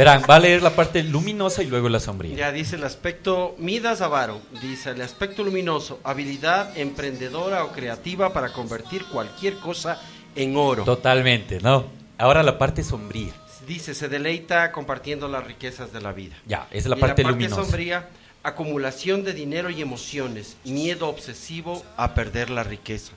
Verán, 0.00 0.22
va 0.22 0.36
a 0.36 0.38
leer 0.38 0.62
la 0.62 0.70
parte 0.70 1.02
luminosa 1.02 1.62
y 1.62 1.66
luego 1.66 1.90
la 1.90 2.00
sombría. 2.00 2.34
Ya 2.34 2.52
dice 2.52 2.76
el 2.76 2.84
aspecto 2.84 3.54
Midas 3.58 4.00
Avaro, 4.00 4.40
dice 4.62 4.92
el 4.92 5.02
aspecto 5.02 5.44
luminoso, 5.44 6.00
habilidad 6.04 6.74
emprendedora 6.78 7.64
o 7.64 7.72
creativa 7.72 8.32
para 8.32 8.50
convertir 8.50 9.04
cualquier 9.12 9.56
cosa 9.58 10.00
en 10.34 10.56
oro. 10.56 10.84
Totalmente, 10.84 11.60
¿no? 11.60 11.84
Ahora 12.16 12.42
la 12.42 12.56
parte 12.56 12.82
sombría. 12.82 13.34
Dice, 13.66 13.92
se 13.94 14.08
deleita 14.08 14.72
compartiendo 14.72 15.28
las 15.28 15.46
riquezas 15.46 15.92
de 15.92 16.00
la 16.00 16.12
vida. 16.12 16.34
Ya, 16.46 16.66
esa 16.70 16.78
es 16.78 16.86
la 16.86 16.96
Y 16.96 17.00
parte, 17.00 17.22
la 17.22 17.28
parte 17.28 17.38
luminosa. 17.44 17.62
sombría, 17.62 18.08
acumulación 18.42 19.22
de 19.22 19.34
dinero 19.34 19.68
y 19.68 19.82
emociones, 19.82 20.56
miedo 20.64 21.10
obsesivo 21.10 21.84
a 21.98 22.14
perder 22.14 22.48
la 22.48 22.62
riqueza. 22.62 23.12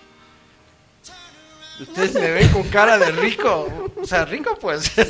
Ustedes 1.79 2.13
me 2.13 2.31
ven 2.31 2.47
con 2.49 2.63
cara 2.69 2.97
de 2.97 3.11
rico, 3.11 3.91
o 4.01 4.05
sea, 4.05 4.25
rico 4.25 4.57
pues. 4.61 4.91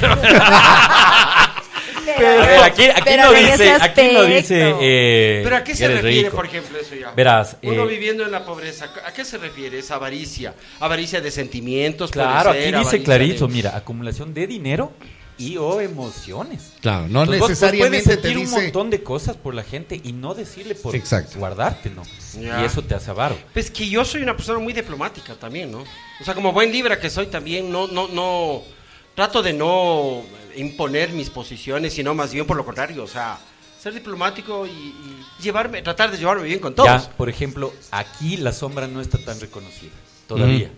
Pero, 2.18 2.64
aquí, 2.64 2.84
aquí 2.84 3.02
pero 3.06 3.24
no 3.24 3.32
dice, 3.32 3.72
aquí 3.80 4.02
no 4.14 4.24
dice. 4.24 4.76
eh, 4.82 5.42
Pero 5.44 5.56
a 5.56 5.64
qué 5.64 5.74
se 5.74 5.88
refiere, 5.88 6.24
rico. 6.24 6.36
por 6.36 6.46
ejemplo, 6.46 6.78
eso 6.78 6.96
ya? 6.96 7.12
Verás, 7.12 7.56
Uno 7.64 7.84
eh, 7.84 7.88
viviendo 7.88 8.26
en 8.26 8.32
la 8.32 8.44
pobreza, 8.44 8.92
¿a 9.06 9.14
qué 9.14 9.24
se 9.24 9.38
refiere? 9.38 9.80
Es 9.80 9.90
avaricia. 9.90 10.54
Avaricia 10.82 11.22
de 11.22 11.32
sentimientos, 11.32 12.12
puede 12.12 12.26
Claro, 12.26 12.52
ser, 12.52 12.76
aquí 12.76 12.84
dice 12.84 13.04
clarito, 13.04 13.48
de- 13.48 13.54
mira, 13.54 13.76
acumulación 13.78 14.34
de 14.34 14.48
dinero 14.48 14.92
y 15.38 15.58
o 15.58 15.82
emociones. 15.82 16.74
Claro, 16.82 17.08
no 17.08 17.22
Entonces, 17.24 17.40
vos- 17.40 17.40
vos 17.40 17.50
necesariamente 17.50 18.18
te 18.18 18.28
dice... 18.30 18.40
un 18.56 18.64
montón 18.64 18.90
de 18.90 19.04
cosas 19.04 19.36
por 19.38 19.54
la 19.56 19.64
gente 19.64 20.00
y 20.04 20.14
no 20.14 20.34
decirle 20.34 20.76
por 20.76 20.96
Exacto. 20.96 21.40
guardarte, 21.40 21.90
¿no? 21.90 22.04
Y 22.40 22.66
eso 22.66 22.82
te 22.82 22.96
hace 22.96 23.10
avaro. 23.12 23.38
Pues 23.54 23.70
que 23.72 23.88
yo 23.90 24.04
soy 24.06 24.22
una 24.24 24.36
persona 24.36 24.60
muy 24.60 24.74
diplomática 24.74 25.36
también, 25.36 25.72
¿no? 25.72 25.80
O 26.22 26.24
sea, 26.24 26.34
como 26.36 26.52
buen 26.52 26.72
libra 26.72 27.00
que 27.00 27.10
soy 27.10 27.28
también, 27.28 27.72
no, 27.72 27.88
no, 27.88 28.08
no, 28.08 28.62
trato 29.16 29.42
de 29.44 29.54
no 29.54 30.22
imponer 30.56 31.12
mis 31.14 31.30
posiciones, 31.30 31.94
sino 31.94 32.14
más 32.14 32.32
bien 32.34 32.46
por 32.46 32.58
lo 32.58 32.66
contrario, 32.66 33.04
o 33.04 33.08
sea, 33.08 33.38
ser 33.82 33.94
diplomático 33.94 34.66
y, 34.66 34.70
y 34.70 35.26
llevarme, 35.42 35.82
tratar 35.82 36.10
de 36.12 36.18
llevarme 36.18 36.44
bien 36.44 36.60
con 36.60 36.74
todos. 36.76 37.04
Ya, 37.08 37.10
por 37.18 37.28
ejemplo, 37.30 37.74
aquí 37.92 38.38
la 38.38 38.52
sombra 38.52 38.88
no 38.88 39.02
está 39.02 39.18
tan 39.18 39.40
reconocida 39.40 39.92
todavía. 40.28 40.72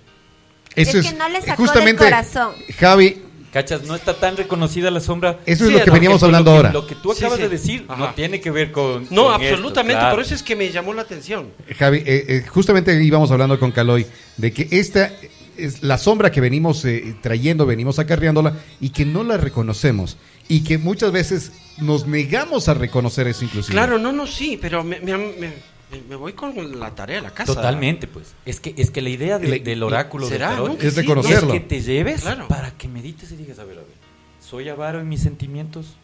Eso 0.75 0.97
Es 0.97 1.05
es, 1.05 1.11
que 1.11 1.17
no 1.17 1.29
le 1.29 1.39
sacó 1.41 1.61
del 1.61 1.67
justamente, 1.67 2.03
corazón. 2.03 2.53
Javi, 2.77 3.21
¿Cachas? 3.55 3.83
No 3.83 3.95
está 3.95 4.13
tan 4.15 4.35
reconocida 4.35 4.91
la 4.91 4.99
sombra. 4.99 5.39
eso 5.45 5.63
Sí, 5.65 5.71
es 5.73 5.79
lo 5.79 5.85
que 5.85 5.91
veníamos 5.91 6.21
hablando 6.23 6.51
lo 6.51 6.55
que, 6.55 6.57
ahora. 6.57 6.73
Lo 6.73 6.85
que 6.87 6.95
tú 6.95 7.13
acabas 7.13 7.37
sí. 7.37 7.43
de 7.43 7.47
decir 7.47 7.85
Ajá. 7.87 7.97
no 7.97 8.13
tiene 8.13 8.41
que 8.41 8.51
ver 8.51 8.73
con. 8.73 9.07
No, 9.09 9.27
con 9.31 9.41
esto, 9.41 9.53
absolutamente, 9.55 9.97
claro. 10.01 10.13
por 10.17 10.25
eso 10.25 10.35
es 10.35 10.43
que 10.43 10.57
me 10.57 10.69
llamó 10.73 10.93
la 10.93 11.03
atención. 11.03 11.47
Javi, 11.79 11.99
eh, 11.99 12.03
eh, 12.27 12.45
justamente 12.49 13.01
íbamos 13.01 13.31
hablando 13.31 13.57
con 13.57 13.71
Caloy 13.71 14.05
de 14.35 14.51
que 14.51 14.67
esta 14.71 15.09
es 15.57 15.83
la 15.83 15.97
sombra 15.97 16.33
que 16.33 16.41
venimos 16.41 16.83
eh, 16.83 17.15
trayendo, 17.21 17.65
venimos 17.65 17.97
acarreándola 17.97 18.57
y 18.81 18.89
que 18.89 19.05
no 19.05 19.23
la 19.23 19.37
reconocemos 19.37 20.17
y 20.49 20.65
que 20.65 20.77
muchas 20.77 21.13
veces 21.13 21.53
nos 21.77 22.07
negamos 22.07 22.67
a 22.67 22.73
reconocer 22.73 23.25
eso 23.27 23.45
inclusive. 23.45 23.71
Claro, 23.71 23.97
no, 23.97 24.11
no, 24.11 24.27
sí, 24.27 24.59
pero 24.61 24.83
me, 24.83 24.99
me- 24.99 25.15
me- 25.17 25.74
me 26.07 26.15
voy 26.15 26.33
con 26.33 26.79
la 26.79 26.91
tarea 26.95 27.19
a 27.19 27.21
la 27.21 27.31
casa. 27.31 27.53
Totalmente, 27.55 28.07
pues. 28.07 28.33
Es 28.45 28.59
que, 28.59 28.73
es 28.77 28.91
que 28.91 29.01
la 29.01 29.09
idea 29.09 29.37
de- 29.39 29.47
Le- 29.47 29.59
del 29.59 29.83
oráculo 29.83 30.27
¿Será, 30.27 30.49
del 30.49 30.57
tarot 30.59 30.79
no? 30.81 30.87
Es 30.87 30.93
sí, 30.93 31.01
reconocerlo. 31.01 31.53
es 31.53 31.59
que 31.61 31.65
te 31.67 31.81
lleves 31.81 32.21
Claro. 32.21 32.47
para 32.47 32.71
que 32.71 32.87
medites 32.87 33.31
y 33.31 33.35
digas, 33.35 33.59
a 33.59 33.63
ver, 33.65 33.77
a 33.77 33.81
ver, 33.81 33.93
¿soy 34.41 34.69
avaro 34.69 34.99
en 34.99 35.09
mis 35.09 35.21
sentimientos? 35.21 35.95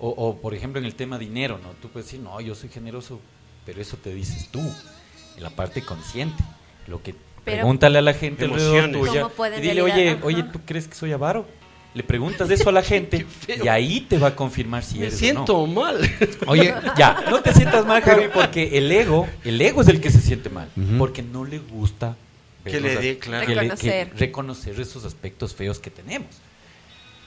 O, 0.00 0.10
o, 0.10 0.40
por 0.40 0.54
ejemplo, 0.54 0.78
en 0.78 0.84
el 0.86 0.94
tema 0.94 1.18
dinero, 1.18 1.58
¿no? 1.62 1.70
Tú 1.82 1.88
puedes 1.88 2.06
decir, 2.06 2.20
no, 2.20 2.40
yo 2.40 2.54
soy 2.54 2.68
generoso, 2.68 3.20
pero 3.66 3.80
eso 3.82 3.96
te 3.96 4.14
dices 4.14 4.48
tú, 4.50 4.60
en 4.60 5.42
la 5.42 5.50
parte 5.50 5.82
consciente. 5.82 6.42
Lo 6.86 7.02
que 7.02 7.12
Pero- 7.44 7.58
pregúntale 7.58 7.98
a 7.98 8.02
la 8.02 8.14
gente 8.14 8.44
alrededor 8.44 8.76
Emociones. 8.84 9.00
tuya 9.10 9.22
¿Cómo 9.22 9.34
pueden 9.34 9.58
y 9.64 9.68
dile, 9.68 9.82
oye, 9.82 10.18
oye, 10.22 10.42
¿tú 10.44 10.60
crees 10.64 10.86
que 10.86 10.94
soy 10.94 11.12
avaro? 11.12 11.46
Le 11.94 12.02
preguntas 12.02 12.48
eso 12.50 12.68
a 12.68 12.72
la 12.72 12.82
gente 12.92 13.26
y 13.62 13.66
ahí 13.68 14.00
te 14.02 14.18
va 14.18 14.28
a 14.28 14.36
confirmar 14.36 14.82
si 14.84 14.98
Me 14.98 15.06
eres 15.06 15.18
siento 15.18 15.56
o 15.58 15.66
no. 15.66 15.80
mal. 15.80 15.98
Oye, 16.46 16.74
Ya, 16.96 17.24
no 17.30 17.40
te 17.40 17.52
sientas 17.54 17.84
mal, 17.86 18.02
Javi, 18.02 18.24
porque 18.32 18.76
el 18.78 18.90
ego, 18.92 19.28
el 19.44 19.60
ego 19.60 19.82
es 19.82 19.88
el 19.88 20.00
que 20.00 20.10
se 20.10 20.20
siente 20.20 20.48
mal, 20.50 20.68
porque 20.98 21.22
no 21.22 21.44
le 21.44 21.58
gusta 21.58 22.16
ver 22.64 22.74
Que 22.74 22.80
le 22.80 22.96
dé, 22.96 23.18
claro. 23.18 23.46
que 23.46 23.54
le- 23.54 23.60
que 23.62 23.68
Reconocer. 24.04 24.10
reconocer 24.18 24.80
esos 24.80 25.04
aspectos 25.04 25.54
feos 25.54 25.78
que 25.78 25.90
tenemos. 25.90 26.28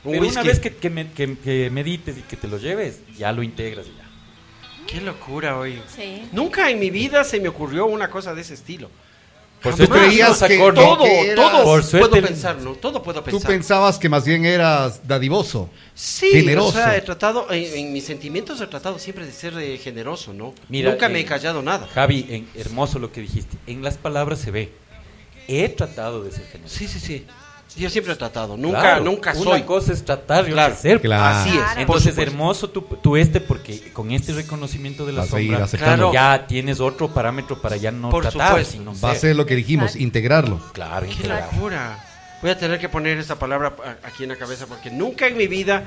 Un 0.04 0.14
Pero 0.14 0.28
una 0.28 0.42
vez 0.44 0.60
que, 0.60 0.74
que 0.74 0.90
me- 0.90 1.12
que- 1.12 1.38
que 1.38 1.70
medites 1.70 2.18
y 2.18 2.22
que 2.22 2.36
te 2.36 2.48
lo 2.48 2.58
lleves, 2.58 3.02
ya 3.18 3.32
lo 3.32 3.44
integras 3.44 3.86
y 3.88 3.90
ya. 3.98 4.08
Qué 4.88 5.00
locura 5.00 5.58
hoy. 5.58 5.80
Sí. 5.96 6.24
Nunca 6.32 6.70
en 6.70 6.80
mi 6.80 6.90
vida 6.90 7.24
se 7.24 7.40
me 7.40 7.48
ocurrió 7.50 7.86
una 7.86 8.10
cosa 8.10 8.34
de 8.34 8.42
ese 8.42 8.56
estilo. 8.56 8.90
Por 9.62 9.74
Jamás. 9.74 9.88
suerte, 9.88 10.08
creías 10.08 10.42
que 10.44 10.58
Todo, 10.58 11.04
que 11.04 11.22
eras- 11.30 11.36
todo 11.52 11.64
Por 11.64 11.84
suerte- 11.84 12.10
puedo 12.10 12.28
pensar, 12.28 12.58
¿no? 12.58 12.72
Todo 12.74 13.04
puedo 13.04 13.20
tú 13.24 13.32
pensar. 13.32 13.48
pensabas 13.52 14.00
que 14.00 14.10
más 14.10 14.26
bien 14.26 14.44
eras 14.46 15.08
dadivoso. 15.08 15.70
Sí, 15.94 16.30
generoso. 16.32 16.70
o 16.70 16.72
sea, 16.72 16.98
he 16.98 17.02
tratado, 17.02 17.46
en, 17.52 17.78
en 17.78 17.94
mis 17.94 18.04
sentimientos 18.06 18.60
he 18.60 18.66
tratado 18.68 18.98
siempre 18.98 19.26
de 19.26 19.32
ser 19.32 19.54
eh, 19.60 19.78
generoso, 19.78 20.34
¿no? 20.34 20.56
Mira, 20.68 20.90
Nunca 20.92 21.10
me 21.10 21.20
eh, 21.20 21.22
he 21.22 21.26
callado 21.26 21.62
nada. 21.62 21.88
Javi, 21.94 22.26
en- 22.30 22.48
hermoso 22.56 22.98
lo 22.98 23.12
que 23.12 23.22
dijiste. 23.22 23.56
En 23.68 23.84
las 23.84 23.98
palabras 23.98 24.40
se 24.40 24.50
ve. 24.50 24.72
He 25.48 25.70
tratado 25.70 26.24
de 26.24 26.32
ser 26.32 26.46
generoso. 26.48 26.76
Sí, 26.76 26.88
sí, 26.88 27.00
sí. 27.00 27.26
Yo 27.78 27.90
siempre 27.90 28.14
he 28.14 28.16
tratado, 28.18 28.58
nunca, 28.58 28.82
Claro, 28.82 29.04
nunca 29.06 29.32
una 29.34 29.44
soy. 29.44 29.62
cosa 29.64 29.94
es 29.94 30.04
tratar 30.04 30.48
y 30.48 30.52
Claro, 30.52 30.74
otra 30.74 30.76
es 30.76 30.82
ser. 30.82 31.00
Claro. 31.02 31.38
Así 31.40 31.50
es. 31.58 31.64
Entonces, 31.78 32.18
hermoso 32.18 32.70
tu, 32.70 32.82
tu 32.82 33.16
este, 33.16 33.40
porque 33.40 33.92
con 33.94 34.12
este 34.12 34.34
reconocimiento 34.34 35.06
de 35.06 35.14
la 35.14 35.22
Vas 35.22 35.30
sombra. 35.30 35.66
Claro. 35.68 36.12
ya 36.12 36.46
tienes 36.48 36.80
otro 36.82 37.08
parámetro 37.14 37.62
para 37.62 37.78
ya 37.78 37.92
no 37.92 38.10
Por 38.10 38.24
tratar, 38.24 38.50
supuesto. 38.50 38.72
sino 38.74 38.94
Va 39.00 39.12
a 39.12 39.16
ser. 39.16 39.36
lo 39.38 39.46
que 39.46 39.56
dijimos, 39.56 39.96
integrarlo. 39.96 40.60
Claro, 40.74 41.08
Qué 41.08 41.28
locura. 41.28 41.98
Voy 42.42 42.52
a 42.52 42.58
tener 42.58 42.80
que 42.80 42.90
poner 42.90 43.18
esa 43.20 43.38
palabra 43.40 43.74
aquí 44.04 44.24
en 44.24 44.30
la 44.30 44.36
cabeza 44.36 44.66
porque 44.68 44.90
nunca 44.92 45.28
en 45.28 45.38
mi 45.38 45.48
vida 45.48 45.84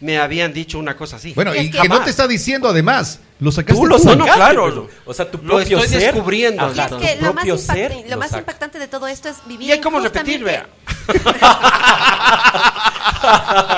me 0.00 0.18
habían 0.18 0.52
dicho 0.52 0.78
una 0.78 0.96
cosa 0.96 1.16
así. 1.16 1.32
Bueno, 1.34 1.52
Es 1.52 1.64
y 1.64 1.70
que- 1.70 1.78
que 1.80 1.88
no 1.88 2.02
te 2.02 2.10
está 2.10 2.26
diciendo 2.28 2.68
además, 2.68 3.20
lo 3.40 3.50
sacaste 3.52 3.80
Tú 3.80 3.86
lo 3.86 3.96
tú. 3.96 4.04
No, 4.04 4.10
sacaste, 4.10 4.32
claro. 4.34 4.64
pero- 4.66 4.88
O 5.06 5.14
sea, 5.14 5.30
tu 5.30 5.38
Lo 5.38 5.56
propio 5.56 5.78
estoy 5.78 6.00
ser. 6.00 6.12
descubriendo, 6.12 6.66
Y 6.74 6.78
es 6.80 6.86
que 6.86 7.16
lo 7.16 7.32
más, 7.32 7.44
propio 7.44 7.54
impacta- 7.56 7.72
ser 7.74 7.92
lo 8.04 8.08
lo 8.10 8.16
más 8.18 8.30
saca. 8.30 8.40
impactante 8.40 8.78
de 8.78 8.88
todo 8.88 9.06
esto 9.08 9.28
es 9.28 9.36
vivir 9.46 9.68
y 9.68 9.72
hay 9.72 9.80
cómo 9.80 10.00
repetir, 10.00 10.42
vea. 10.44 10.66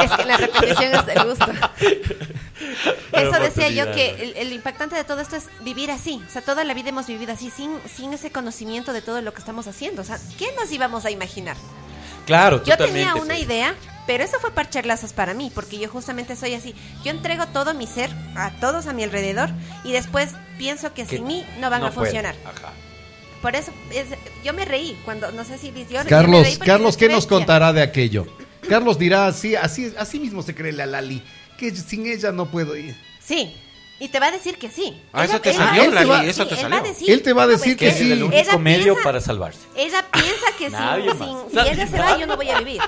Es 0.03 0.11
que 0.13 0.25
la 0.25 0.37
repetición 0.37 0.95
es 0.95 1.07
del 1.07 1.25
gusto. 1.25 1.47
Eso 3.13 3.41
decía 3.41 3.69
yo 3.71 3.93
que 3.93 4.11
el, 4.23 4.37
el 4.37 4.53
impactante 4.53 4.97
de 4.97 5.05
todo 5.05 5.21
esto 5.21 5.37
es 5.37 5.45
vivir 5.63 5.91
así. 5.91 6.23
O 6.29 6.31
sea, 6.33 6.43
toda 6.43 6.65
la 6.65 6.75
vida 6.75 6.89
hemos 6.91 7.07
vivido 7.07 7.33
así, 7.33 7.51
sin, 7.51 7.79
sin 7.95 8.13
ese 8.13 8.31
conocimiento 8.31 8.93
de 8.93 9.03
todo 9.03 9.21
lo 9.23 9.33
que 9.33 9.39
estamos 9.41 9.67
haciendo. 9.67 10.03
O 10.03 10.05
sea, 10.05 10.19
¿qué 10.39 10.47
nos 10.59 10.71
íbamos 10.73 11.05
a 11.05 11.11
imaginar? 11.11 11.57
Claro, 12.27 12.63
Yo 12.65 12.77
tenía 12.77 13.15
una 13.15 13.39
idea, 13.39 13.75
pero 14.07 14.23
eso 14.25 14.39
fue 14.41 14.51
par 14.53 14.71
charlazos 14.71 15.13
para 15.13 15.35
mí, 15.35 15.51
porque 15.55 15.79
yo 15.79 15.89
justamente 15.89 16.37
soy 16.37 16.55
así. 16.55 16.75
Yo 17.05 17.11
entrego 17.11 17.47
todo 17.47 17.75
mi 17.75 17.87
ser 17.87 18.11
a 18.37 18.51
todos 18.61 18.87
a 18.87 18.93
mi 18.93 19.03
alrededor 19.05 19.51
y 19.85 19.93
después 19.93 20.31
pienso 20.59 20.93
que 20.95 21.05
Que 21.05 21.17
sin 21.17 21.27
mí 21.27 21.45
no 21.61 21.71
van 21.71 21.83
a 21.85 21.91
funcionar. 21.91 22.35
Ajá. 22.45 22.73
Por 23.43 23.55
eso 23.55 23.71
es- 23.93 24.07
yo 24.45 24.53
me 24.55 24.65
reí 24.65 24.97
cuando, 25.05 25.31
no 25.33 25.45
sé 25.45 25.59
si 25.59 25.73
yo- 25.91 26.01
Carlos, 26.09 26.59
Carlos, 26.65 26.97
¿qué 26.97 27.09
nos 27.09 27.27
contará 27.27 27.73
de 27.73 27.83
aquello? 27.83 28.27
Carlos 28.69 28.99
dirá, 28.99 29.33
sí, 29.33 29.55
así, 29.55 29.93
así 29.99 30.19
mismo 30.19 30.43
se 30.43 30.55
cree 30.55 30.73
la 30.73 30.87
Lali, 30.87 31.23
que 31.59 31.71
sin 31.75 32.07
ella 32.07 32.33
no 32.33 32.47
puedo 32.51 32.77
ir. 32.77 32.97
Sí. 33.21 33.55
Y 33.99 34.09
te 34.09 34.21
va 34.21 34.27
a 34.27 34.31
decir 34.31 34.59
que 34.59 34.69
sí. 34.71 35.01
Ah, 35.13 35.25
eso 35.25 35.41
te 35.41 35.51
él 35.51 35.57
salió, 35.57 35.85
va 35.85 35.91
decir- 35.91 36.07
Lali, 36.09 36.29
eso 36.29 36.43
sí, 36.43 36.49
te 36.49 36.55
él 36.57 36.61
salió. 36.61 36.77
va 36.77 36.83
a 36.83 36.87
decir- 36.89 37.11
Él 37.11 37.23
te 37.23 37.33
va 37.33 37.43
a 37.45 37.47
decir 37.47 37.77
que 37.77 37.89
Ese 37.89 37.99
sí. 37.99 38.05
es 38.07 38.11
el 38.13 38.23
único 38.25 38.37
Ella 38.43 38.59
medio 38.59 38.85
piensa- 38.95 39.03
para 39.05 39.21
salvarse. 39.21 39.61
Ella 39.77 40.05
piensa 40.13 40.47
que 40.59 40.71
sin, 40.71 41.19
sin- 41.19 41.51
si 41.51 41.69
ella 41.71 41.87
se 41.87 41.99
va, 41.99 42.19
yo 42.19 42.27
no 42.27 42.37
voy 42.37 42.51
a 42.51 42.59
vivir. 42.59 42.81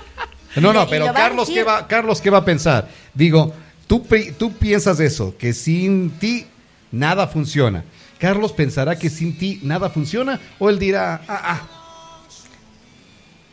No, 0.61 0.73
no, 0.73 0.89
pero 0.89 1.07
va 1.07 1.13
Carlos, 1.15 1.49
¿qué 1.49 1.65
va, 1.65 1.87
Carlos, 1.87 2.21
¿qué 2.21 2.31
va 2.31 2.39
a 2.39 2.45
pensar? 2.45 2.89
Digo, 3.15 3.53
tú, 3.87 4.07
tú 4.39 4.53
piensas 4.53 5.01
eso, 5.01 5.37
que 5.39 5.53
sin 5.53 6.11
ti 6.19 6.47
nada 6.91 7.27
funciona. 7.27 7.85
Carlos 8.19 8.53
pensará 8.53 8.99
que 8.99 9.11
sin 9.11 9.39
ti 9.39 9.61
nada 9.63 9.91
funciona 9.91 10.41
o 10.59 10.69
él 10.71 10.79
dirá, 10.79 11.23
ah, 11.29 11.41
ah, 11.45 11.69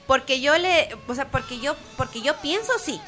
Porque 0.07 0.39
yo 0.41 0.57
le, 0.57 0.89
o 1.07 1.15
sea, 1.15 1.29
porque 1.31 1.59
yo, 1.59 1.75
porque 1.97 2.21
yo 2.21 2.35
pienso 2.41 2.71
sí. 2.83 2.99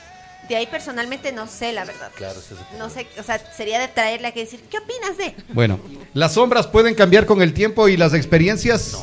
De 0.50 0.56
ahí 0.56 0.66
personalmente 0.68 1.32
no 1.34 1.46
sé 1.48 1.74
la 1.74 1.84
verdad. 1.84 2.10
Claro, 2.16 2.40
eso 2.40 2.56
es- 2.56 2.78
No 2.80 2.90
sé, 2.90 3.06
o 3.20 3.24
sea, 3.24 3.38
sería 3.54 3.80
de 3.80 3.88
traerle 3.90 4.28
a 4.28 4.32
que 4.32 4.42
decir, 4.42 4.64
¿qué 4.70 4.78
opinas 4.78 5.18
de? 5.18 5.36
Bueno, 5.54 5.80
¿las 6.14 6.34
sombras 6.36 6.68
pueden 6.68 6.96
cambiar 6.96 7.26
con 7.26 7.42
el 7.42 7.54
tiempo 7.54 7.88
y 7.90 7.98
las 7.98 8.14
experiencias? 8.14 8.98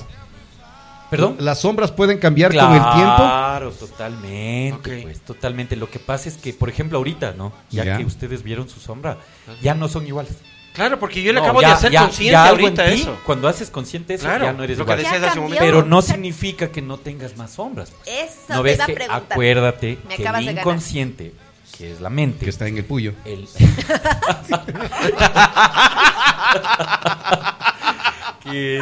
¿Perdón? 1.17 1.37
¿Las 1.41 1.61
sombras 1.61 1.91
pueden 1.93 2.19
cambiar 2.19 2.53
con 2.55 2.73
el 2.73 2.81
tiempo? 2.83 3.17
Claro, 3.17 3.71
totalmente, 3.73 5.03
pues, 5.03 5.21
totalmente. 5.21 5.77
Lo 5.77 5.91
que 5.91 5.99
pasa 5.99 6.29
es 6.29 6.37
que, 6.37 6.53
por 6.53 6.69
ejemplo, 6.69 6.99
ahorita, 6.99 7.35
¿no? 7.37 7.53
Ya, 7.71 7.85
Ya. 7.85 7.97
que 7.99 8.05
ustedes 8.05 8.43
vieron 8.43 8.69
su 8.69 8.81
sombra, 8.81 9.19
ya 9.62 9.75
no 9.75 9.89
son 9.89 10.07
iguales. 10.07 10.35
Claro, 10.75 10.99
porque 10.99 11.23
yo 11.23 11.33
le 11.33 11.39
No, 11.39 11.45
acabo 11.45 11.62
ya- 11.62 11.69
de 11.69 11.75
hacer 11.75 11.93
ya- 11.93 12.01
consciente 12.01 12.33
ya 12.33 12.49
ahorita 12.49 12.87
ti, 12.87 13.03
eso. 13.03 13.17
Cuando 13.25 13.47
haces 13.47 13.71
consciente 13.71 14.15
eso, 14.15 14.25
Claro, 14.25 14.47
ya 14.47 14.53
no 14.53 14.65
eres 14.65 14.77
lo 14.77 14.85
que 14.85 15.01
igual. 15.01 15.25
hace 15.25 15.39
un. 15.39 15.53
Pero 15.57 15.85
no 15.85 16.03
significa 16.03 16.73
que 16.73 16.83
no 16.83 16.99
tengas 16.99 17.37
más 17.37 17.53
sombras. 17.53 17.93
pues. 17.93 18.09
Eso 18.09 18.55
¿No 18.55 18.62
ves 18.65 18.81
que 18.85 19.07
acuérdate 19.09 19.99
Me 20.09 20.17
que 20.17 20.25
el 20.27 20.51
inconsciente, 20.59 21.33
que 21.79 21.93
es 21.93 22.01
la 22.01 22.11
mente, 22.11 22.45
Que 22.45 22.51
está 22.51 22.67
en 22.67 22.79
el 22.79 22.85
puyo. 22.85 23.12
el... 23.25 23.47
que... 28.43 28.81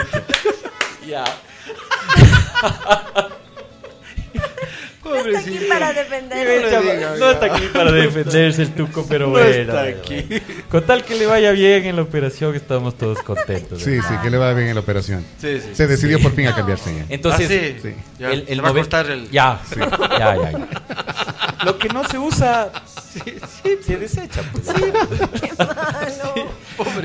Ya. 1.06 1.24
No 5.04 5.16
está 5.16 5.38
aquí 5.40 5.58
para 5.68 5.92
defender. 5.92 7.18
No 7.18 7.30
está 7.30 7.46
aquí 7.54 7.66
para 7.72 7.92
defenderse 7.92 8.62
el 8.62 8.72
tuco, 8.74 9.04
pero 9.08 9.28
bueno. 9.30 9.46
está 9.48 9.82
aquí. 9.82 10.26
Con 10.70 10.84
tal 10.86 11.04
que 11.04 11.16
le 11.16 11.26
vaya 11.26 11.50
bien 11.52 11.84
en 11.86 11.96
la 11.96 12.02
operación, 12.02 12.54
estamos 12.54 12.96
todos 12.96 13.20
contentos. 13.22 13.82
Sí, 13.82 13.90
¿verdad? 13.90 14.08
sí, 14.08 14.14
que 14.22 14.30
le 14.30 14.38
va 14.38 14.52
bien 14.54 14.68
en 14.68 14.74
la 14.74 14.80
operación. 14.80 15.24
Sí, 15.38 15.60
sí. 15.60 15.70
Se 15.74 15.86
decidió 15.86 16.18
por 16.20 16.32
fin 16.34 16.46
a 16.48 16.54
cambiarse 16.54 16.94
ya. 16.94 17.04
Entonces, 17.08 17.50
Ah, 17.50 17.78
sí. 17.82 17.88
sí. 17.90 17.94
Ya, 18.18 18.30
el, 18.30 18.44
el 18.48 18.56
se 18.56 18.62
va 18.62 18.68
a 18.68 18.72
cortar 18.72 19.10
el... 19.10 19.30
Ya, 19.30 19.60
ya, 19.76 19.90
ya, 20.18 20.36
ya. 20.50 20.68
Lo 21.64 21.78
que 21.78 21.88
no 21.88 22.02
se 22.08 22.18
usa, 22.18 22.72
se 23.84 23.96
desecha. 23.96 24.42
Pues. 24.52 24.66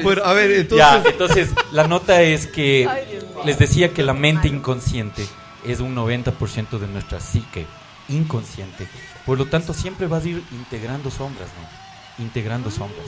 Bueno, 0.03 0.21
a 0.23 0.33
ver, 0.33 0.51
entonces... 0.51 0.77
Ya, 0.77 1.03
entonces 1.09 1.49
la 1.71 1.87
nota 1.87 2.21
es 2.21 2.47
que 2.47 2.87
Ay, 2.89 3.19
les 3.45 3.59
decía 3.59 3.89
que 3.89 4.01
la 4.03 4.13
mente 4.13 4.47
inconsciente 4.47 5.25
es 5.71 5.79
un 5.79 5.95
90% 5.95 6.79
de 6.79 6.87
nuestra 6.87 7.19
psique 7.19 7.65
inconsciente. 8.09 8.87
Por 9.25 9.37
lo 9.37 9.45
tanto, 9.47 9.73
siempre 9.73 10.07
vas 10.07 10.23
a 10.23 10.29
ir 10.29 10.43
integrando 10.51 11.11
sombras, 11.11 11.49
¿no? 11.49 12.23
Integrando 12.23 12.71
sombras. 12.71 13.05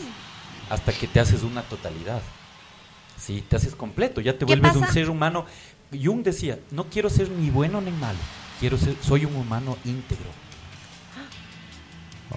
Hasta 0.70 0.92
que 0.94 1.08
te 1.08 1.20
haces 1.20 1.44
una 1.44 1.62
totalidad. 1.64 2.22
Sí, 3.18 3.44
te 3.48 3.56
haces 3.58 3.76
completo, 3.76 4.22
ya 4.22 4.34
te 4.34 4.40
¿Qué 4.40 4.46
vuelves 4.46 4.76
un 4.76 4.88
ser 4.88 5.10
humano. 5.10 5.46
Jung 5.92 6.24
decía, 6.24 6.60
no 6.72 6.86
quiero 6.86 7.10
ser 7.10 7.30
ni 7.30 7.50
bueno 7.50 7.82
ni 7.82 7.92
malo, 7.92 8.18
quiero 8.60 8.78
ser, 8.78 8.96
soy 9.02 9.26
un 9.26 9.36
humano 9.36 9.78
íntegro. 9.84 10.30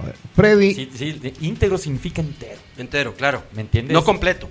A 0.00 0.06
ver, 0.06 0.16
Freddy, 0.34 0.74
Sí, 0.74 0.90
sí, 0.94 1.32
íntegro 1.42 1.76
significa 1.76 2.22
entero, 2.22 2.60
Entero, 2.78 3.14
claro. 3.14 3.44
¿me 3.52 3.60
entiendes? 3.60 3.92
No 3.92 4.02
completo. 4.04 4.48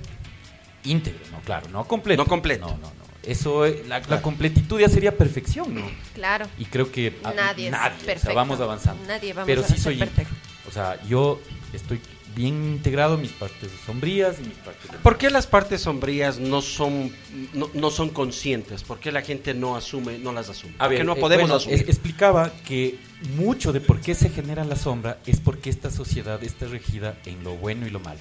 íntegro, 0.83 1.19
no, 1.31 1.39
claro, 1.41 1.67
no 1.69 1.83
completo. 1.85 2.23
No 2.23 2.29
completo. 2.29 2.67
No, 2.67 2.73
no, 2.73 2.87
no. 2.93 3.00
Eso, 3.23 3.65
eh, 3.65 3.83
la, 3.87 3.99
la 3.99 4.21
completitud 4.21 4.79
ya 4.79 4.89
sería 4.89 5.15
perfección, 5.15 5.75
¿no? 5.75 5.83
Claro. 6.15 6.47
Y 6.57 6.65
creo 6.65 6.91
que 6.91 7.17
a- 7.23 7.33
Nadie 7.33 7.67
es 7.67 7.73
o 7.73 7.77
sea, 7.77 7.93
perfecto. 7.97 8.33
vamos 8.35 8.59
avanzando. 8.59 9.03
Nadie 9.07 9.33
vamos 9.33 9.45
Pero 9.47 9.61
a 9.61 9.67
sí 9.67 9.77
soy 9.77 9.97
perfecto. 9.97 10.33
O 10.67 10.71
sea, 10.71 10.99
yo 11.07 11.39
estoy 11.73 11.99
bien 12.33 12.53
integrado 12.71 13.15
en 13.15 13.21
mis 13.23 13.31
partes 13.33 13.69
sombrías 13.85 14.37
y 14.39 14.43
mis 14.43 14.57
partes 14.59 14.89
¿Por 15.03 15.17
qué 15.17 15.29
las 15.29 15.47
partes 15.47 15.81
sombrías 15.81 16.39
no 16.39 16.61
son 16.61 17.11
no, 17.53 17.69
no 17.73 17.91
son 17.91 18.09
conscientes? 18.09 18.83
¿Por 18.83 18.99
qué 18.99 19.11
la 19.11 19.21
gente 19.21 19.53
no 19.53 19.75
asume, 19.75 20.17
no 20.17 20.31
las 20.31 20.47
asume? 20.49 20.73
A 20.79 20.85
¿Por 20.85 20.89
qué 20.91 20.95
ver, 20.95 21.05
no 21.05 21.13
eh, 21.17 21.19
podemos 21.19 21.41
bueno, 21.49 21.55
asumir? 21.57 21.79
es- 21.81 21.89
explicaba 21.89 22.51
que 22.65 22.97
mucho 23.35 23.73
de 23.73 23.81
por 23.81 23.99
qué 24.01 24.15
se 24.15 24.29
genera 24.29 24.63
la 24.63 24.77
sombra 24.77 25.19
es 25.27 25.39
porque 25.41 25.69
esta 25.69 25.91
sociedad 25.91 26.41
está 26.43 26.65
regida 26.67 27.17
en 27.25 27.43
lo 27.43 27.55
bueno 27.57 27.85
y 27.85 27.89
lo 27.91 27.99
malo. 27.99 28.19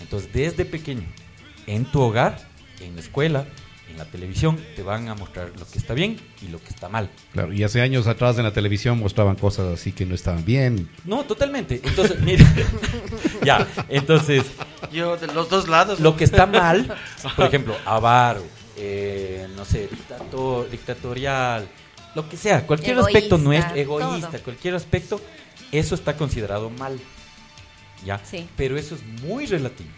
Entonces, 0.00 0.32
desde 0.32 0.64
pequeño, 0.64 1.04
en 1.66 1.84
tu 1.84 2.00
hogar, 2.00 2.38
en 2.80 2.94
la 2.94 3.00
escuela, 3.02 3.46
en 3.94 3.98
la 3.98 4.04
televisión, 4.06 4.58
te 4.74 4.82
van 4.82 5.08
a 5.08 5.14
mostrar 5.14 5.52
lo 5.56 5.64
que 5.66 5.78
está 5.78 5.94
bien 5.94 6.20
y 6.42 6.48
lo 6.48 6.58
que 6.60 6.68
está 6.68 6.88
mal. 6.88 7.08
claro, 7.32 7.52
y 7.52 7.62
hace 7.62 7.80
años 7.80 8.06
atrás 8.08 8.36
en 8.38 8.44
la 8.44 8.52
televisión 8.52 8.98
mostraban 8.98 9.36
cosas 9.36 9.72
así 9.72 9.92
que 9.92 10.04
no 10.04 10.14
estaban 10.16 10.44
bien. 10.44 10.90
No, 11.04 11.24
totalmente. 11.24 11.80
Entonces, 11.84 12.18
mira, 12.22 12.44
ya, 13.44 13.66
entonces, 13.88 14.44
Yo, 14.92 15.16
de 15.16 15.28
los 15.28 15.48
dos 15.48 15.68
lados. 15.68 16.00
lo 16.00 16.16
que 16.16 16.24
está 16.24 16.44
mal, 16.46 16.92
por 17.36 17.46
ejemplo, 17.46 17.76
avaro, 17.86 18.42
eh, 18.76 19.46
no 19.54 19.64
sé, 19.64 19.86
dictator, 19.88 20.68
dictatorial, 20.68 21.68
lo 22.16 22.28
que 22.28 22.36
sea, 22.36 22.66
cualquier 22.66 22.96
Egoísta, 22.98 23.18
aspecto 23.18 23.38
nuestro, 23.38 23.76
egoísta, 23.76 24.30
todo. 24.30 24.42
cualquier 24.42 24.74
aspecto, 24.74 25.20
eso 25.70 25.94
está 25.94 26.16
considerado 26.16 26.68
mal. 26.70 26.98
¿Ya? 28.04 28.20
Sí. 28.24 28.46
Pero 28.56 28.76
eso 28.76 28.96
es 28.96 29.02
muy 29.22 29.46
relativo. 29.46 29.88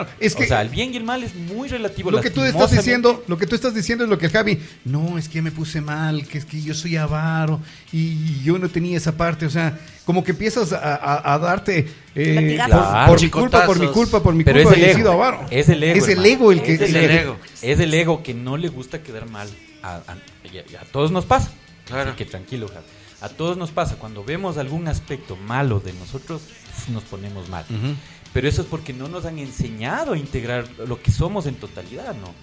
Claro, 0.00 0.08
es 0.20 0.34
que 0.34 0.44
o 0.44 0.46
sea, 0.46 0.62
el 0.62 0.68
bien 0.68 0.92
y 0.92 0.96
el 0.96 1.04
mal 1.04 1.22
es 1.22 1.34
muy 1.34 1.68
relativo. 1.68 2.10
lo 2.10 2.20
que 2.20 2.30
tú 2.30 2.42
estás 2.44 2.70
diciendo, 2.70 3.22
lo 3.28 3.36
que 3.38 3.46
tú 3.46 3.54
estás 3.54 3.74
diciendo 3.74 4.04
es 4.04 4.10
lo 4.10 4.18
que 4.18 4.26
el 4.26 4.32
Javi, 4.32 4.60
no, 4.84 5.18
es 5.18 5.28
que 5.28 5.40
me 5.42 5.50
puse 5.52 5.80
mal, 5.80 6.26
que 6.26 6.38
es 6.38 6.44
que 6.44 6.60
yo 6.62 6.74
soy 6.74 6.96
avaro 6.96 7.60
y 7.92 8.42
yo 8.42 8.58
no 8.58 8.68
tenía 8.68 8.96
esa 8.96 9.16
parte, 9.16 9.46
o 9.46 9.50
sea, 9.50 9.78
como 10.04 10.22
que 10.24 10.32
empiezas 10.32 10.72
a, 10.72 10.94
a- 10.96 11.34
a 11.34 11.38
darte 11.38 11.86
eh, 12.14 12.56
por, 12.58 12.66
Claro. 12.68 13.06
por 13.12 13.20
mi 13.22 13.30
culpa, 13.30 13.66
por 13.66 13.78
mi 13.78 13.86
culpa, 13.88 14.22
por 14.22 14.34
mi 14.34 14.44
Pero 14.44 14.58
es 14.58 14.64
culpa 14.64 14.78
el 14.78 14.84
he 14.84 14.90
ego. 14.90 14.98
sido 14.98 15.12
avaro. 15.12 15.46
Es 15.50 15.68
el 15.68 15.82
ego. 15.82 15.96
Es 15.98 16.08
el 16.08 16.26
ego 16.26 16.52
el 16.52 16.62
que 16.62 16.74
Es 16.74 16.80
el 16.82 16.96
el- 16.96 17.10
ego. 17.10 17.36
Es 17.62 17.80
el 17.80 17.94
ego 17.94 18.22
que 18.22 18.34
no 18.34 18.56
le 18.56 18.68
gusta 18.68 19.02
quedar 19.02 19.28
mal. 19.30 19.48
A, 19.82 19.96
a- 19.96 20.48
y 20.52 20.58
a- 20.58 20.64
y 20.70 20.74
a 20.76 20.80
todos 20.92 21.10
nos 21.10 21.24
pasa. 21.24 21.50
Claro. 21.86 22.10
Así 22.10 22.18
que 22.18 22.24
tranquilo, 22.24 22.68
Javi. 22.68 22.84
A 23.20 23.28
todos 23.30 23.56
nos 23.56 23.70
pasa. 23.70 23.96
Cuando 23.96 24.24
vemos 24.24 24.58
algún 24.58 24.88
aspecto 24.88 25.36
malo 25.36 25.80
de 25.80 25.92
nosotros, 25.94 26.42
nos 26.88 27.02
ponemos 27.04 27.48
mal. 27.48 27.64
Ujú. 27.70 27.94
Pero 28.34 28.46
eso 28.48 28.60
es 28.62 28.68
porque 28.68 28.92
no 28.92 29.08
nos 29.08 29.24
han 29.24 29.38
enseñado 29.38 30.12
a 30.12 30.18
integrar 30.18 30.68
lo 30.86 31.00
que 31.00 31.10
somos 31.10 31.46
en 31.46 31.54
totalidad, 31.54 32.14
¿no? 32.16 32.34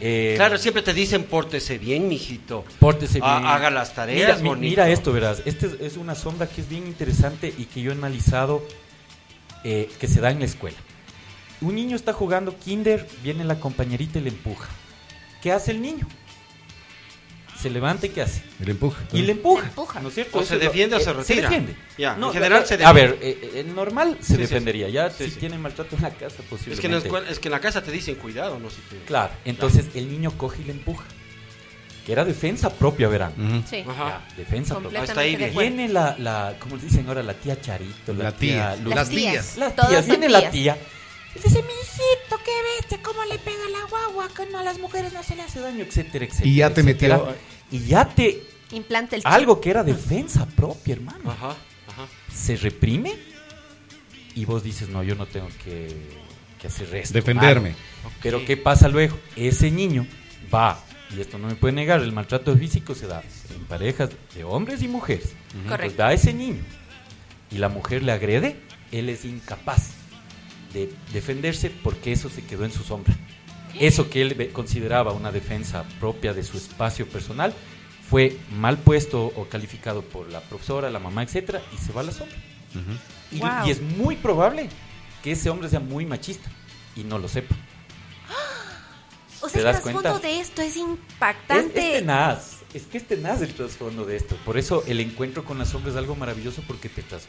Eh, 0.00 0.34
Claro, 0.36 0.56
siempre 0.58 0.82
te 0.82 0.94
dicen 0.94 1.24
pórtese 1.24 1.76
bien, 1.76 2.06
mijito. 2.08 2.64
Pórtese 2.78 3.18
Ha- 3.22 3.38
bien. 3.40 3.50
haga 3.50 3.68
las 3.70 3.94
tareas 3.94 4.38
Mira, 4.40 4.48
bonito. 4.50 4.70
mira 4.70 4.88
esto, 4.88 5.12
verás. 5.12 5.42
Este 5.44 5.66
es, 5.66 5.72
es 5.80 5.96
una 5.96 6.14
sombra 6.14 6.46
que 6.48 6.60
es 6.60 6.68
bien 6.68 6.86
interesante 6.86 7.52
y 7.58 7.64
que 7.64 7.82
yo 7.82 7.90
he 7.90 7.94
analizado 7.94 8.64
eh, 9.64 9.90
que 10.00 10.06
se 10.06 10.20
da 10.20 10.30
en 10.30 10.38
la 10.38 10.44
escuela. 10.46 10.76
Un 11.60 11.74
niño 11.74 11.96
está 11.96 12.12
jugando 12.12 12.56
kinder, 12.56 13.08
viene 13.24 13.42
la 13.44 13.58
compañerita 13.58 14.20
y 14.20 14.22
le 14.22 14.28
empuja. 14.30 14.68
¿Qué 15.42 15.50
hace 15.50 15.72
el 15.72 15.82
niño? 15.82 16.06
Se 17.60 17.70
levanta 17.70 18.06
y 18.06 18.10
¿qué 18.10 18.22
hace? 18.22 18.42
Empuja. 18.64 19.02
Y 19.12 19.22
le 19.22 19.32
empuja. 19.32 19.62
Le 19.62 19.68
empuja. 19.68 20.00
¿No 20.00 20.08
es 20.08 20.14
cierto? 20.14 20.38
O 20.38 20.40
Eso 20.42 20.50
se 20.50 20.54
lo- 20.54 20.60
defiende 20.60 20.94
o 20.96 20.98
eh, 20.98 21.02
se 21.02 21.12
retira. 21.12 21.24
Se 21.36 21.42
defiende. 21.42 21.76
Ya, 21.98 22.14
en 22.14 22.32
general 22.32 22.60
la- 22.60 22.66
se 22.66 22.74
A 22.74 22.76
defiende. 22.76 23.02
ver, 23.02 23.18
eh, 23.20 23.50
eh, 23.54 23.64
normal 23.74 24.16
se 24.20 24.26
Sí, 24.26 24.32
sí, 24.34 24.38
defendería. 24.38 24.88
Ya 24.88 25.10
Sí, 25.10 25.24
si 25.24 25.30
sí. 25.32 25.40
tiene 25.40 25.58
maltrato 25.58 25.96
en 25.96 26.02
la 26.02 26.10
casa, 26.10 26.36
posiblemente. 26.48 26.72
Es 26.74 26.80
que, 27.04 27.16
en 27.18 27.26
es 27.32 27.38
que 27.40 27.48
en 27.48 27.52
la 27.52 27.60
casa 27.60 27.82
te 27.82 27.90
dicen 27.90 28.14
cuidado, 28.14 28.58
¿no? 28.60 28.70
Si 28.70 28.76
te- 28.82 28.98
Claro, 29.06 29.32
entonces 29.44 29.86
el 29.94 30.08
niño 30.08 30.30
coge 30.38 30.62
y 30.62 30.66
le 30.66 30.72
empuja. 30.72 31.04
Que 32.06 32.12
era 32.12 32.24
defensa 32.24 32.70
propia, 32.72 33.06
verán. 33.08 33.64
Sí. 33.68 33.84
Ajá. 33.86 34.24
Ya, 34.30 34.36
defensa 34.36 34.78
propia. 34.78 35.02
Hasta 35.02 35.20
ahí 35.20 35.36
bien. 35.36 35.52
Viene 35.54 35.88
la, 35.88 36.16
la, 36.18 36.54
¿cómo 36.58 36.78
dicen 36.78 37.06
ahora? 37.08 37.22
La 37.22 37.34
tía 37.34 37.60
Charito, 37.60 38.14
la, 38.14 38.24
La 38.24 38.32
tía. 38.32 38.76
Luz- 38.76 38.94
Las 38.94 39.08
tías. 39.10 39.56
Las 39.58 39.74
tías, 39.76 40.06
viene 40.06 40.28
la 40.28 40.48
tía. 40.50 40.78
Y 41.34 41.40
dice, 41.40 41.62
mi 41.62 41.68
hijito, 41.72 42.36
qué 42.44 42.50
bestia, 42.76 42.98
cómo 43.02 43.24
le 43.24 43.38
pega 43.38 43.68
la 43.70 43.86
guagua, 43.88 44.28
que 44.34 44.46
no 44.50 44.58
a 44.58 44.62
las 44.62 44.78
mujeres 44.78 45.12
no 45.12 45.22
se 45.22 45.36
le 45.36 45.42
hace 45.42 45.60
daño, 45.60 45.84
etcétera, 45.84 46.24
etcétera. 46.24 46.48
Y 46.48 46.54
ya 46.56 46.72
te 46.74 46.80
etcétera. 46.80 47.18
metió- 47.18 47.36
Y 47.70 47.84
ya 47.86 48.04
te... 48.08 48.42
Implanta 48.70 49.16
el 49.16 49.22
chip. 49.22 49.30
Algo 49.32 49.60
que 49.60 49.70
era 49.70 49.82
defensa 49.82 50.44
propia, 50.46 50.94
hermano. 50.94 51.30
Ajá, 51.30 51.56
ajá. 51.88 52.06
Se 52.30 52.54
reprime 52.56 53.14
y 54.34 54.44
vos 54.44 54.62
dices, 54.62 54.88
no, 54.90 55.02
yo 55.02 55.14
no 55.14 55.26
tengo 55.26 55.48
que, 55.64 55.88
que 56.60 56.66
hacer 56.66 56.94
esto. 56.96 57.14
Defenderme. 57.14 57.74
Pero 58.22 58.44
¿qué 58.44 58.56
pasa 58.58 58.88
luego? 58.88 59.18
Ese 59.36 59.70
niño 59.70 60.06
va, 60.54 60.78
y 61.16 61.20
esto 61.20 61.38
no 61.38 61.48
me 61.48 61.54
puede 61.54 61.72
negar, 61.72 62.00
el 62.02 62.12
maltrato 62.12 62.54
físico 62.56 62.94
se 62.94 63.06
da 63.06 63.22
en 63.54 63.64
parejas 63.64 64.10
de 64.34 64.44
hombres 64.44 64.82
y 64.82 64.88
mujeres. 64.88 65.32
Correcto. 65.66 66.02
va 66.02 66.08
a 66.08 66.12
ese 66.12 66.34
niño 66.34 66.62
y 67.50 67.56
la 67.58 67.68
mujer 67.70 68.02
le 68.02 68.12
agrede, 68.12 68.60
él 68.92 69.08
es 69.08 69.24
incapaz 69.24 69.92
de 70.72 70.92
defenderse 71.12 71.70
porque 71.70 72.12
eso 72.12 72.28
se 72.28 72.44
quedó 72.44 72.64
en 72.64 72.72
su 72.72 72.82
sombra. 72.84 73.14
Eso 73.78 74.10
que 74.10 74.22
él 74.22 74.50
consideraba 74.52 75.12
una 75.12 75.30
defensa 75.30 75.84
propia 76.00 76.34
de 76.34 76.42
su 76.42 76.56
espacio 76.56 77.06
personal 77.08 77.54
fue 78.08 78.36
mal 78.56 78.78
puesto 78.78 79.26
o 79.36 79.46
calificado 79.48 80.02
por 80.02 80.28
la 80.30 80.40
profesora, 80.40 80.90
la 80.90 80.98
mamá, 80.98 81.22
etcétera, 81.22 81.60
y 81.74 81.78
se 81.78 81.92
va 81.92 82.00
a 82.00 82.04
la 82.04 82.12
sombra. 82.12 82.36
y, 83.30 83.38
Wow. 83.40 83.66
y 83.66 83.70
es 83.70 83.80
muy 83.82 84.16
probable 84.16 84.68
que 85.22 85.32
ese 85.32 85.50
hombre 85.50 85.68
sea 85.68 85.80
muy 85.80 86.06
machista 86.06 86.50
y 86.96 87.04
no 87.04 87.18
lo 87.18 87.28
sepa. 87.28 87.54
O 89.40 89.46
¿Te 89.46 89.52
sea, 89.52 89.60
el 89.60 89.64
das 89.66 89.82
trasfondo 89.82 90.10
cuenta? 90.10 90.26
de 90.28 90.40
esto 90.40 90.62
es 90.62 90.70
Es, 90.72 90.76
impactante. 90.78 91.92
es 91.94 91.98
tenaz, 92.00 92.56
es 92.74 92.82
que 92.84 92.98
es 92.98 93.06
tenaz 93.06 93.40
el 93.42 93.54
trasfondo 93.54 94.04
de 94.04 94.16
esto. 94.16 94.36
Por 94.44 94.58
eso 94.58 94.82
el 94.88 94.98
encuentro 95.00 95.44
con 95.44 95.58
la 95.58 95.64
sombra 95.64 95.92
es 95.92 95.96
algo 95.96 96.16
maravilloso 96.16 96.62
porque 96.66 96.88
te, 96.88 97.02
tras- 97.02 97.28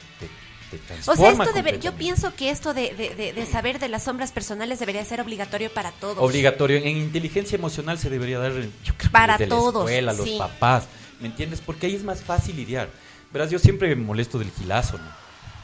te, 0.77 1.09
O 1.09 1.15
sea, 1.15 1.31
esto 1.31 1.51
deber- 1.53 1.79
yo 1.79 1.93
pienso 1.95 2.33
que 2.35 2.49
esto 2.51 2.73
de, 2.73 2.93
de- 2.95 3.15
de- 3.15 3.33
de 3.33 3.45
saber 3.45 3.79
de 3.79 3.89
las 3.89 4.03
sombras 4.03 4.31
personales 4.31 4.79
debería 4.79 5.03
ser 5.05 5.21
obligatorio 5.21 5.71
para 5.73 5.91
todos. 5.91 6.17
Obligatorio. 6.19 6.77
En 6.77 6.97
inteligencia 6.97 7.55
emocional 7.57 7.97
se 7.97 8.09
debería 8.09 8.39
dar, 8.39 8.51
yo 8.83 8.93
creo 8.97 9.11
Para 9.11 9.37
desde 9.37 9.49
todos, 9.49 9.73
la 9.85 9.91
escuela, 9.91 10.13
los 10.13 10.25
sí. 10.27 10.35
papás. 10.37 10.85
¿Me 11.19 11.27
entiendes? 11.27 11.61
Porque 11.65 11.87
ahí 11.87 11.95
es 11.95 12.03
más 12.03 12.21
fácil 12.21 12.55
lidiar. 12.55 12.89
Verás, 13.33 13.49
yo 13.51 13.59
siempre 13.59 13.95
me 13.95 14.03
molesto 14.03 14.39
del 14.39 14.51
gilazo, 14.51 14.97
¿no? 14.97 15.09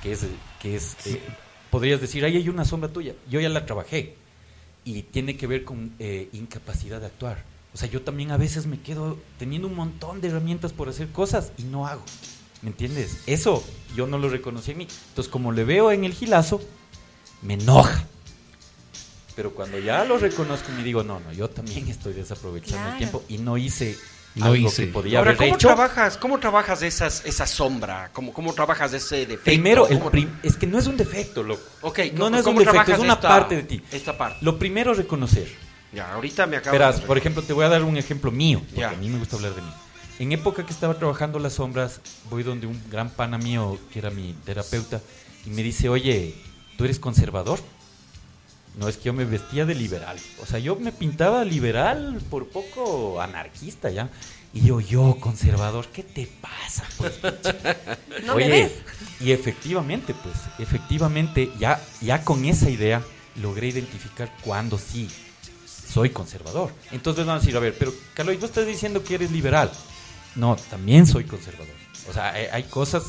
Que 0.03 0.12
es, 0.12 0.26
que 0.62 0.76
es 0.76 0.95
eh, 1.06 1.22
podrías 1.72 1.99
decir, 2.01 2.24
ahí 2.26 2.38
hay 2.38 2.49
una 2.49 2.66
sombra 2.66 2.89
tuya. 2.91 3.14
Yo 3.30 3.39
ya 3.39 3.49
la 3.49 3.66
trabajé. 3.66 4.16
Y 4.84 5.01
tiene 5.03 5.36
que 5.38 5.47
ver 5.47 5.64
con 5.64 5.93
eh, 5.97 6.30
incapacidad 6.34 6.99
de 6.99 7.08
actuar. 7.08 7.43
O 7.74 7.78
sea, 7.78 7.89
yo 7.89 8.01
también 8.03 8.32
a 8.32 8.38
veces 8.38 8.68
me 8.68 8.80
quedo 8.80 9.18
teniendo 9.39 9.68
un 9.68 9.76
montón 9.76 10.22
de 10.22 10.28
herramientas 10.30 10.74
por 10.74 10.89
hacer 10.89 11.10
cosas 11.10 11.51
y 11.58 11.64
no 11.64 11.88
hago. 11.88 12.03
¿Me 12.66 12.72
entiendes? 12.72 13.20
Eso 13.28 13.63
yo 13.95 14.07
no 14.07 14.18
lo 14.18 14.28
reconocí 14.28 14.72
en 14.72 14.80
mí. 14.80 14.88
Entonces, 15.09 15.32
como 15.32 15.51
le 15.51 15.63
veo 15.66 15.91
en 15.91 16.03
el 16.03 16.13
gilazo, 16.16 16.59
me 17.43 17.53
enoja. 17.53 18.03
Pero 19.36 19.51
cuando 19.51 19.78
ya 19.78 20.03
lo 20.03 20.18
reconozco 20.18 20.72
y 20.72 20.78
me 20.78 20.84
digo, 20.84 21.03
no, 21.03 21.20
no, 21.20 21.32
yo 21.32 21.47
también 21.47 21.88
estoy 21.89 22.13
desaprovechando 22.13 22.78
Claro. 22.78 22.91
el 22.93 22.97
tiempo 22.97 23.24
y 23.30 23.38
no 23.38 23.55
hice 23.59 23.95
No 24.34 24.45
algo 24.45 24.68
hice. 24.68 24.88
que 24.88 24.91
podía 24.93 25.20
Ahora, 25.20 25.32
haber 25.32 25.38
¿cómo 25.38 25.55
hecho. 25.57 25.68
trabajas, 25.68 26.18
¿cómo 26.18 26.39
trabajas 26.39 26.82
esas, 26.82 27.24
esa 27.24 27.45
sombra? 27.45 28.09
¿Cómo, 28.13 28.34
¿Cómo 28.34 28.51
trabajas 28.55 28.91
ese 28.93 29.18
defecto? 29.28 29.43
Primero, 29.43 29.88
el 29.88 29.99
¿Cómo- 29.99 30.09
prim- 30.09 30.39
es 30.41 30.55
que 30.57 30.66
no 30.66 30.80
es 30.80 30.88
un 30.88 30.97
defecto, 30.97 31.43
loco. 31.43 31.61
Ok, 31.82 31.99
no, 32.16 32.32
no 32.32 32.38
es 32.39 32.45
un 32.47 32.55
¿cómo 32.55 32.59
defecto, 32.66 32.93
es 32.93 32.99
una 32.99 33.13
esta- 33.13 33.28
parte 33.28 33.57
de 33.57 33.63
ti. 33.63 33.84
Esta 33.91 34.18
parte. 34.18 34.39
Lo 34.41 34.57
primero 34.57 34.93
es 34.93 34.97
reconocer. 34.97 35.47
Ya, 35.93 36.11
ahorita 36.13 36.47
me 36.47 36.57
acabo 36.57 36.72
Verás, 36.74 36.99
de... 37.01 37.05
por 37.05 37.16
ejemplo, 37.20 37.43
te 37.43 37.53
voy 37.53 37.63
a 37.66 37.70
dar 37.70 37.84
un 37.84 37.95
ejemplo 37.97 38.32
mío, 38.32 38.59
porque 38.66 38.82
Ya. 38.82 38.89
a 38.89 38.95
mí 38.95 39.07
me 39.07 39.20
gusta 39.20 39.36
hablar 39.36 39.53
de 39.53 39.61
mí. 39.61 39.72
En 40.18 40.32
época 40.32 40.66
que 40.66 40.72
estaba 40.72 40.97
trabajando 40.97 41.39
las 41.39 41.53
sombras, 41.53 41.99
voy 42.30 42.43
donde 42.43 42.68
un 42.68 42.82
gran 42.89 43.09
pana 43.09 43.38
mío, 43.38 43.78
que 43.91 43.99
era 43.99 44.09
mi 44.09 44.34
terapeuta, 44.45 45.01
y 45.45 45.49
me 45.49 45.61
dice, 45.61 45.89
oye, 45.89 46.34
¿tú 46.78 46.86
eres 46.86 46.99
conservador? 46.99 47.59
No, 48.78 48.88
es 48.88 48.97
que 48.97 49.05
yo 49.05 49.13
me 49.13 49.26
vestía 49.26 49.66
de 49.66 49.76
liberal. 49.76 50.18
O 50.41 50.45
sea, 50.45 50.59
yo 50.59 50.76
me 50.76 50.91
pintaba 50.91 51.43
liberal, 51.43 52.22
por 52.30 52.47
poco 52.47 53.22
anarquista 53.22 53.89
ya. 53.89 54.09
Y 54.53 54.68
yo, 54.68 54.80
yo, 54.80 55.18
conservador, 55.20 55.88
¿qué 55.88 56.03
te 56.03 56.28
pasa? 56.28 56.86
Pues, 56.97 57.20
¿No 58.26 58.36
Oye, 58.36 58.47
me 58.47 58.51
ves? 58.51 58.72
Y 59.20 59.32
efectivamente, 59.32 60.13
pues, 60.13 60.36
efectivamente, 60.59 61.51
ya, 61.59 61.82
ya 62.01 62.24
con 62.24 62.45
esa 62.45 62.70
idea 62.70 63.03
logré 63.41 63.68
identificar 63.68 64.32
cuándo 64.41 64.78
sí 64.78 65.09
soy 65.95 66.09
conservador. 66.09 66.72
Entonces 66.91 67.26
van 67.26 67.38
a 67.38 67.39
decir, 67.39 67.55
a 67.55 67.59
ver, 67.59 67.76
pero 67.78 67.93
Carlos, 68.13 68.36
vos 68.36 68.45
estás 68.45 68.66
diciendo 68.66 69.03
que 69.03 69.16
eres 69.16 69.32
liberal. 69.32 69.72
No, 70.36 70.56
también 70.70 71.08
soy 71.08 71.24
conservador. 71.24 71.74
O 72.10 72.14
sea, 72.14 72.32
hay, 72.34 72.46
hay 72.52 72.64
cosas 72.64 73.04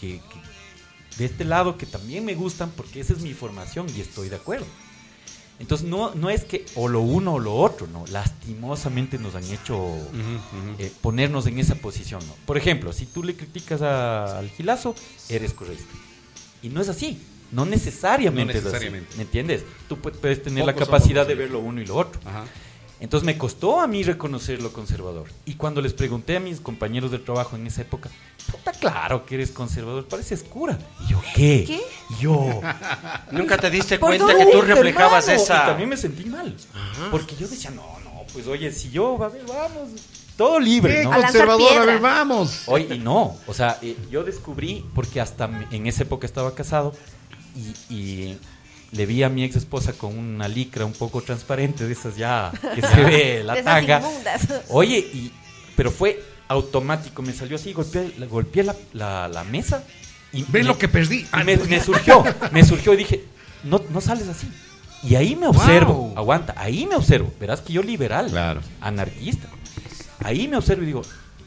que, 0.00 0.18
que 0.20 1.16
de 1.18 1.24
este 1.24 1.44
lado 1.44 1.78
que 1.78 1.86
también 1.86 2.24
me 2.24 2.34
gustan 2.34 2.70
porque 2.76 3.00
esa 3.00 3.12
es 3.14 3.20
mi 3.20 3.32
formación 3.34 3.86
y 3.96 4.00
estoy 4.00 4.28
de 4.28 4.36
acuerdo. 4.36 4.66
Entonces 5.58 5.88
no, 5.88 6.14
no 6.14 6.28
es 6.28 6.44
que 6.44 6.66
o 6.74 6.86
lo 6.86 7.00
uno 7.00 7.34
o 7.34 7.38
lo 7.38 7.54
otro, 7.54 7.86
no. 7.86 8.04
Lastimosamente 8.08 9.18
nos 9.18 9.34
han 9.34 9.44
hecho 9.44 9.96
eh, 10.78 10.92
ponernos 11.00 11.46
en 11.46 11.58
esa 11.58 11.76
posición, 11.76 12.20
¿no? 12.26 12.34
Por 12.44 12.58
ejemplo, 12.58 12.92
si 12.92 13.06
tú 13.06 13.22
le 13.24 13.34
criticas 13.34 13.80
a- 13.80 14.38
al 14.38 14.50
gilazo, 14.50 14.94
eres 15.30 15.54
correcto. 15.54 15.84
Y 16.62 16.68
no 16.68 16.82
es 16.82 16.88
así. 16.90 17.18
No 17.52 17.64
necesariamente, 17.64 18.52
No 18.52 18.58
es 18.58 18.64
así, 18.66 18.66
necesariamente. 18.66 19.16
¿Me 19.16 19.22
entiendes? 19.22 19.62
Tú 19.88 19.96
pu- 19.96 20.12
puedes 20.12 20.42
tener 20.42 20.66
la 20.66 20.72
capacidad 20.74 21.26
de 21.26 21.34
ver 21.36 21.50
lo 21.50 21.60
uno 21.60 21.80
y 21.80 21.86
lo 21.86 21.96
otro. 21.96 22.20
Ajá. 22.26 22.44
Entonces 22.98 23.26
me 23.26 23.36
costó 23.36 23.80
a 23.80 23.86
mí 23.86 24.02
reconocer 24.02 24.62
lo 24.62 24.72
conservador. 24.72 25.28
Y 25.44 25.54
cuando 25.54 25.82
les 25.82 25.92
pregunté 25.92 26.36
a 26.36 26.40
mis 26.40 26.60
compañeros 26.60 27.10
de 27.10 27.18
trabajo 27.18 27.54
en 27.56 27.66
esa 27.66 27.82
época, 27.82 28.08
puta, 28.50 28.72
claro 28.72 29.26
que 29.26 29.34
eres 29.34 29.50
conservador, 29.50 30.06
pareces 30.06 30.42
cura. 30.42 30.78
Y 31.04 31.12
yo, 31.12 31.20
¿qué? 31.34 31.64
¿Qué? 31.66 31.82
Yo. 32.18 32.60
Nunca 33.32 33.58
te 33.58 33.68
diste 33.70 33.98
cuenta 33.98 34.34
que 34.34 34.46
tú 34.46 34.62
reflejabas 34.62 35.28
hermano. 35.28 35.42
esa... 35.42 35.64
Y 35.64 35.66
también 35.66 35.88
me 35.90 35.96
sentí 35.96 36.24
mal. 36.24 36.56
Porque 37.10 37.36
yo 37.36 37.46
decía, 37.46 37.70
no, 37.70 37.82
no, 38.04 38.24
pues 38.32 38.46
oye, 38.46 38.72
si 38.72 38.90
yo, 38.90 39.22
a 39.22 39.28
ver, 39.28 39.44
vamos, 39.46 39.90
todo 40.38 40.58
libre, 40.58 40.96
¿Qué 40.96 41.04
¿no? 41.04 41.12
A 41.12 41.20
conservador? 41.20 41.62
A 41.62 41.68
piedra. 41.68 41.84
ver, 41.84 42.00
vamos. 42.00 42.62
Oye, 42.66 42.94
y 42.94 42.98
no, 42.98 43.36
o 43.46 43.52
sea, 43.52 43.78
eh, 43.82 43.94
yo 44.10 44.24
descubrí, 44.24 44.84
porque 44.94 45.20
hasta 45.20 45.50
en 45.70 45.86
esa 45.86 46.04
época 46.04 46.26
estaba 46.26 46.54
casado, 46.54 46.94
y, 47.54 47.94
y 47.94 48.38
le 48.96 49.06
vi 49.06 49.22
a 49.22 49.28
mi 49.28 49.44
ex 49.44 49.56
esposa 49.56 49.92
con 49.92 50.16
una 50.18 50.48
licra 50.48 50.84
un 50.84 50.92
poco 50.92 51.20
transparente, 51.22 51.86
de 51.86 51.92
esas 51.92 52.16
ya 52.16 52.52
que 52.74 52.80
se 52.86 53.02
ve 53.04 53.42
la 53.44 53.54
De 53.54 53.60
esas 53.60 53.74
tanga. 53.74 53.98
inmundas. 54.00 54.48
Oye, 54.68 54.98
y, 54.98 55.32
pero 55.76 55.90
fue 55.90 56.22
automático, 56.48 57.22
me 57.22 57.32
salió 57.32 57.56
así, 57.56 57.72
golpeé, 57.72 58.12
la- 58.18 58.26
golpeé 58.26 58.62
la, 58.64 58.74
la- 58.92 59.28
la 59.28 59.44
mesa. 59.44 59.84
Y 60.32 60.44
me- 60.52 60.62
lo 60.64 60.78
que 60.78 60.88
perdí. 60.88 61.26
y 61.40 61.44
me, 61.44 61.56
me 61.56 61.80
surgió, 61.80 62.24
me 62.52 62.64
surgió 62.64 62.94
y 62.94 62.96
dije, 62.96 63.24
no, 63.64 63.80
no 63.90 64.00
sales 64.00 64.28
así. 64.28 64.48
Y 65.02 65.14
ahí 65.14 65.36
me 65.36 65.46
observo, 65.46 65.92
Wow. 65.94 66.18
aguanta, 66.18 66.54
ahí 66.56 66.86
me 66.86 66.96
observo. 66.96 67.32
Verás 67.38 67.60
que 67.60 67.72
yo 67.72 67.82
liberal, 67.82 68.28
Claro. 68.30 68.60
anarquista. 68.80 69.48
Ahí 70.24 70.48
me 70.48 70.56
observo 70.56 70.82
y 70.82 70.86
digo, 70.86 71.02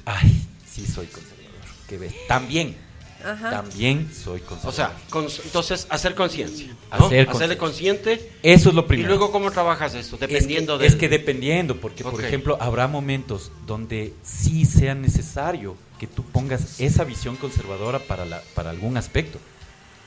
ay, 0.06 0.46
sí 0.72 0.86
soy 0.86 1.08
conservador. 1.08 1.50
Que 1.88 1.98
ves, 1.98 2.14
también. 2.28 2.76
Ajá. 3.24 3.50
también 3.52 4.10
soy 4.14 4.40
conservador. 4.42 4.70
O 4.70 4.76
sea, 4.76 4.94
cons- 5.10 5.42
entonces 5.44 5.88
hacer 5.90 6.16
conciencia. 6.16 6.68
¿no? 6.98 7.06
Hacer 7.06 7.30
Hacerle 7.30 7.58
consciente. 7.58 8.32
eso 8.44 8.70
es 8.70 8.76
lo 8.76 8.82
Y 8.82 8.86
primero. 8.86 9.10
luego, 9.10 9.32
¿cómo 9.32 9.52
trabajas 9.52 9.94
esto? 9.96 10.18
Dependiendo 10.18 10.74
es 10.76 10.80
que, 10.80 10.84
del... 10.84 10.94
es 10.94 11.00
que 11.00 11.10
dependiendo, 11.10 11.76
porque 11.78 12.04
por 12.04 12.14
Ok. 12.16 12.22
ejemplo 12.22 12.58
habrá 12.62 12.88
momentos 12.88 13.52
donde 13.68 14.14
sí 14.24 14.66
sea 14.66 14.96
necesario 14.96 15.76
que 16.00 16.08
tú 16.08 16.24
pongas 16.24 16.80
esa 16.80 17.04
visión 17.04 17.36
conservadora 17.36 18.00
para, 18.00 18.26
la, 18.26 18.42
para 18.56 18.70
algún 18.70 18.96
aspecto. 18.98 19.38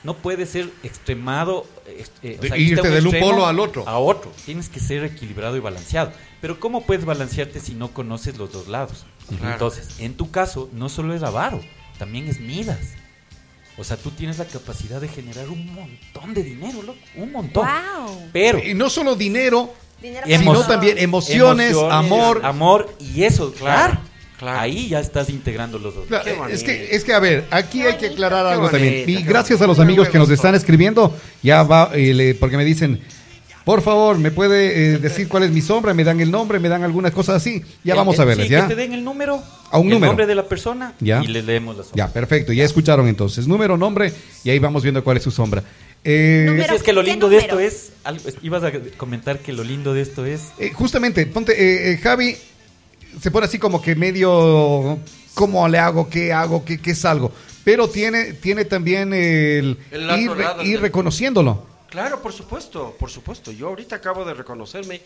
No 0.03 0.15
puede 0.15 0.45
ser 0.45 0.69
extremado, 0.83 1.65
eh, 1.85 2.37
o 2.37 2.41
De 2.41 2.47
sea, 2.49 2.57
irte 2.57 2.89
del 2.89 3.07
un 3.07 3.19
polo 3.21 3.45
al 3.45 3.59
otro. 3.59 3.87
A 3.87 3.99
otro. 3.99 4.31
Tienes 4.45 4.67
que 4.67 4.81
ser 4.81 5.03
equilibrado 5.05 5.55
y 5.55 5.61
balanceado. 5.61 6.11
Pero 6.41 6.59
¿cómo 6.59 6.81
puedes 6.85 7.05
balancearte 7.05 7.61
si 7.61 7.73
no 7.73 7.93
conoces 7.93 8.37
los 8.37 8.51
dos 8.51 8.67
lados? 8.67 9.05
Claro. 9.29 9.53
Entonces, 9.53 9.99
en 9.99 10.15
tu 10.15 10.29
caso, 10.29 10.67
no 10.73 10.89
solo 10.89 11.13
es 11.13 11.23
avaro, 11.23 11.61
también 11.99 12.27
es 12.27 12.41
midas. 12.41 12.79
O 13.77 13.83
sea, 13.83 13.97
tú 13.97 14.11
tienes 14.11 14.37
la 14.37 14.45
capacidad 14.45 15.01
de 15.01 15.07
generar 15.07 15.49
un 15.49 15.73
montón 15.73 16.33
de 16.33 16.43
dinero, 16.43 16.81
loco, 16.83 16.99
un 17.15 17.31
montón. 17.31 17.65
Wow. 17.65 18.29
Pero 18.31 18.59
Y 18.63 18.73
no 18.75 18.89
solo 18.89 19.15
dinero, 19.15 19.73
sino 20.25 20.61
también 20.67 20.97
emociones, 20.99 21.75
amor. 21.89 22.41
amor 22.43 22.95
y 22.99 23.23
eso, 23.23 23.51
claro, 23.53 23.97
claro. 24.37 24.59
Ahí 24.59 24.89
ya 24.89 24.99
estás 24.99 25.29
integrando 25.29 25.79
los 25.79 25.95
dos. 25.95 26.05
Claro, 26.07 26.23
Qué 26.47 26.53
es 26.53 26.63
que, 26.63 26.95
es 26.95 27.03
que, 27.03 27.13
a 27.13 27.19
ver, 27.19 27.45
aquí 27.49 27.81
hay 27.81 27.97
que 27.97 28.07
aclarar 28.07 28.45
algo 28.45 28.63
bonito, 28.69 28.77
también. 28.77 29.09
Y 29.09 29.23
gracias 29.23 29.59
a 29.61 29.65
los 29.67 29.79
amigos 29.79 30.07
que 30.09 30.19
nos 30.19 30.29
están 30.29 30.53
escribiendo, 30.53 31.15
ya 31.41 31.63
va, 31.63 31.89
eh, 31.93 32.13
le- 32.13 32.35
porque 32.35 32.57
me 32.57 32.65
dicen, 32.65 33.01
por 33.65 33.81
favor, 33.81 34.17
¿me 34.17 34.31
puede 34.31 34.93
eh, 34.95 34.97
decir 34.97 35.27
cuál 35.27 35.43
es 35.43 35.51
mi 35.51 35.61
sombra? 35.61 35.93
Me 35.93 36.03
dan 36.03 36.19
el 36.19 36.29
nombre, 36.31 36.59
me 36.59 36.67
dan 36.69 36.83
algunas 36.83 37.11
cosas 37.11 37.35
así. 37.37 37.61
Ya 37.83 37.95
vamos 37.95 38.19
a 38.19 38.23
el- 38.23 38.27
verles, 38.29 38.47
sí, 38.47 38.53
¿ya? 38.53 38.67
Que 38.67 38.75
te 38.75 38.81
den 38.81 38.93
el 38.93 39.03
número, 39.03 39.41
A 39.71 39.77
un 39.79 39.87
el 39.87 39.93
número. 39.93 40.07
nombre 40.11 40.25
de 40.27 40.35
la 40.35 40.43
persona 40.47 40.93
Ya. 40.99 41.21
y 41.23 41.27
le 41.27 41.41
leemos 41.43 41.77
la 41.77 41.83
sombra. 41.83 42.05
Ya, 42.07 42.11
perfecto, 42.13 42.51
ya 42.53 42.63
escucharon 42.65 43.07
entonces. 43.07 43.47
Número, 43.47 43.77
nombre, 43.77 44.11
y 44.43 44.49
ahí 44.49 44.59
vamos 44.59 44.83
viendo 44.83 45.03
cuál 45.03 45.17
es 45.17 45.23
su 45.23 45.31
sombra. 45.31 45.63
Eh, 46.03 46.43
Número. 46.47 46.63
Decías 46.63 46.83
que 46.83 46.91
lo 46.91 47.01
¿qué 47.01 47.11
lindo 47.11 47.29
de 47.29 47.37
esto 47.37 47.59
es, 47.59 47.93
algo- 48.03 48.29
ibas 48.41 48.63
a 48.63 48.71
comentar 48.97 49.39
que 49.39 49.53
lo 49.53 49.63
lindo 49.63 49.93
de 49.93 50.01
esto 50.01 50.25
es 50.25 50.49
eh, 50.59 50.71
justamente, 50.73 51.25
ponte, 51.27 51.53
eh, 51.53 51.93
eh, 51.93 51.97
Javi 51.97 52.35
se 53.21 53.31
pone 53.31 53.45
así 53.45 53.57
como 53.57 53.81
que 53.81 53.95
medio, 53.95 54.99
¿cómo 55.33 55.65
le 55.69 55.77
hago? 55.77 56.09
¿Qué 56.09 56.33
hago? 56.33 56.65
¿Qué, 56.65 56.79
qué 56.81 56.93
salgo? 56.93 57.31
Pero 57.63 57.87
tiene, 57.87 58.33
tiene 58.33 58.65
también 58.65 59.13
el, 59.13 59.77
El 59.91 60.09
ir, 60.19 60.31
ir 60.65 60.81
reconociéndolo. 60.81 61.65
Claro, 61.93 62.23
por 62.23 62.33
supuesto, 62.33 62.95
por 62.99 63.11
supuesto. 63.11 63.51
Yo 63.51 63.67
ahorita 63.67 63.97
acabo 63.97 64.25
de 64.25 64.33
reconocerme 64.33 64.99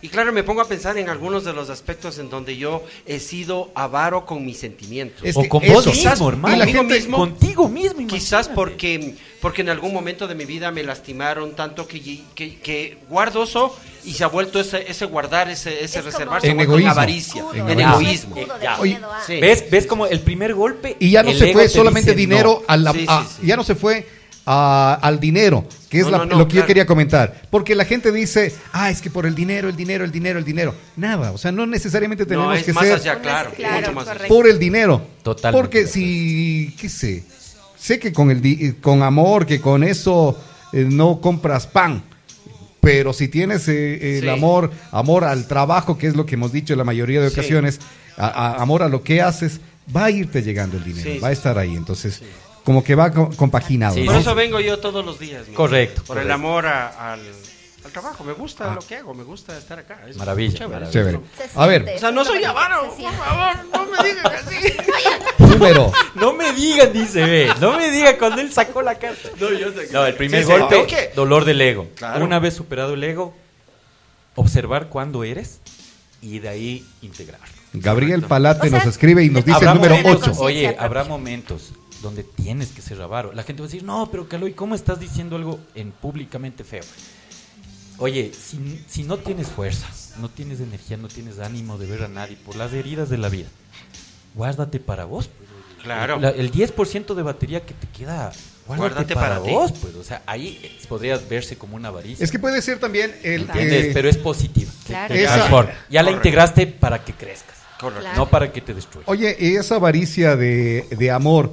y 0.00 0.08
claro, 0.08 0.32
me 0.32 0.42
pongo 0.42 0.62
a 0.62 0.66
pensar 0.66 0.96
en 0.96 1.10
algunos 1.10 1.44
de 1.44 1.52
los 1.52 1.68
aspectos 1.68 2.18
en 2.18 2.30
donde 2.30 2.56
yo 2.56 2.82
he 3.06 3.20
sido 3.20 3.70
avaro 3.74 4.24
con 4.24 4.42
mis 4.44 4.58
sentimientos. 4.58 5.20
Es 5.24 5.36
o 5.36 5.42
que 5.42 5.48
con 5.50 5.62
eso- 5.62 5.74
vos 5.74 5.84
Quizás- 5.88 6.12
mismo, 6.14 6.30
hermano. 6.30 6.56
y 6.56 6.58
la 6.58 6.66
gente- 6.66 6.94
mismo. 6.94 7.18
contigo 7.18 7.68
mismo. 7.68 8.06
Quizás 8.08 8.46
imagínate. 8.46 8.54
porque, 8.54 9.14
porque 9.42 9.60
en 9.60 9.68
algún 9.68 9.92
momento 9.92 10.26
de 10.26 10.34
mi 10.34 10.46
vida 10.46 10.70
me 10.72 10.82
lastimaron 10.82 11.54
tanto 11.54 11.86
que, 11.86 12.00
que, 12.34 12.58
que 12.60 12.96
guardo 13.10 13.42
eso 13.44 13.76
y 14.02 14.14
se 14.14 14.24
ha 14.24 14.28
vuelto 14.28 14.58
ese, 14.58 14.90
ese 14.90 15.04
guardar, 15.04 15.50
ese, 15.50 15.84
ese 15.84 15.98
Es 15.98 16.04
reservar, 16.06 16.28
como- 16.28 16.40
se 16.40 16.48
ha 16.48 16.50
En 16.52 16.60
egoísmo. 16.60 16.90
avaricia, 16.92 17.42
Escudo, 17.42 17.54
En 17.60 17.70
en 17.70 17.80
egoísmo. 17.80 18.36
Oye. 18.80 18.98
¿Ves, 19.28 19.70
¿Ves 19.70 19.86
como 19.86 20.06
el 20.06 20.20
primer 20.20 20.54
golpe? 20.54 20.96
Y 20.98 21.10
ya 21.10 21.22
no 21.22 21.30
se 21.34 21.52
fue 21.52 21.64
te 21.64 21.68
solamente 21.68 22.14
dinero, 22.14 22.60
no. 22.62 22.64
a 22.66 22.76
la- 22.78 22.92
Sí, 22.92 22.98
sí, 23.00 23.06
a- 23.08 23.24
sí. 23.40 23.46
ya 23.46 23.56
no 23.56 23.62
se 23.64 23.74
fue 23.76 24.21
a- 24.46 24.98
al 25.00 25.20
dinero, 25.20 25.64
que 25.88 25.98
es 26.00 26.04
No, 26.04 26.10
la- 26.10 26.18
no, 26.18 26.26
no, 26.26 26.38
lo 26.38 26.48
que 26.48 26.56
yo 26.56 26.66
quería 26.66 26.84
comentar. 26.86 27.42
Porque 27.50 27.74
la 27.74 27.84
gente 27.84 28.10
dice, 28.12 28.52
ah, 28.72 28.90
es 28.90 29.00
que 29.00 29.08
por 29.10 29.24
el 29.26 29.34
dinero, 29.34 29.68
el 29.68 29.76
dinero, 29.76 30.04
el 30.04 30.10
dinero, 30.10 30.38
el 30.38 30.44
dinero. 30.44 30.74
Nada, 30.96 31.30
o 31.32 31.38
sea, 31.38 31.52
no 31.52 31.66
necesariamente 31.66 32.26
tenemos 32.26 32.56
es 32.58 32.64
que 32.64 32.72
más 32.72 32.84
ser 32.84 32.94
allá, 32.94 33.20
claro, 33.20 33.50
Claro, 33.54 33.76
mucho 33.80 33.92
más 33.92 34.04
allá. 34.04 34.12
correcto. 34.14 34.34
por 34.34 34.48
el 34.48 34.58
dinero. 34.58 35.02
Totalmente 35.22 35.60
Porque 35.62 35.86
si, 35.86 36.74
qué 36.80 36.88
sé, 36.88 37.24
sé 37.78 37.98
que 37.98 38.12
con, 38.12 38.30
el, 38.30 38.40
di- 38.42 38.72
con 38.80 39.02
amor, 39.02 39.46
que 39.46 39.60
con 39.60 39.84
eso 39.84 40.38
eh, 40.72 40.86
no 40.90 41.20
compras 41.20 41.66
pan. 41.66 42.02
Pero 42.80 43.12
si 43.12 43.28
tienes 43.28 43.68
eh, 43.68 44.16
el 44.18 44.22
Sí. 44.24 44.28
amor, 44.28 44.72
amor 44.90 45.22
al 45.24 45.46
trabajo, 45.46 45.96
que 45.98 46.08
es 46.08 46.16
lo 46.16 46.26
que 46.26 46.34
hemos 46.34 46.50
dicho 46.50 46.72
en 46.74 46.78
la 46.78 46.84
mayoría 46.84 47.20
de 47.20 47.30
Sí. 47.30 47.34
ocasiones, 47.38 47.78
a- 48.16 48.26
a- 48.26 48.54
amor 48.62 48.82
a 48.82 48.88
lo 48.88 49.02
que 49.04 49.22
haces, 49.22 49.60
va 49.94 50.06
a 50.06 50.10
irte 50.10 50.42
llegando 50.42 50.78
el 50.78 50.84
dinero, 50.84 51.10
Sí, 51.12 51.18
va 51.20 51.28
a 51.28 51.32
estar 51.32 51.58
ahí. 51.58 51.74
Entonces, 51.76 52.22
como 52.64 52.82
que 52.84 52.94
va 52.94 53.10
co- 53.12 53.30
compaginado. 53.36 53.94
Sí, 53.94 54.00
¿no? 54.04 54.12
Por 54.12 54.20
eso 54.20 54.34
vengo 54.34 54.60
yo 54.60 54.78
todos 54.78 55.04
los 55.04 55.18
días. 55.18 55.44
Correcto, 55.54 56.02
Por 56.06 56.18
el 56.18 56.30
amor 56.30 56.66
a- 56.66 57.12
al, 57.12 57.20
al 57.84 57.90
trabajo. 57.92 58.22
Me 58.24 58.32
gusta 58.32 58.70
Ah. 58.70 58.74
lo 58.74 58.80
que 58.86 58.96
hago, 58.96 59.14
me 59.14 59.24
gusta 59.24 59.56
estar 59.58 59.78
acá. 59.78 60.00
Es 60.08 60.16
Maravilla, 60.16 60.52
chévere. 60.58 60.68
maravilla. 60.72 60.92
Chévere. 60.92 61.20
Se 61.36 61.58
A 61.60 61.66
ver, 61.66 61.92
O 61.96 61.98
sea, 61.98 62.10
no 62.12 62.24
soy 62.24 62.44
avaro, 62.44 62.94
por 62.96 63.12
favor, 63.12 63.64
no 63.72 63.86
me 63.86 64.08
digan 64.08 64.26
así. 64.26 64.56
número. 65.38 65.92
No 66.14 66.32
me 66.34 66.52
digan, 66.52 66.92
dice, 66.92 67.22
ve. 67.24 67.50
No 67.60 67.76
me 67.76 67.90
digan 67.90 68.14
cuando 68.18 68.40
él 68.40 68.52
sacó 68.52 68.82
la 68.82 68.94
carta. 68.96 69.28
No, 69.40 69.50
yo 69.52 69.72
sé 69.72 69.86
que- 69.88 69.92
No, 69.92 70.06
el 70.06 70.14
primer 70.14 70.44
Sí, 70.44 70.50
golpe, 70.50 71.12
dolor 71.16 71.44
del 71.44 71.60
ego. 71.60 71.88
Claro. 71.96 72.24
Una 72.24 72.38
vez 72.38 72.54
superado 72.54 72.94
el 72.94 73.02
ego, 73.04 73.34
observar 74.34 74.88
cuándo 74.88 75.24
eres 75.24 75.60
y 76.20 76.38
de 76.38 76.48
ahí 76.48 76.86
integrarlo. 77.02 77.46
Gabriel. 77.74 78.22
Palate 78.22 78.66
O 78.68 78.70
sea, 78.70 78.78
nos 78.78 78.86
escribe 78.88 79.24
y 79.24 79.30
nos 79.30 79.44
dice 79.44 79.58
el 79.64 79.74
número 79.74 79.96
momentos- 79.96 80.28
8. 80.28 80.40
Oye, 80.40 80.76
habrá 80.78 81.04
momentos 81.04 81.72
donde 82.02 82.24
tienes 82.24 82.68
que 82.70 82.82
ser 82.82 83.00
avaro. 83.00 83.32
La 83.32 83.42
gente 83.44 83.62
va 83.62 83.66
a 83.66 83.70
decir, 83.70 83.84
no, 83.84 84.10
pero 84.10 84.28
Caloy, 84.28 84.52
¿cómo 84.52 84.74
estás 84.74 84.98
diciendo 85.00 85.36
algo 85.36 85.60
en 85.74 85.92
públicamente 85.92 86.64
feo? 86.64 86.82
Oye, 87.98 88.32
si, 88.34 88.82
si 88.88 89.04
no 89.04 89.18
tienes 89.18 89.48
fuerza, 89.48 89.86
no 90.20 90.28
tienes 90.28 90.60
energía, 90.60 90.96
no 90.96 91.08
tienes 91.08 91.38
ánimo 91.38 91.78
de 91.78 91.86
ver 91.86 92.02
a 92.02 92.08
nadie 92.08 92.36
por 92.44 92.56
las 92.56 92.72
heridas 92.72 93.08
de 93.08 93.18
la 93.18 93.28
vida, 93.28 93.48
guárdate 94.34 94.80
para 94.80 95.04
vos. 95.04 95.28
pues. 95.28 95.48
Claro. 95.84 96.18
La- 96.20 96.30
el 96.30 96.50
10% 96.52 97.14
de 97.14 97.22
batería 97.22 97.60
que 97.66 97.74
te 97.74 97.86
queda, 97.88 98.32
guárdate, 98.66 98.94
Guárdate 98.94 99.14
para, 99.14 99.28
para 99.36 99.42
ti. 99.42 99.50
vos. 99.50 99.72
Pues. 99.72 99.94
O 99.96 100.04
sea, 100.04 100.22
ahí 100.26 100.58
eh, 100.62 100.78
podrías 100.88 101.28
verse 101.28 101.56
como 101.58 101.76
una 101.76 101.88
avaricia. 101.88 102.24
Es 102.24 102.30
que 102.30 102.38
puede 102.38 102.62
ser 102.62 102.78
también 102.78 103.14
el... 103.24 103.42
¿Entiendes? 103.42 103.84
eh, 103.86 103.90
Pero 103.92 104.08
es 104.08 104.16
positivo. 104.16 104.70
Claro. 104.86 105.14
Esa-. 105.14 105.36
Ya 105.36 105.42
la 105.48 105.48
Correcto. 105.50 106.10
integraste 106.12 106.66
para 106.68 107.04
que 107.04 107.12
crezcas, 107.12 107.56
Correcto. 107.80 108.08
No 108.16 108.28
para 108.28 108.50
que 108.52 108.60
te 108.60 108.74
destruyas. 108.74 109.08
Oye, 109.08 109.56
esa 109.56 109.74
avaricia 109.76 110.36
de, 110.36 110.86
de 110.96 111.10
amor 111.10 111.52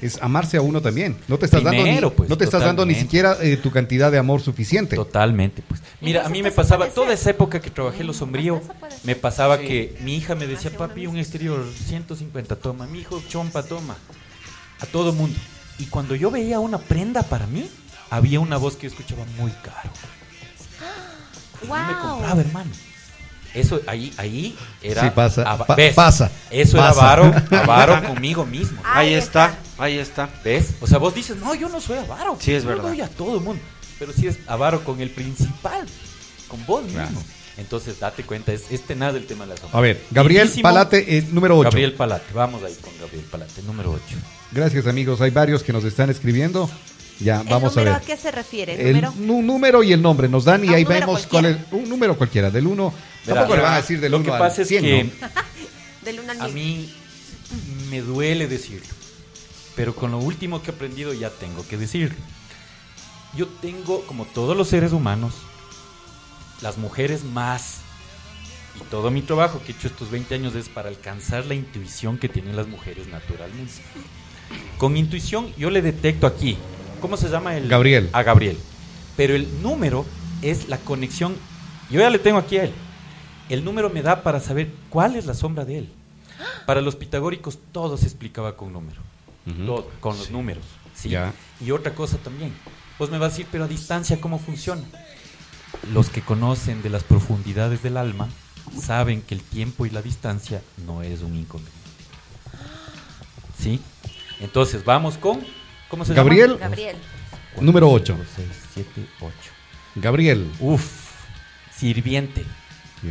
es 0.00 0.18
amarse 0.22 0.56
a 0.56 0.62
uno 0.62 0.80
también. 0.80 1.16
No 1.28 1.38
te 1.38 1.44
estás 1.46 1.62
dando 1.62 1.82
Primero, 1.82 2.08
ni, 2.10 2.16
pues, 2.16 2.30
no 2.30 2.36
te 2.38 2.44
estás 2.44 2.62
dando 2.62 2.84
ni 2.86 2.94
siquiera 2.94 3.36
eh, 3.40 3.56
tu 3.56 3.70
cantidad 3.70 4.10
de 4.10 4.18
amor 4.18 4.40
suficiente. 4.40 4.96
Totalmente, 4.96 5.62
pues. 5.66 5.80
Mira, 6.00 6.24
a 6.24 6.28
mí 6.28 6.42
me 6.42 6.50
pasaba, 6.50 6.86
toda 6.88 7.12
esa 7.12 7.30
época 7.30 7.60
que 7.60 7.70
trabajé 7.70 8.02
lo 8.04 8.12
sombrío, 8.12 8.60
puede 8.60 8.92
ser. 8.92 9.00
me 9.04 9.16
pasaba 9.16 9.58
Sí. 9.58 9.66
que 9.66 9.98
mi 10.02 10.16
hija 10.16 10.34
me 10.34 10.46
decía, 10.46 10.70
papi, 10.76 11.06
un 11.06 11.18
exterior 11.18 11.64
150, 11.86 12.56
toma, 12.56 12.86
mi 12.86 13.00
hijo, 13.00 13.22
chompa, 13.28 13.62
toma. 13.62 13.96
A 14.80 14.86
todo 14.86 15.12
mundo. 15.12 15.38
Y 15.78 15.86
cuando 15.86 16.14
yo 16.14 16.30
veía 16.30 16.58
una 16.60 16.78
prenda 16.78 17.22
para 17.22 17.46
mí, 17.46 17.68
había 18.10 18.40
una 18.40 18.56
voz 18.56 18.76
que 18.76 18.88
yo 18.88 18.94
escuchaba 18.94 19.24
muy 19.38 19.50
caro. 19.62 19.90
Y 21.62 21.66
No 21.68 21.74
me 21.74 21.92
compraba, 21.98 22.32
Wow. 22.34 22.40
hermano. 22.40 22.70
Eso 23.52 23.80
ahí, 23.88 24.12
ahí 24.16 24.56
era. 24.80 25.02
Sí, 25.02 25.10
pasa, 25.12 25.66
pa- 25.66 25.74
¿ves? 25.74 25.92
pasa, 25.94 26.30
Eso 26.50 26.76
pasa. 26.76 26.90
era 27.14 27.24
avaro, 27.24 27.34
avaro 27.62 28.08
conmigo 28.14 28.46
mismo. 28.46 28.80
Ahí 28.84 29.08
Ahí 29.08 29.14
está. 29.14 29.46
está, 29.46 29.58
ahí 29.80 29.98
está. 29.98 30.28
¿Ves? 30.44 30.74
O 30.80 30.86
sea, 30.86 30.98
vos 30.98 31.14
dices, 31.14 31.36
no, 31.38 31.54
yo 31.54 31.68
no 31.68 31.80
soy 31.80 31.98
avaro. 31.98 32.36
Sí, 32.40 32.52
es 32.52 32.62
yo 32.62 32.68
verdad. 32.70 32.84
doy 32.84 33.00
a 33.00 33.08
todo 33.08 33.36
el 33.38 33.40
mundo. 33.44 33.62
Pero 33.98 34.12
sí 34.12 34.26
es 34.26 34.38
avaro 34.46 34.82
con 34.84 35.00
el 35.00 35.10
principal, 35.10 35.86
con 36.48 36.64
vos 36.66 36.84
mismo. 36.84 37.22
Entonces, 37.58 37.98
date 38.00 38.22
cuenta, 38.22 38.52
es, 38.52 38.70
es 38.70 38.82
tenaz 38.82 39.14
el 39.14 39.26
tema 39.26 39.44
de 39.44 39.50
la 39.54 39.56
sombra. 39.60 39.78
A 39.78 39.82
ver, 39.82 40.00
Gabriel 40.10 40.44
Lindísimo, 40.44 40.62
Palate, 40.62 41.18
eh, 41.18 41.26
número 41.30 41.58
8. 41.58 41.64
Gabriel 41.70 41.92
Palate, 41.92 42.32
vamos 42.32 42.62
ahí 42.62 42.74
con 42.80 42.92
Gabriel 42.98 43.24
Palate, 43.30 43.62
número 43.62 43.90
8. 43.92 44.02
Gracias 44.52 44.86
amigos, 44.86 45.20
hay 45.20 45.30
varios 45.30 45.62
que 45.62 45.72
nos 45.72 45.84
están 45.84 46.08
escribiendo. 46.08 46.70
Ya, 47.18 47.42
¿El 47.42 47.48
vamos 47.48 47.76
a 47.76 47.80
número 47.80 47.92
ver. 47.96 48.02
a 48.02 48.06
qué 48.06 48.16
se 48.16 48.30
refiere? 48.30 48.74
¿El 48.74 48.96
El 48.96 49.02
número? 49.02 49.42
número 49.42 49.82
y 49.82 49.92
el 49.92 50.00
nombre 50.00 50.26
nos 50.26 50.46
dan 50.46 50.64
y 50.64 50.68
Ah, 50.68 50.76
ahí 50.76 50.84
vemos 50.84 51.26
cuál 51.26 51.44
es. 51.44 51.56
cualquiera. 51.56 51.82
Un 51.84 51.88
número 51.90 52.16
cualquiera, 52.16 52.50
del 52.50 52.66
1. 52.66 52.94
Verá, 53.26 53.40
Tampoco 53.40 53.56
le 53.56 53.62
van 53.62 53.72
a 53.74 53.76
decir 53.76 54.00
del 54.00 54.12
Lo 54.12 54.18
1 54.18 54.24
que 54.24 54.32
al 54.32 54.38
pasa 54.38 54.62
es 54.62 54.68
100, 54.68 54.82
que 54.82 55.04
¿no? 55.20 55.28
Del 56.06 56.20
1 56.20 56.32
al 56.32 56.40
a 56.40 56.48
1000. 56.48 56.54
mí 56.54 56.94
me 57.90 58.00
duele 58.00 58.46
decirlo, 58.48 58.86
pero 59.80 59.94
con 59.94 60.10
lo 60.10 60.18
último 60.18 60.60
que 60.60 60.70
he 60.70 60.74
aprendido 60.74 61.14
ya 61.14 61.30
tengo 61.30 61.66
que 61.66 61.78
decirlo. 61.78 62.18
Yo 63.34 63.46
tengo, 63.46 64.02
como 64.02 64.26
todos 64.26 64.54
los 64.54 64.68
seres 64.68 64.92
humanos, 64.92 65.32
las 66.60 66.76
mujeres 66.76 67.24
más. 67.24 67.78
Y 68.78 68.84
todo 68.90 69.10
mi 69.10 69.22
trabajo 69.22 69.62
que 69.64 69.72
he 69.72 69.74
hecho 69.74 69.88
estos 69.88 70.10
20 70.10 70.34
años 70.34 70.54
es 70.54 70.68
para 70.68 70.90
alcanzar 70.90 71.46
la 71.46 71.54
intuición 71.54 72.18
que 72.18 72.28
tienen 72.28 72.56
las 72.56 72.68
mujeres 72.68 73.06
naturalmente. 73.06 73.72
Con 74.76 74.98
intuición 74.98 75.50
yo 75.56 75.70
le 75.70 75.80
detecto 75.80 76.26
aquí. 76.26 76.58
¿Cómo 77.00 77.16
se 77.16 77.30
llama 77.30 77.56
el? 77.56 77.66
Gabriel. 77.66 78.10
A 78.12 78.22
Gabriel. 78.22 78.58
Pero 79.16 79.34
el 79.34 79.62
número 79.62 80.04
es 80.42 80.68
la 80.68 80.76
conexión. 80.76 81.36
Yo 81.90 82.00
ya 82.00 82.10
le 82.10 82.18
tengo 82.18 82.36
aquí 82.36 82.58
a 82.58 82.64
él. 82.64 82.74
El 83.48 83.64
número 83.64 83.88
me 83.88 84.02
da 84.02 84.22
para 84.22 84.40
saber 84.40 84.70
cuál 84.90 85.16
es 85.16 85.24
la 85.24 85.32
sombra 85.32 85.64
de 85.64 85.78
él. 85.78 85.92
Para 86.66 86.82
los 86.82 86.96
pitagóricos 86.96 87.58
todo 87.72 87.96
se 87.96 88.04
explicaba 88.04 88.58
con 88.58 88.74
número. 88.74 89.00
Con 90.00 90.16
los 90.18 90.30
números. 90.30 90.64
¿sí? 90.94 91.10
Ya. 91.10 91.32
Y 91.60 91.70
otra 91.70 91.94
cosa 91.94 92.18
también. 92.18 92.52
Vos 92.98 93.10
me 93.10 93.18
vas 93.18 93.28
a 93.28 93.30
decir, 93.30 93.46
pero 93.50 93.64
a 93.64 93.68
distancia, 93.68 94.20
¿cómo 94.20 94.38
funciona? 94.38 94.82
Los 95.92 96.10
que 96.10 96.20
conocen 96.20 96.82
de 96.82 96.90
las 96.90 97.04
profundidades 97.04 97.82
del 97.82 97.96
alma 97.96 98.28
saben 98.78 99.22
que 99.22 99.34
el 99.34 99.42
tiempo 99.42 99.86
y 99.86 99.90
la 99.90 100.02
distancia 100.02 100.62
no 100.86 101.02
es 101.02 101.22
un 101.22 101.36
inconveniente. 101.36 101.80
¿Sí? 103.58 103.80
Entonces, 104.40 104.84
vamos 104.84 105.16
con. 105.16 105.40
¿Cómo 105.88 106.04
se 106.04 106.14
Gabriel. 106.14 106.52
llama? 106.52 106.60
Gabriel. 106.68 106.96
Número 107.60 107.90
8. 107.90 108.16
6, 108.36 108.48
7, 108.74 109.06
8. 109.20 109.34
Gabriel. 109.96 110.50
Uf, 110.60 110.84
sirviente. 111.74 112.44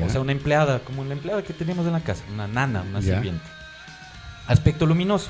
O 0.04 0.10
sea, 0.10 0.22
una 0.22 0.32
empleada, 0.32 0.80
como 0.80 1.04
la 1.04 1.14
empleada 1.14 1.44
que 1.44 1.54
tenemos 1.54 1.86
en 1.88 1.94
la 1.94 2.02
casa, 2.02 2.24
una 2.32 2.48
nana, 2.48 2.84
una 2.84 3.02
sirviente. 3.02 3.44
Aspecto 4.48 4.86
luminoso. 4.86 5.30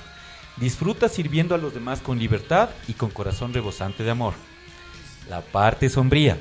Disfruta 0.59 1.07
sirviendo 1.09 1.55
a 1.55 1.57
los 1.57 1.73
demás 1.73 1.99
con 2.01 2.19
libertad 2.19 2.69
y 2.87 2.93
con 2.93 3.09
corazón 3.09 3.53
rebosante 3.53 4.03
de 4.03 4.11
amor. 4.11 4.33
La 5.29 5.41
parte 5.41 5.89
sombría. 5.89 6.37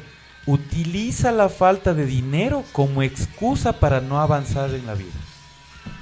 Utiliza 0.46 1.30
la 1.30 1.48
falta 1.48 1.92
de 1.94 2.06
dinero 2.06 2.64
como 2.72 3.02
excusa 3.02 3.74
para 3.74 4.00
no 4.00 4.18
avanzar 4.20 4.70
en 4.74 4.86
la 4.86 4.94
vida. 4.94 5.12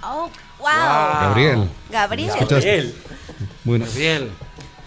Oh, 0.03 0.31
wow. 0.61 0.69
Gabriel. 1.21 1.69
Gabriel. 1.91 2.31
Gabriel. 2.49 2.95
Bueno. 3.65 3.85
Gabriel. 3.87 4.31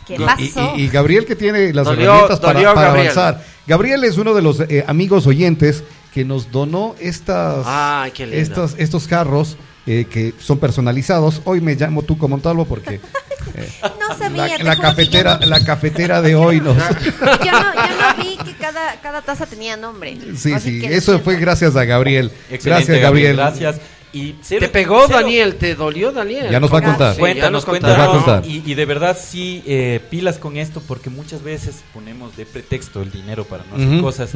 ¿Qué 0.08 0.16
pasó? 0.18 0.74
Y, 0.76 0.84
y 0.84 0.88
Gabriel 0.88 1.26
que 1.26 1.36
tiene 1.36 1.72
las 1.74 1.86
Dolió- 1.86 2.06
herramientas 2.06 2.40
para, 2.40 2.54
dolió 2.54 2.74
para 2.74 2.88
Gabriel. 2.88 3.12
avanzar. 3.18 3.46
Gabriel 3.68 4.04
es 4.06 4.18
uno 4.18 4.34
de 4.34 4.42
los 4.42 4.60
eh, 4.62 4.84
amigos 4.88 5.28
oyentes 5.28 5.84
que 6.14 6.26
nos 6.26 6.50
donó 6.52 6.96
estas, 7.00 7.64
Ay, 7.68 8.10
qué 8.12 8.26
lindo. 8.26 8.42
estos, 8.42 8.76
estos 8.80 9.08
carros 9.08 9.58
eh, 9.88 10.06
que 10.10 10.34
son 10.40 10.60
personalizados. 10.60 11.42
Hoy 11.46 11.62
me 11.62 11.76
llamo 11.76 12.04
Tuco 12.04 12.28
Montalvo 12.28 12.66
porque 12.66 12.96
eh, 13.56 13.70
no 14.00 14.18
sabía. 14.18 14.58
la, 14.58 14.64
la 14.64 14.76
cafetera, 14.78 15.38
no- 15.40 15.46
la 15.48 15.64
cafetera 15.64 16.22
de 16.22 16.36
hoy 16.36 16.60
nos... 16.62 16.78
Yo 16.78 16.84
no, 16.84 17.40
yo 17.42 17.52
no 17.52 18.24
vi 18.24 18.38
que 18.38 18.54
cada, 18.58 19.00
cada 19.02 19.22
taza 19.22 19.46
tenía 19.46 19.78
nombre. 19.78 20.18
Sí, 20.36 20.54
Así 20.54 20.72
sí, 20.74 20.82
que 20.88 20.96
eso 20.96 21.20
fue 21.20 21.38
gracias 21.38 21.76
a 21.76 21.86
Gabriel. 21.86 22.32
Excelente, 22.50 22.86
gracias, 22.86 23.02
Gabriel. 23.02 23.36
Gracias. 23.38 23.76
Y 24.12 24.36
cero- 24.42 24.62
¿Te 24.62 24.70
pegó, 24.70 25.04
cero- 25.06 25.20
Daniel? 25.22 25.56
¿Te 25.56 25.76
dolió, 25.76 26.12
Daniel? 26.12 26.48
Ya 26.50 26.60
nos 26.60 26.74
va 26.74 26.80
a 26.80 26.82
contar. 26.84 27.14
Sí, 27.14 27.20
Cuéntanos, 27.20 27.52
nos 27.52 27.66
cuéntanos. 27.66 27.98
Nos 27.98 28.08
va 28.08 28.12
a 28.12 28.16
contar. 28.42 28.46
Y, 28.50 28.64
y 28.66 28.74
de 28.74 28.86
verdad 28.86 29.16
sí, 29.20 29.62
eh, 29.68 30.00
pilas 30.10 30.40
con 30.40 30.58
esto, 30.58 30.82
porque 30.88 31.12
muchas 31.12 31.44
veces 31.44 31.84
ponemos 31.94 32.36
de 32.36 32.48
pretexto 32.48 33.04
el 33.04 33.12
dinero 33.12 33.44
para 33.46 33.64
no 33.70 33.76
hacer 33.76 34.02
cosas, 34.02 34.32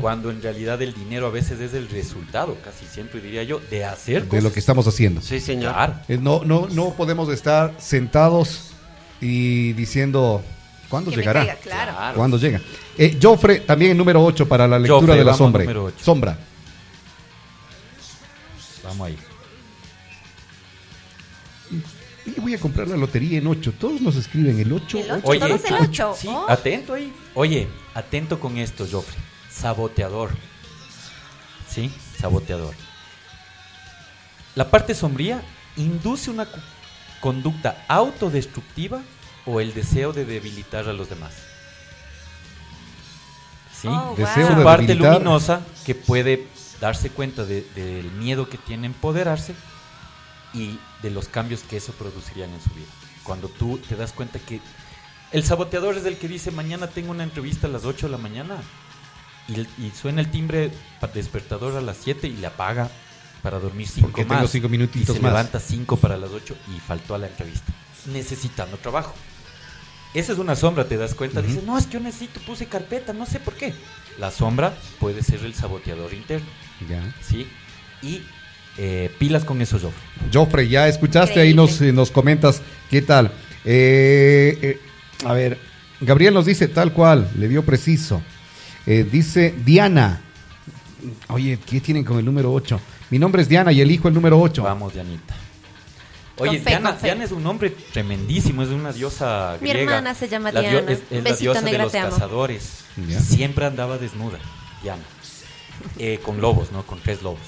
cuando 0.00 0.30
en 0.30 0.40
realidad 0.40 0.80
el 0.82 0.94
dinero 0.94 1.26
a 1.26 1.30
veces 1.30 1.58
es 1.60 1.74
el 1.74 1.88
resultado, 1.88 2.56
casi 2.64 2.86
siempre 2.86 3.20
diría 3.20 3.42
yo, 3.42 3.60
de 3.70 3.84
hacer 3.84 4.22
De 4.22 4.28
cosas. 4.28 4.44
lo 4.44 4.52
que 4.52 4.60
estamos 4.60 4.86
haciendo. 4.86 5.20
Sí, 5.20 5.40
señor. 5.40 5.72
Claro. 5.72 5.94
Eh, 6.08 6.18
No, 6.20 6.42
no, 6.44 6.68
no 6.70 6.90
podemos 6.94 7.28
estar 7.30 7.74
sentados 7.78 8.70
y 9.20 9.72
diciendo 9.72 10.42
cuándo 10.88 11.10
Que 11.10 11.16
llegará. 11.16 11.40
caiga, 11.40 11.56
claro. 11.60 11.92
Claro. 11.92 12.16
¿Cuándo 12.16 12.38
llega? 12.38 12.60
Eh, 12.96 13.18
Joffre, 13.20 13.60
también 13.60 13.96
número 13.98 14.24
8 14.24 14.46
para 14.48 14.68
la 14.68 14.78
lectura 14.78 15.00
Joffre, 15.00 15.16
de 15.16 15.24
la 15.24 15.34
sombra. 15.34 15.64
Sombra. 16.00 16.38
Vamos 18.88 19.06
ahí. 19.08 19.18
Y 22.26 22.40
voy 22.40 22.54
a 22.54 22.58
comprar 22.60 22.88
la 22.88 22.96
lotería 22.96 23.38
en 23.38 23.46
8. 23.46 23.74
Todos 23.78 24.00
nos 24.00 24.16
escriben 24.16 24.58
el 24.58 24.72
8. 24.72 24.98
El 24.98 25.10
ocho. 25.12 25.20
Oye, 25.28 25.40
Todos 25.40 25.64
el 25.64 25.74
ocho. 25.74 26.14
Sí, 26.18 26.28
Oh. 26.30 26.46
atento 26.48 26.94
ahí. 26.94 27.12
Oye, 27.34 27.68
atento 27.94 28.38
con 28.40 28.56
esto, 28.58 28.86
Joffre. 28.90 29.16
Saboteador. 29.50 30.30
Sí, 31.68 31.90
saboteador. 32.18 32.74
La 34.54 34.70
parte 34.70 34.94
sombría 34.94 35.42
induce 35.76 36.30
una 36.30 36.46
conducta 37.20 37.84
autodestructiva 37.88 39.02
o 39.46 39.60
el 39.60 39.72
deseo 39.74 40.12
de 40.12 40.24
debilitar 40.24 40.88
a 40.88 40.92
los 40.92 41.08
demás. 41.08 41.32
¿Sí? 43.80 43.88
Oh, 43.88 44.14
Deseo 44.16 44.46
wow. 44.46 44.48
de 44.48 44.56
Su 44.56 44.64
parte 44.64 44.86
debilitar. 44.86 45.12
luminosa 45.14 45.60
que 45.86 45.94
puede 45.94 46.48
darse 46.80 47.10
cuenta 47.10 47.44
de- 47.44 47.66
del 47.74 48.10
miedo 48.12 48.48
que 48.48 48.58
tiene 48.58 48.86
empoderarse 48.86 49.54
y 50.54 50.78
de 51.02 51.10
los 51.10 51.28
cambios 51.28 51.60
que 51.62 51.76
eso 51.76 51.92
producirían 51.92 52.50
en 52.52 52.60
su 52.62 52.70
vida. 52.70 52.86
Cuando 53.22 53.48
tú 53.48 53.78
te 53.78 53.96
das 53.96 54.12
cuenta 54.12 54.38
que 54.38 54.60
el 55.32 55.44
saboteador 55.44 55.96
es 55.96 56.06
el 56.06 56.16
que 56.16 56.28
dice 56.28 56.50
mañana 56.50 56.86
tengo 56.88 57.10
una 57.10 57.22
entrevista 57.24 57.66
a 57.66 57.70
las 57.70 57.84
8 57.84 58.06
de 58.06 58.12
la 58.12 58.18
mañana 58.18 58.56
y, 59.48 59.90
suena 59.90 60.20
el 60.20 60.30
timbre 60.30 60.70
despertador 61.14 61.76
a 61.76 61.80
las 61.80 61.98
7 61.98 62.26
y 62.28 62.36
le 62.36 62.46
apaga 62.46 62.90
para 63.42 63.58
dormir 63.58 63.86
5 63.88 64.08
Porque 64.08 64.24
más. 64.24 64.38
tengo 64.38 64.48
cinco 64.48 64.68
minutitos 64.68 65.10
y 65.14 65.18
se 65.18 65.22
más. 65.22 65.32
levanta 65.32 65.60
5 65.60 65.96
para 65.96 66.16
las 66.16 66.30
8 66.30 66.56
y 66.74 66.80
faltó 66.80 67.14
a 67.14 67.18
la 67.18 67.26
entrevista, 67.28 67.72
necesitando 68.06 68.76
trabajo. 68.78 69.14
Esa 70.14 70.32
es 70.32 70.38
una 70.38 70.56
sombra, 70.56 70.86
te 70.88 70.96
das 70.96 71.14
cuenta. 71.14 71.42
Dices, 71.42 71.62
no, 71.64 71.76
es 71.76 71.86
que 71.86 71.94
yo 71.94 72.00
necesito, 72.00 72.40
puse 72.40 72.66
carpeta, 72.66 73.12
no 73.12 73.26
sé 73.26 73.40
por 73.40 73.54
qué. 73.54 73.74
La 74.18 74.30
sombra 74.30 74.74
puede 74.98 75.22
ser 75.22 75.44
el 75.44 75.54
saboteador 75.54 76.14
interno, 76.14 76.46
Ya. 76.88 77.02
¿sí? 77.22 77.46
Y 78.02 78.22
eh, 78.76 79.10
pilas 79.18 79.44
con 79.44 79.60
eso, 79.62 79.78
Joffre. 79.78 80.00
Joffre, 80.32 80.68
ya 80.68 80.86
escuchaste, 80.88 81.40
ahí 81.40 81.54
nos, 81.54 81.80
eh, 81.80 81.92
nos 81.92 82.10
comentas 82.10 82.62
qué 82.90 83.02
tal. 83.02 83.32
Eh, 83.64 84.58
eh, 84.62 84.80
a 85.26 85.32
ver, 85.32 85.58
Gabriel 86.00 86.32
nos 86.34 86.46
dice 86.46 86.68
tal 86.68 86.92
cual, 86.92 87.28
le 87.38 87.48
dio 87.48 87.64
preciso. 87.64 88.22
Eh, 88.86 89.06
dice 89.10 89.54
Diana. 89.64 90.20
Oye, 91.28 91.58
¿qué 91.66 91.80
tienen 91.80 92.04
con 92.04 92.18
el 92.18 92.24
número 92.24 92.52
8? 92.52 92.80
Mi 93.10 93.18
nombre 93.18 93.42
es 93.42 93.48
Diana 93.48 93.72
y 93.72 93.80
elijo 93.80 94.08
el 94.08 94.14
número 94.14 94.40
8. 94.40 94.62
Vamos, 94.62 94.92
Dianita. 94.94 95.34
Oye, 96.40 96.50
Con 96.58 96.58
fe, 96.64 96.70
Diana, 96.70 96.90
con 96.90 96.98
fe. 97.00 97.06
Diana 97.08 97.24
es 97.24 97.32
un 97.32 97.42
nombre 97.42 97.70
tremendísimo, 97.92 98.62
es 98.62 98.68
una 98.68 98.92
diosa 98.92 99.56
Mi 99.60 99.70
griega. 99.70 99.90
hermana 99.96 100.14
se 100.14 100.28
llama 100.28 100.52
La 100.52 100.60
dio- 100.60 100.70
Diana. 100.70 100.92
es, 100.92 100.98
es 101.10 101.24
la 101.24 101.30
Besito, 101.30 101.40
diosa 101.40 101.60
negra, 101.62 101.78
de 101.78 101.84
los 101.84 101.92
cazadores. 102.12 102.70
Ya. 103.08 103.18
Siempre 103.20 103.66
andaba 103.66 103.98
desnuda, 103.98 104.38
Diana. 104.82 105.02
Eh, 105.98 106.20
con 106.24 106.40
lobos, 106.40 106.72
¿no? 106.72 106.82
Con 106.86 107.00
tres 107.00 107.22
lobos. 107.22 107.40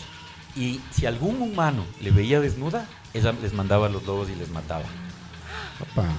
Y 0.57 0.81
si 0.91 1.07
algún 1.07 1.41
humano 1.43 1.85
le 2.01 2.11
veía 2.11 2.41
desnuda, 2.41 2.87
ella 3.15 3.33
les 3.43 3.53
mandaba 3.53 3.87
a 3.87 3.89
los 3.89 4.05
lobos 4.05 4.29
y 4.31 4.35
les 4.35 4.51
mataba. 4.51 4.85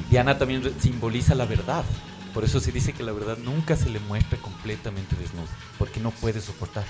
Diana 0.09 0.37
también 0.37 0.73
simboliza 0.79 1.35
la 1.35 1.45
verdad. 1.45 1.83
Por 2.33 2.43
eso 2.45 2.59
se 2.59 2.71
dice 2.71 2.93
que 2.93 3.03
la 3.03 3.11
verdad 3.11 3.37
nunca 3.37 3.75
se 3.75 3.89
le 3.89 3.99
muestra 3.99 4.37
completamente 4.39 5.15
desnuda, 5.17 5.47
porque 5.77 5.99
no 5.99 6.11
puede 6.11 6.39
soportar. 6.41 6.85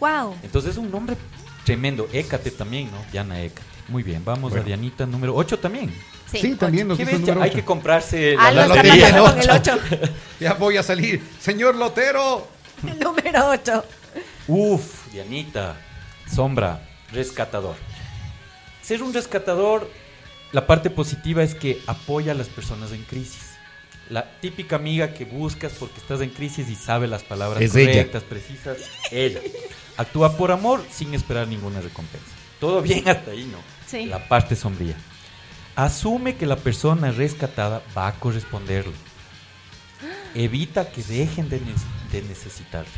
Wow. 0.00 0.34
Entonces 0.42 0.72
es 0.72 0.76
un 0.78 0.90
nombre 0.90 1.16
tremendo. 1.64 2.08
Hécate 2.12 2.50
también, 2.50 2.90
¿no? 2.90 2.98
Diana 3.12 3.40
Hécate. 3.40 3.62
Muy 3.88 4.02
bien, 4.02 4.24
vamos 4.24 4.50
Bueno. 4.50 4.64
a 4.64 4.66
Dianita 4.66 5.06
número 5.06 5.34
8 5.36 5.58
también. 5.58 5.90
Sí, 6.30 6.38
Sí, 6.40 6.54
también 6.54 6.88
nos 6.88 6.98
Hay 6.98 7.06
8. 7.24 7.52
que 7.54 7.64
comprarse 7.64 8.36
Ah, 8.38 8.50
la, 8.50 8.66
lo 8.66 8.74
la 8.74 8.82
lotería, 8.82 9.18
con 9.18 9.38
el 9.40 9.50
8. 9.50 9.78
Ya 10.40 10.54
voy 10.54 10.76
a 10.76 10.82
salir. 10.82 11.22
Señor 11.40 11.76
Lotero. 11.76 12.48
El 12.86 12.98
número 13.00 13.48
8. 13.50 13.84
Uf, 14.48 15.10
Dianita, 15.12 15.76
sombra, 16.32 16.80
rescatador. 17.12 17.76
Ser 18.82 19.02
un 19.02 19.14
rescatador, 19.14 19.88
la 20.52 20.66
parte 20.66 20.90
positiva 20.90 21.42
es 21.42 21.54
que 21.54 21.80
apoya 21.86 22.32
a 22.32 22.34
las 22.34 22.48
personas 22.48 22.92
en 22.92 23.02
crisis. 23.04 23.50
La 24.10 24.30
típica 24.40 24.76
amiga 24.76 25.14
que 25.14 25.24
buscas 25.24 25.72
porque 25.78 25.98
estás 25.98 26.20
en 26.20 26.30
crisis 26.30 26.68
y 26.68 26.74
sabe 26.74 27.06
las 27.06 27.22
palabras 27.22 27.62
Es 27.62 27.74
ella. 27.76 27.90
correctas, 27.92 28.22
precisas, 28.24 28.78
ella. 29.10 29.40
Actúa 29.96 30.36
por 30.36 30.50
amor 30.50 30.84
sin 30.90 31.14
esperar 31.14 31.46
ninguna 31.48 31.80
recompensa. 31.80 32.26
Todo 32.60 32.82
bien 32.82 33.08
hasta 33.08 33.30
ahí, 33.30 33.44
¿no? 33.50 33.58
Sí. 33.86 34.06
La 34.06 34.28
parte 34.28 34.56
sombría. 34.56 34.96
Asume 35.76 36.36
que 36.36 36.44
la 36.46 36.56
persona 36.56 37.10
rescatada 37.12 37.82
va 37.96 38.08
a 38.08 38.14
corresponderle. 38.14 38.92
Evita 40.34 40.90
que 40.90 41.02
dejen 41.02 41.48
de, 41.48 41.60
ne- 41.60 41.72
de 42.10 42.22
necesitarle. 42.26 42.90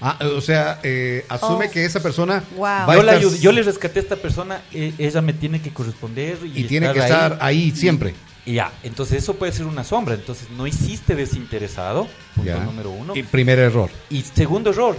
Ah, 0.00 0.18
o 0.36 0.40
sea, 0.40 0.80
eh, 0.82 1.24
asume 1.28 1.66
Oh. 1.66 1.70
que 1.70 1.84
esa 1.84 2.00
persona 2.00 2.44
Wow. 2.56 2.62
va 2.62 2.84
a 2.92 2.96
yo, 2.96 3.02
la 3.02 3.12
estar- 3.14 3.22
ayudé- 3.22 3.40
yo 3.40 3.52
le 3.52 3.62
rescaté 3.62 3.98
a 3.98 4.02
esta 4.02 4.16
persona, 4.16 4.62
eh, 4.72 4.92
ella 4.98 5.20
me 5.20 5.32
tiene 5.32 5.60
que 5.60 5.72
corresponder 5.72 6.38
y, 6.44 6.60
y 6.60 6.64
tiene 6.64 6.92
que 6.92 6.98
estar 7.00 7.38
ahí 7.40 7.70
siempre. 7.72 8.14
Y 8.46 8.54
ya, 8.54 8.72
entonces 8.82 9.22
eso 9.22 9.34
puede 9.34 9.52
ser 9.52 9.66
una 9.66 9.84
sombra. 9.84 10.14
Entonces 10.14 10.48
no 10.50 10.66
hiciste 10.66 11.14
desinteresado, 11.14 12.08
punto 12.34 12.50
Ya. 12.50 12.58
número 12.60 12.90
uno. 12.90 13.14
Y 13.16 13.22
primer 13.22 13.58
error. 13.58 13.90
Y 14.08 14.22
segundo 14.22 14.70
error, 14.70 14.96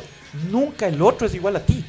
nunca 0.52 0.88
el 0.88 1.02
otro 1.02 1.26
es 1.28 1.34
igual 1.34 1.56
a 1.56 1.66
ti. 1.66 1.84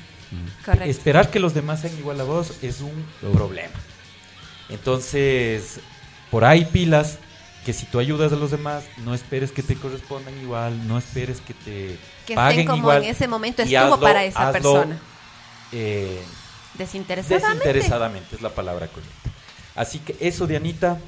Correcto. 0.65 0.85
Esperar 0.85 1.31
que 1.31 1.41
los 1.41 1.53
demás 1.55 1.81
sean 1.81 1.93
igual 1.99 2.21
a 2.21 2.25
vos 2.25 2.53
es 2.63 2.81
un 2.81 3.05
Oh. 3.29 3.33
problema. 3.33 3.75
Entonces, 4.69 5.81
por 6.31 6.45
ahí 6.45 6.65
pilas 6.65 7.19
que 7.65 7.73
si 7.73 7.87
tú 7.87 7.99
ayudas 7.99 8.33
a 8.33 8.37
los 8.37 8.51
demás, 8.51 8.85
no 9.05 9.15
esperes 9.15 9.53
que 9.53 9.63
te 9.63 9.77
correspondan 9.77 10.39
igual, 10.41 10.87
no 10.89 10.97
esperes 10.99 11.41
que 11.41 11.53
te 11.55 11.97
Que 12.27 12.35
paguen 12.35 12.61
estén 12.61 12.67
como 12.69 12.79
igual. 12.83 13.05
en 13.05 13.11
ese 13.11 13.29
momento 13.29 13.63
estuvo 13.63 13.79
hazlo- 13.97 14.01
para 14.01 14.25
esa 14.25 14.49
hazlo, 14.49 14.53
persona. 14.53 14.99
eh, 15.73 16.21
Desinteresadamente. 16.79 17.49
Desinteresadamente 17.59 18.37
es 18.37 18.43
la 18.43 18.51
palabra 18.51 18.87
correcta. 18.87 19.31
Así 19.75 19.99
que 19.99 20.17
eso, 20.21 20.47
Dianita, 20.47 20.99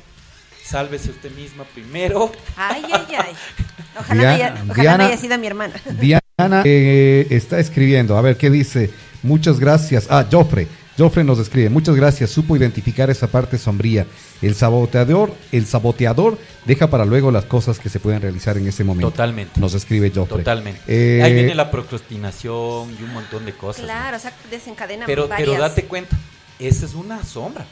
sálvese 0.63 1.11
usted 1.11 1.31
misma 1.35 1.65
primero. 1.65 2.31
Ay, 2.57 2.83
ay, 2.93 3.07
ay. 3.19 3.33
Ojalá, 3.99 4.23
Dia- 4.37 4.51
no, 4.51 4.55
haya, 4.57 4.65
ojalá 4.71 4.83
Diana- 4.83 5.07
haya 5.07 5.17
sido 5.17 5.39
mi 5.39 5.47
hermana. 5.47 5.75
Diana 5.99 6.63
eh, 6.65 7.27
está 7.31 7.59
escribiendo. 7.61 8.17
A 8.17 8.23
ver, 8.23 8.37
¿qué 8.37 8.51
dice? 8.51 8.91
Muchas 9.23 9.59
gracias. 9.61 10.07
Ah, 10.11 10.27
Joffre. 10.31 10.67
Joffre 10.99 11.25
nos 11.25 11.39
escribe. 11.39 11.71
Muchas 11.71 11.95
gracias. 11.95 12.31
Supo 12.31 12.57
identificar 12.57 13.09
esa 13.11 13.27
parte 13.27 13.57
sombría. 13.59 14.07
El 14.43 14.55
saboteador, 14.57 15.33
el 15.53 15.67
saboteador 15.67 16.37
deja 16.67 16.91
para 16.91 17.05
luego 17.05 17.31
las 17.31 17.45
cosas 17.45 17.79
que 17.79 17.89
se 17.89 18.01
pueden 18.01 18.21
realizar 18.21 18.57
en 18.59 18.67
ese 18.67 18.83
momento. 18.85 19.11
Totalmente. 19.11 19.61
Nos 19.61 19.73
escribe 19.75 20.11
Joffre. 20.15 20.39
Totalmente. 20.39 20.81
Eh, 20.89 21.23
Ahí 21.23 21.33
viene 21.33 21.55
la 21.55 21.71
procrastinación 21.71 22.97
y 22.99 23.03
un 23.03 23.13
montón 23.15 23.45
de 23.47 23.53
cosas. 23.53 23.83
¿no? 23.83 23.87
Claro, 23.87 24.17
o 24.17 24.21
sea, 24.21 24.33
desencadena 24.51 25.07
Pero, 25.07 25.29
varias. 25.29 25.49
pero 25.49 25.61
date 25.63 25.85
cuenta, 25.85 26.17
esa 26.59 26.85
es 26.87 26.95
una 26.95 27.25
sombra. 27.25 27.65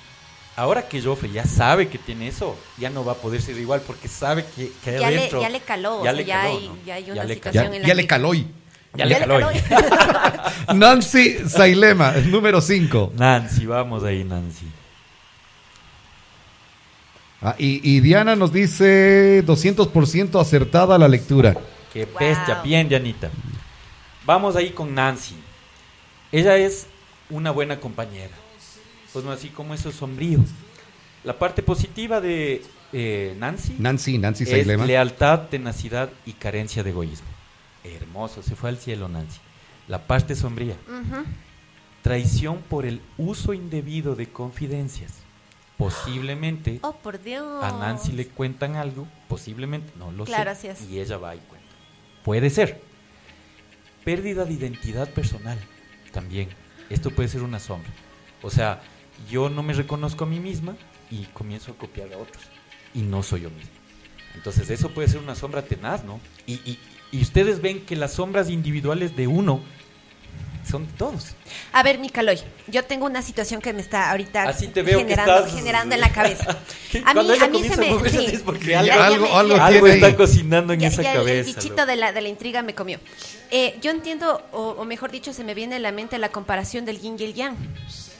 ahora 0.56 0.88
que 0.88 1.00
Joffrey 1.02 1.32
ya 1.32 1.44
sabe 1.44 1.88
que 1.88 1.98
tiene 1.98 2.28
eso, 2.28 2.56
ya 2.78 2.88
no 2.90 3.04
va 3.04 3.12
a 3.12 3.16
poder 3.16 3.40
ser 3.42 3.56
igual 3.58 3.80
porque 3.86 4.06
sabe 4.08 4.44
que, 4.56 4.70
que 4.84 4.98
Ya 5.00 5.10
le, 5.10 5.18
adentro... 5.18 5.40
ya 5.42 5.48
le 5.48 5.60
caló, 5.60 6.00
o 6.00 6.04
ya 6.04 6.10
sea, 6.10 6.20
le 6.20 6.24
ya, 6.24 6.42
caló, 6.42 6.58
hay, 6.58 6.68
¿no? 6.68 6.76
ya 6.86 6.94
hay 6.94 7.10
una 7.10 7.24
le 7.24 7.34
situación 7.34 7.64
caló. 7.64 7.74
en 7.76 7.82
la 7.82 7.88
Ya 7.88 7.94
que... 7.94 8.00
le 8.02 8.06
caló. 8.06 8.34
y- 8.34 8.46
Ya 8.94 9.04
le 9.06 9.18
caló. 9.18 9.40
Nancy 10.74 11.38
Sailema, 11.48 12.12
número 12.26 12.60
5. 12.60 13.12
Nancy, 13.16 13.66
vamos 13.66 14.02
ahí, 14.04 14.24
Nancy. 14.24 14.66
Ah, 17.42 17.54
y, 17.58 17.80
y 17.88 18.00
Diana 18.00 18.36
nos 18.36 18.52
dice 18.52 19.42
200% 19.46 20.40
acertada 20.40 20.98
la 20.98 21.08
lectura. 21.08 21.56
Qué 21.92 22.04
Wow. 22.04 22.14
bestia, 22.20 22.60
bien, 22.62 22.88
Dianita. 22.88 23.30
Vamos 24.26 24.56
ahí 24.56 24.70
con 24.70 24.94
Nancy. 24.94 25.34
Ella 26.30 26.56
es 26.56 26.86
una 27.30 27.50
buena 27.50 27.80
compañera. 27.80 28.34
Pues 29.12 29.24
no 29.24 29.32
así 29.32 29.48
como 29.48 29.74
eso 29.74 29.90
sombrío. 29.90 30.38
La 31.24 31.38
parte 31.38 31.62
positiva 31.62 32.20
de 32.20 32.62
eh, 32.92 33.34
Nancy, 33.38 33.74
Nancy, 33.78 34.18
Nancy 34.18 34.44
es 34.44 34.50
Sailema. 34.50 34.84
lealtad, 34.86 35.48
tenacidad 35.48 36.10
y 36.26 36.32
carencia 36.34 36.82
de 36.82 36.90
egoísmo. 36.90 37.26
Hermoso, 37.84 38.42
se 38.42 38.54
fue 38.54 38.68
al 38.68 38.78
cielo 38.78 39.08
Nancy. 39.08 39.38
La 39.88 40.06
parte 40.06 40.36
sombría, 40.36 40.76
traición 42.02 42.58
por 42.68 42.86
el 42.86 43.00
uso 43.18 43.52
indebido 43.54 44.14
de 44.14 44.26
confidencias. 44.28 45.14
Posiblemente 45.80 46.78
Oh, 46.82 46.92
por 46.92 47.22
Dios. 47.22 47.64
a 47.64 47.72
Nancy 47.72 48.12
le 48.12 48.26
cuentan 48.28 48.76
algo, 48.76 49.08
posiblemente, 49.28 49.90
no 49.98 50.12
lo 50.12 50.24
Claro, 50.26 50.54
sé. 50.54 50.68
así 50.70 50.84
es. 50.84 50.90
Y 50.90 51.00
ella 51.00 51.16
va 51.16 51.34
y 51.34 51.38
cuenta. 51.38 51.66
Puede 52.22 52.50
ser. 52.50 52.80
Pérdida 54.04 54.44
de 54.44 54.52
identidad 54.52 55.08
personal, 55.08 55.58
también. 56.12 56.48
Esto 56.90 57.10
puede 57.10 57.28
ser 57.30 57.42
una 57.42 57.58
sombra. 57.58 57.90
O 58.42 58.50
sea, 58.50 58.82
yo 59.30 59.48
no 59.48 59.62
me 59.62 59.72
reconozco 59.72 60.24
a 60.24 60.26
mí 60.26 60.38
misma 60.38 60.76
y 61.10 61.24
comienzo 61.32 61.72
a 61.72 61.76
copiar 61.78 62.12
a 62.12 62.18
otros. 62.18 62.42
Y 62.94 63.00
no 63.00 63.22
soy 63.22 63.42
yo 63.42 63.50
misma. 63.50 63.70
Entonces 64.34 64.68
eso 64.70 64.90
puede 64.90 65.08
ser 65.08 65.20
una 65.20 65.34
sombra 65.34 65.62
tenaz, 65.64 66.04
¿no? 66.04 66.20
Y, 66.46 66.54
y- 66.70 66.78
y 67.12 67.22
ustedes 67.22 67.60
ven 67.62 67.84
que 67.86 67.96
las 67.96 68.12
sombras 68.12 68.50
individuales 68.50 69.16
de 69.16 69.26
uno 69.26 69.60
son 70.68 70.86
todos. 70.86 71.28
A 71.72 71.82
ver, 71.82 71.98
Nicaloy, 71.98 72.38
yo 72.68 72.84
tengo 72.84 73.06
una 73.06 73.22
situación 73.22 73.60
que 73.60 73.72
me 73.72 73.80
está 73.80 74.10
ahorita 74.10 74.44
Así 74.44 74.68
te 74.68 74.82
veo 74.82 74.98
que 74.98 75.04
generando, 75.04 75.36
estás- 75.38 75.54
generando 75.54 75.94
en 75.94 76.00
la 76.00 76.10
cabeza. 76.12 76.58
A 77.04 77.14
mí, 77.14 77.20
a 77.40 77.46
mí 77.48 77.64
se 77.68 77.76
me... 77.76 78.08
sí. 78.10 78.26
es 78.26 78.40
porque 78.42 78.70
Ya- 78.70 78.80
algo- 78.80 78.86
ya 78.94 79.06
algo- 79.06 79.26
me- 79.26 79.32
algo 79.34 79.56
ya- 79.56 79.66
Algo 79.66 79.80
tiene 79.86 79.94
está 79.94 80.06
ahí. 80.08 80.14
cocinando 80.14 80.72
en 80.72 80.80
Ya- 80.80 80.88
esa 80.88 81.02
cabeza. 81.02 81.48
El 81.50 81.54
bichito 81.54 81.86
de 81.86 81.96
la, 81.96 82.12
de 82.12 82.20
la 82.20 82.28
intriga 82.28 82.62
me 82.62 82.74
comió. 82.74 82.98
Eh, 83.50 83.78
yo 83.82 83.90
entiendo, 83.90 84.42
o, 84.52 84.70
o 84.78 84.84
mejor 84.84 85.10
dicho, 85.10 85.32
se 85.32 85.44
me 85.44 85.54
viene 85.54 85.76
a 85.76 85.78
la 85.78 85.92
mente 85.92 86.18
la 86.18 86.30
comparación 86.30 86.84
del 86.84 87.00
yin 87.00 87.16
y 87.18 87.24
el 87.24 87.34
yang. 87.34 87.56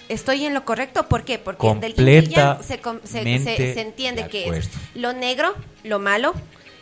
¿Estoy 0.09 0.45
en 0.45 0.55
lo 0.55 0.65
correcto? 0.65 1.07
¿Por 1.09 1.25
qué? 1.25 1.39
Porque 1.39 1.73
del 1.81 1.95
yin 1.95 2.09
y 2.09 2.11
el 2.17 2.29
yang 2.31 2.63
se, 2.63 2.81
se- 3.05 3.39
se- 3.45 3.75
se 3.75 3.81
entiende 3.81 4.25
de 4.25 4.29
que 4.29 4.49
es 4.49 4.69
lo 4.95 5.13
negro, 5.13 5.55
lo 5.85 5.99
malo, 6.01 6.35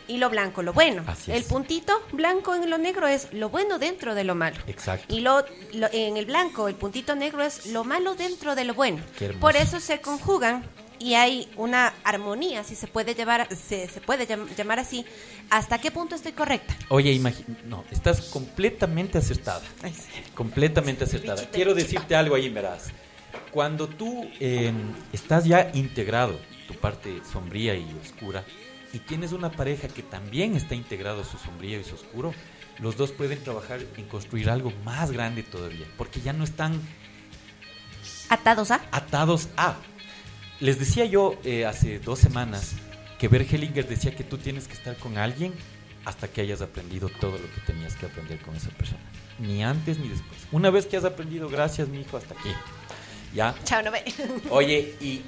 y 0.09 0.17
lo 0.17 0.29
blanco, 0.29 0.61
lo 0.63 0.73
bueno. 0.73 1.03
Así 1.07 1.31
el 1.31 1.37
es. 1.43 1.45
puntito 1.45 1.93
blanco 2.11 2.53
en 2.55 2.69
lo 2.69 2.77
negro 2.77 3.07
es 3.07 3.31
lo 3.31 3.49
bueno 3.49 3.79
dentro 3.79 4.13
de 4.15 4.25
lo 4.25 4.35
malo. 4.35 4.57
Exacto. 4.67 5.13
Y 5.15 5.21
lo, 5.21 5.45
lo- 5.73 5.87
en 5.93 6.17
el 6.17 6.25
blanco, 6.25 6.67
el 6.67 6.75
puntito 6.75 7.15
negro 7.15 7.41
es 7.43 7.67
lo 7.67 7.83
malo 7.85 8.15
dentro 8.15 8.55
de 8.55 8.65
lo 8.65 8.73
bueno. 8.73 9.01
Qué 9.17 9.25
hermoso. 9.25 9.39
Por 9.39 9.55
eso 9.55 9.79
se 9.79 10.01
conjugan 10.01 10.65
y 11.01 11.13
hay 11.13 11.49
una 11.55 11.93
armonía, 12.03 12.65
si 12.65 12.75
se 12.75 12.87
puede 12.87 13.15
llevar, 13.15 13.47
se, 13.55 13.87
se 13.87 14.01
puede 14.01 14.27
llam- 14.27 14.53
llamar 14.57 14.79
así. 14.79 15.05
¿Hasta 15.49 15.79
qué 15.79 15.91
punto 15.91 16.15
estoy 16.15 16.33
correcta? 16.33 16.75
Oye, 16.89 17.17
no, 17.65 17.85
estás 17.89 18.19
completamente 18.21 19.17
acertada. 19.17 19.61
Completamente 20.35 21.03
acertada. 21.05 21.43
Quiero 21.51 21.73
decirte 21.73 22.15
algo 22.15 22.35
ahí, 22.35 22.49
verás. 22.49 22.87
Cuando 23.51 23.87
tú 23.87 24.29
eh, 24.39 24.73
estás 25.13 25.45
ya 25.45 25.71
integrado, 25.73 26.37
tu 26.67 26.75
parte 26.75 27.21
sombría 27.31 27.75
y 27.75 27.87
oscura, 28.03 28.43
y 28.93 28.99
tienes 28.99 29.31
una 29.31 29.51
pareja 29.51 29.87
que 29.87 30.03
también 30.03 30.55
está 30.55 30.75
integrado 30.75 31.23
su 31.23 31.37
sombrío 31.37 31.79
y 31.79 31.83
su 31.83 31.95
oscuro, 31.95 32.33
los 32.79 32.97
dos 32.97 33.11
pueden 33.11 33.43
trabajar 33.43 33.81
en 33.97 34.05
construir 34.07 34.49
algo 34.49 34.71
más 34.83 35.11
grande 35.11 35.43
todavía, 35.43 35.85
porque 35.97 36.21
ya 36.21 36.33
no 36.33 36.43
están 36.43 36.79
Atados 38.29 38.69
a. 38.71 38.81
atados 38.91 39.49
a. 39.57 39.75
Les 40.59 40.77
decía 40.77 41.05
yo 41.05 41.39
eh, 41.43 41.65
hace 41.65 41.99
dos 41.99 42.19
semanas 42.19 42.75
que 43.17 43.27
Bert 43.27 43.51
Hellinger 43.51 43.87
decía 43.87 44.15
que 44.15 44.23
tú 44.23 44.37
tienes 44.37 44.67
que 44.67 44.73
estar 44.73 44.95
con 44.97 45.17
alguien 45.17 45.53
hasta 46.05 46.27
que 46.27 46.41
hayas 46.41 46.61
aprendido 46.61 47.09
todo 47.09 47.31
lo 47.31 47.53
que 47.53 47.61
tenías 47.65 47.95
que 47.95 48.05
aprender 48.05 48.39
con 48.39 48.55
esa 48.55 48.69
persona. 48.69 49.01
Ni 49.39 49.63
antes 49.63 49.97
ni 49.99 50.09
después. 50.09 50.39
Una 50.51 50.69
vez 50.69 50.85
que 50.85 50.97
has 50.97 51.05
aprendido, 51.05 51.49
gracias, 51.49 51.87
mi 51.87 52.01
hijo, 52.01 52.17
hasta 52.17 52.33
aquí. 52.33 52.49
¿Ya? 53.33 53.55
Chao, 53.63 53.81
no 53.81 53.91
ve. 53.91 54.03
Oye, 54.49 54.95
y 55.01 55.21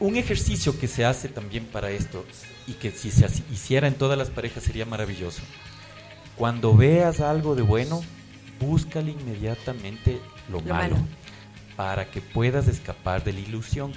un 0.00 0.16
ejercicio 0.16 0.78
que 0.78 0.88
se 0.88 1.04
hace 1.04 1.28
también 1.28 1.64
para 1.66 1.90
esto 1.90 2.24
y 2.66 2.72
que 2.74 2.90
si 2.90 3.10
se 3.10 3.26
hiciera 3.52 3.88
en 3.88 3.94
todas 3.94 4.18
las 4.18 4.30
parejas 4.30 4.62
sería 4.64 4.84
maravilloso. 4.86 5.42
Cuando 6.36 6.74
veas 6.76 7.20
algo 7.20 7.54
de 7.54 7.62
bueno, 7.62 8.02
búscale 8.60 9.12
inmediatamente 9.12 10.20
lo, 10.50 10.60
Lo 10.60 10.74
malo, 10.74 10.96
malo. 10.96 11.06
para 11.76 12.10
que 12.10 12.20
puedas 12.20 12.68
escapar 12.68 13.24
de 13.24 13.32
la 13.32 13.40
ilusión 13.40 13.92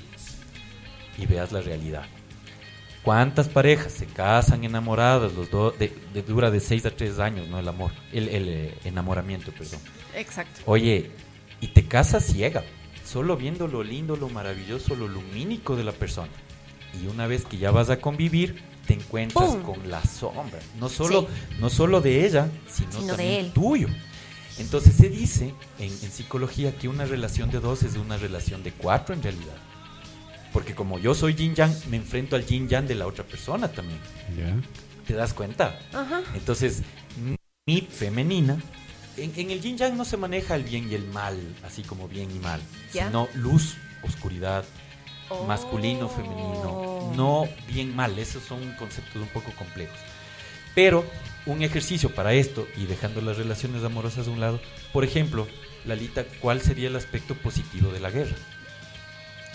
y 1.18 1.26
veas 1.26 1.52
la 1.52 1.62
realidad. 1.62 2.04
¿Cuántas 3.04 3.48
parejas 3.48 3.94
se 3.94 4.06
casan 4.06 4.64
enamoradas? 4.66 5.34
Los 5.34 5.50
dos 5.50 5.78
de, 5.80 5.94
de- 6.14 6.22
dura 6.22 6.52
de 6.52 6.60
6 6.60 6.86
a 6.86 6.92
3 6.92 7.20
años, 7.20 7.48
¿no? 7.48 7.58
El 7.60 7.68
amor, 7.68 7.92
el, 8.14 8.28
el, 8.28 8.50
eh, 8.50 8.74
enamoramiento, 8.84 9.52
perdón. 9.52 9.80
Exacto. 10.16 10.62
Oye, 10.66 11.10
y 11.62 11.68
te 11.70 11.86
casas 11.86 12.26
ciega, 12.26 12.64
solo 13.10 13.36
viendo 13.38 13.68
lo 13.68 13.84
lindo, 13.84 14.16
lo 14.16 14.30
maravilloso, 14.30 14.96
lo 14.96 15.08
lumínico 15.08 15.76
de 15.76 15.84
la 15.84 15.92
persona. 15.92 16.30
Y 17.02 17.08
una 17.08 17.28
vez 17.28 17.46
que 17.46 17.58
ya 17.58 17.72
vas 17.72 17.90
a 17.90 18.00
convivir, 18.00 18.62
te 18.86 18.94
encuentras 18.94 19.52
¡Pum! 19.52 19.62
con 19.64 19.90
la 19.90 20.04
sombra. 20.04 20.60
No 20.80 20.90
solo, 20.90 21.22
Sí. 21.22 21.28
no 21.60 21.70
solo 21.70 22.02
de 22.02 22.26
ella, 22.26 22.50
sino, 22.68 22.92
Sino 22.92 23.02
de 23.04 23.08
también 23.10 23.46
él. 23.46 23.52
tuyo. 23.54 23.88
Entonces 24.58 24.94
se 24.96 25.10
dice 25.10 25.54
en, 25.80 25.86
en 25.92 26.12
psicología 26.12 26.76
que 26.76 26.88
una 26.88 27.06
relación 27.06 27.50
de 27.50 27.60
dos 27.60 27.84
es 27.84 27.96
una 27.96 28.18
relación 28.18 28.62
de 28.64 28.72
cuatro 28.74 29.14
en 29.16 29.24
realidad. 29.24 29.56
Porque 30.52 30.74
como 30.76 30.98
yo 31.00 31.14
soy 31.14 31.36
yin 31.36 31.54
yang, 31.56 31.74
me 31.90 31.98
enfrento 31.98 32.36
al 32.36 32.46
yin 32.46 32.68
yang 32.68 32.88
de 32.88 32.96
la 32.96 33.08
otra 33.08 33.24
persona 33.24 33.68
también. 33.72 34.00
¿Te 35.08 35.14
das 35.14 35.34
cuenta? 35.34 35.80
Ajá. 35.94 36.22
Entonces, 36.34 36.82
mi 37.68 37.82
femenina, 37.82 38.58
en, 39.24 39.34
en 39.36 39.52
el 39.52 39.62
yin 39.62 39.78
yang 39.78 39.98
no 39.98 40.06
se 40.06 40.18
maneja 40.18 40.56
el 40.56 40.64
bien 40.64 40.90
y 40.92 40.96
el 40.96 41.06
mal, 41.06 41.38
así 41.66 41.84
como 41.84 42.08
bien 42.08 42.30
y 42.36 42.40
mal, 42.40 42.62
Ya. 42.94 43.08
sino 43.08 43.28
luz, 43.36 43.76
oscuridad, 44.04 44.64
masculino, 45.48 46.06
Oh. 46.06 46.10
femenino, 46.10 47.14
no 47.16 47.48
bien 47.68 47.96
mal, 47.96 48.18
esos 48.18 48.44
son 48.44 48.74
conceptos 48.74 49.22
un 49.22 49.28
poco 49.30 49.52
complejos. 49.58 49.98
Pero 50.76 51.06
un 51.46 51.62
ejercicio 51.64 52.14
para 52.14 52.34
esto, 52.34 52.68
y 52.78 52.86
dejando 52.86 53.22
las 53.22 53.38
relaciones 53.38 53.84
amorosas 53.84 54.28
a 54.28 54.32
un 54.32 54.40
lado, 54.40 54.60
por 54.94 55.04
ejemplo, 55.04 55.48
Lalita, 55.86 56.26
¿cuál 56.42 56.62
sería 56.62 56.88
el 56.90 56.96
aspecto 56.96 57.36
positivo 57.36 57.92
de 57.92 58.00
la 58.00 58.10
guerra? 58.12 58.36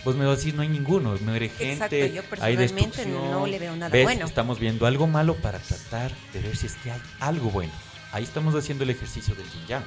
Pues 0.03 0.17
me 0.17 0.27
vas 0.27 0.35
a 0.35 0.37
decir, 0.37 0.55
no 0.55 0.61
hay 0.63 0.69
ninguno, 0.69 1.17
muere 1.23 1.49
gente, 1.49 1.73
Exacto, 1.73 1.97
yo 1.97 2.23
hay 2.43 2.57
destrucción. 2.57 3.13
no 3.31 3.47
le 3.47 3.59
veo 3.59 3.75
nada 3.75 3.89
¿Ves? 3.91 4.05
bueno. 4.05 4.27
Estamos 4.27 4.59
viendo 4.59 4.87
algo 4.87 5.07
malo 5.07 5.35
para 5.37 5.59
tratar 5.59 6.13
de 6.35 6.41
ver 6.41 6.57
si 6.57 6.67
es 6.67 6.75
que 6.77 6.91
hay 6.91 7.01
algo 7.21 7.51
bueno. 7.51 7.73
Ahí 8.15 8.23
estamos 8.25 8.55
haciendo 8.55 8.85
el 8.85 8.91
ejercicio 8.91 9.35
del 9.35 9.45
yin 9.51 9.67
yang. 9.67 9.85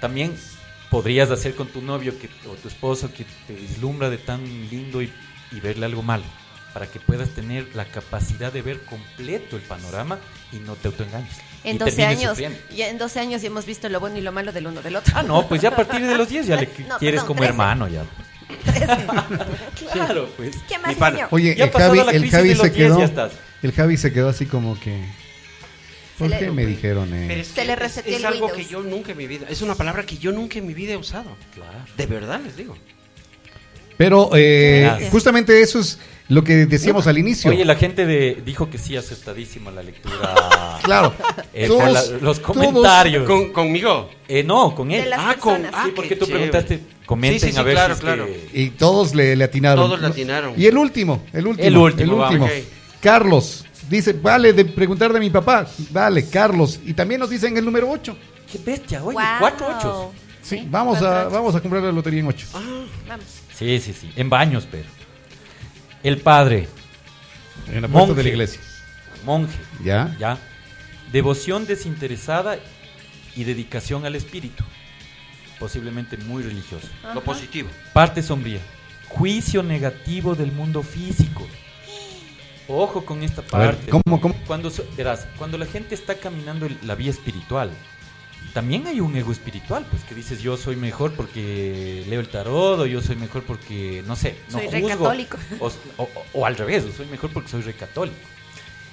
También 0.00 0.34
podrías 0.90 1.30
hacer 1.30 1.54
con 1.54 1.68
tu 1.68 1.82
novio 1.82 2.18
que, 2.18 2.28
o 2.48 2.54
tu 2.54 2.68
esposo 2.68 3.12
que 3.12 3.24
te 3.46 3.52
vislumbra 3.52 4.08
de 4.08 4.16
tan 4.18 4.42
lindo 4.70 5.02
y, 5.02 5.12
y 5.52 5.60
verle 5.60 5.84
algo 5.86 6.02
malo, 6.02 6.24
para 6.72 6.86
que 6.86 6.98
puedas 7.00 7.28
tener 7.30 7.66
la 7.74 7.84
capacidad 7.84 8.50
de 8.52 8.62
ver 8.62 8.80
completo 8.84 9.56
el 9.56 9.62
panorama 9.62 10.18
y 10.52 10.56
no 10.56 10.74
te 10.76 10.88
autoengañes. 10.88 11.36
En 11.64 11.76
Y 11.76 11.78
12 11.80 11.90
termines 11.96 12.18
años, 12.18 12.30
sufriendo. 12.30 12.58
ya 12.74 12.88
en 12.88 12.96
12 12.98 13.20
años 13.20 13.42
ya 13.42 13.48
hemos 13.48 13.66
visto 13.66 13.88
lo 13.90 14.00
bueno 14.00 14.16
y 14.16 14.22
lo 14.22 14.32
malo 14.32 14.52
del 14.52 14.66
uno 14.68 14.80
del 14.80 14.96
otro. 14.96 15.12
Ah, 15.14 15.22
no, 15.22 15.46
pues 15.48 15.60
ya 15.60 15.68
a 15.68 15.76
partir 15.76 16.06
de 16.06 16.16
los 16.16 16.28
10 16.30 16.46
ya 16.46 16.56
le 16.56 16.66
No, 16.88 16.96
quieres 16.98 17.20
perdón, 17.20 17.26
como 17.26 17.38
13. 17.40 17.50
hermano 17.50 17.88
ya. 17.88 18.04
13. 18.64 19.06
Claro, 19.92 20.28
pues. 20.36 20.56
¿Qué 20.68 20.78
más, 20.78 21.12
niño? 21.12 21.28
Oye, 21.30 21.54
Ya 21.56 21.64
el 21.64 21.70
Javi, 21.72 21.98
la 21.98 22.10
el 22.12 22.20
crisis 22.20 22.30
Javi 22.32 22.48
de 22.50 22.54
los 22.54 22.66
se 22.66 22.70
10 22.72 22.86
quedó. 22.86 22.98
ya 23.00 23.04
estás. 23.04 23.32
El 23.62 23.72
Javi 23.72 23.96
se 23.96 24.12
quedó 24.12 24.28
así 24.28 24.46
como 24.46 24.78
que. 24.80 25.04
¿Por 26.18 26.30
Se 26.30 26.38
qué 26.38 26.44
le- 26.46 26.50
me 26.52 26.66
dijeron, 26.66 27.08
Pero 27.10 27.32
eh? 27.34 27.40
es, 27.40 27.46
Se 27.48 27.54
que 27.60 27.64
le 27.66 27.72
es- 27.74 27.78
reseteó 27.78 28.12
es 28.14 28.18
el 28.20 28.26
algo 28.26 28.46
Windows. 28.46 28.66
que 28.66 28.72
yo 28.72 28.82
nunca 28.82 29.12
en 29.12 29.18
mi 29.18 29.26
vida, 29.26 29.46
es 29.48 29.62
una 29.62 29.74
palabra 29.76 30.04
que 30.04 30.16
yo 30.18 30.32
nunca 30.32 30.58
en 30.58 30.66
mi 30.66 30.74
vida 30.74 30.92
he 30.92 30.96
usado. 30.96 31.30
Claro. 31.54 31.78
De 31.96 32.06
verdad 32.06 32.40
les 32.44 32.56
digo. 32.56 32.76
Pero 33.96 34.30
eh, 34.34 35.08
justamente 35.10 35.60
eso 35.60 35.80
es 35.80 35.98
lo 36.28 36.44
que 36.44 36.66
decíamos 36.66 37.08
al 37.08 37.18
inicio. 37.18 37.50
Oye, 37.50 37.64
la 37.64 37.74
gente 37.74 38.06
de, 38.06 38.40
dijo 38.44 38.70
que 38.70 38.78
sí, 38.78 38.96
acertadísima 38.96 39.72
la 39.72 39.82
lectura. 39.82 40.78
claro. 40.84 41.12
Eh, 41.52 41.68
la- 41.68 42.02
los 42.20 42.40
todos- 42.40 42.40
comentarios. 42.40 43.24
Con, 43.26 43.52
conmigo. 43.52 44.08
Eh, 44.28 44.44
no, 44.44 44.72
con 44.74 44.90
él. 44.92 45.10
Ah, 45.12 45.34
con- 45.40 45.66
ah, 45.72 45.82
sí, 45.86 45.92
porque 45.96 46.14
tú 46.14 46.26
chévere. 46.26 46.44
preguntaste, 46.50 46.80
comenten 47.06 47.40
Sí, 47.40 47.46
sí, 47.48 47.52
sí, 47.54 47.58
a 47.58 47.62
ver 47.64 47.74
claro, 47.74 47.94
si 47.96 48.00
claro. 48.00 48.26
que- 48.26 48.60
Y 48.60 48.70
todos 48.70 49.14
le, 49.16 49.34
le 49.34 49.42
atinaron. 49.44 49.84
Todos 49.84 50.00
le 50.00 50.06
atinaron. 50.06 50.54
Y 50.56 50.66
el 50.66 50.78
último, 50.78 51.24
el 51.32 51.46
último. 51.48 51.66
El 51.68 51.76
último, 51.76 52.16
vamos. 52.18 52.48
Ok. 52.50 52.56
Carlos 53.00 53.64
dice, 53.88 54.12
vale, 54.12 54.52
de 54.52 54.64
preguntar 54.64 55.12
de 55.12 55.20
mi 55.20 55.30
papá. 55.30 55.66
Dale, 55.90 56.28
Carlos. 56.28 56.80
Y 56.84 56.94
también 56.94 57.20
nos 57.20 57.30
dicen 57.30 57.56
el 57.56 57.64
número 57.64 57.90
8. 57.90 58.16
Qué 58.50 58.58
bestia, 58.58 59.02
oye, 59.04 59.14
Wow. 59.16 59.24
cuatro 59.40 59.66
ochos. 59.76 60.14
Sí, 60.42 60.58
Sí, 60.60 60.66
vamos 60.70 61.02
a, 61.02 61.24
vamos 61.28 61.54
a 61.54 61.60
comprar 61.60 61.82
la 61.82 61.92
lotería 61.92 62.20
en 62.20 62.26
8. 62.26 62.46
Vamos. 62.54 62.88
Sí, 63.54 63.78
sí, 63.80 63.92
sí. 63.92 64.10
En 64.16 64.30
baños, 64.30 64.66
pero. 64.70 64.88
El 66.02 66.18
padre, 66.18 66.68
En 67.66 67.82
la 67.82 67.88
puerta 67.88 68.06
Monje. 68.08 68.14
de 68.14 68.22
la 68.22 68.28
iglesia. 68.30 68.60
monje, 69.26 69.58
¿Ya? 69.84 70.16
¿ya? 70.18 70.38
Devoción 71.12 71.66
desinteresada 71.66 72.58
y 73.36 73.44
dedicación 73.44 74.06
al 74.06 74.14
espíritu. 74.14 74.64
Posiblemente 75.58 76.16
muy 76.16 76.42
religioso. 76.42 76.86
Lo 77.14 77.22
positivo. 77.22 77.68
Parte 77.92 78.22
sombría. 78.22 78.60
Juicio 79.08 79.62
negativo 79.62 80.34
del 80.34 80.52
mundo 80.52 80.82
físico. 80.82 81.46
Ojo 82.68 83.04
con 83.04 83.22
esta 83.22 83.40
ver, 83.42 83.50
parte. 83.50 83.90
¿cómo, 83.90 84.20
cómo? 84.20 84.34
Cuando, 84.46 84.70
verás, 84.96 85.26
cuando 85.38 85.56
la 85.58 85.66
gente 85.66 85.94
está 85.94 86.14
caminando 86.16 86.68
la 86.84 86.94
vía 86.94 87.10
espiritual, 87.10 87.70
también 88.52 88.86
hay 88.86 89.00
un 89.00 89.16
ego 89.16 89.32
espiritual, 89.32 89.86
pues 89.90 90.04
que 90.04 90.14
dices 90.14 90.40
yo 90.42 90.56
soy 90.56 90.76
mejor 90.76 91.12
porque 91.12 92.04
leo 92.08 92.20
el 92.20 92.28
tarot 92.28 92.78
o 92.80 92.86
yo 92.86 93.00
soy 93.02 93.16
mejor 93.16 93.42
porque, 93.44 94.02
no 94.06 94.16
sé, 94.16 94.36
no 94.50 94.58
Soy 94.58 94.66
juzgo. 94.82 94.88
católico. 94.88 95.38
O, 95.60 95.72
o- 95.96 96.08
o 96.34 96.46
al 96.46 96.56
revés, 96.56 96.84
o 96.84 96.92
soy 96.92 97.06
mejor 97.06 97.30
porque 97.30 97.48
soy 97.48 97.62
re 97.62 97.74
católico. 97.74 98.16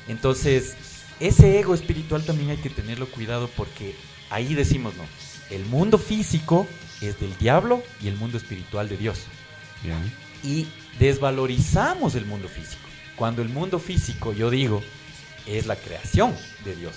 Entonces, 0.07 0.75
ese 1.19 1.59
ego 1.59 1.73
espiritual 1.73 2.23
también 2.23 2.51
hay 2.51 2.57
que 2.57 2.69
tenerlo 2.69 3.07
cuidado 3.07 3.49
porque 3.55 3.95
ahí 4.29 4.53
decimos, 4.53 4.93
no, 4.95 5.03
el 5.49 5.65
mundo 5.65 5.97
físico 5.97 6.67
es 7.01 7.19
del 7.19 7.35
diablo 7.37 7.83
y 8.01 8.07
el 8.07 8.15
mundo 8.15 8.37
espiritual 8.37 8.87
de 8.89 8.97
Dios 8.97 9.19
y 10.43 10.67
desvalorizamos 10.99 12.15
el 12.15 12.25
mundo 12.25 12.47
físico. 12.47 12.81
Cuando 13.15 13.41
el 13.41 13.49
mundo 13.49 13.79
físico, 13.79 14.33
yo 14.33 14.49
digo, 14.49 14.83
es 15.45 15.65
la 15.67 15.75
creación 15.75 16.35
de 16.63 16.75
Dios. 16.75 16.95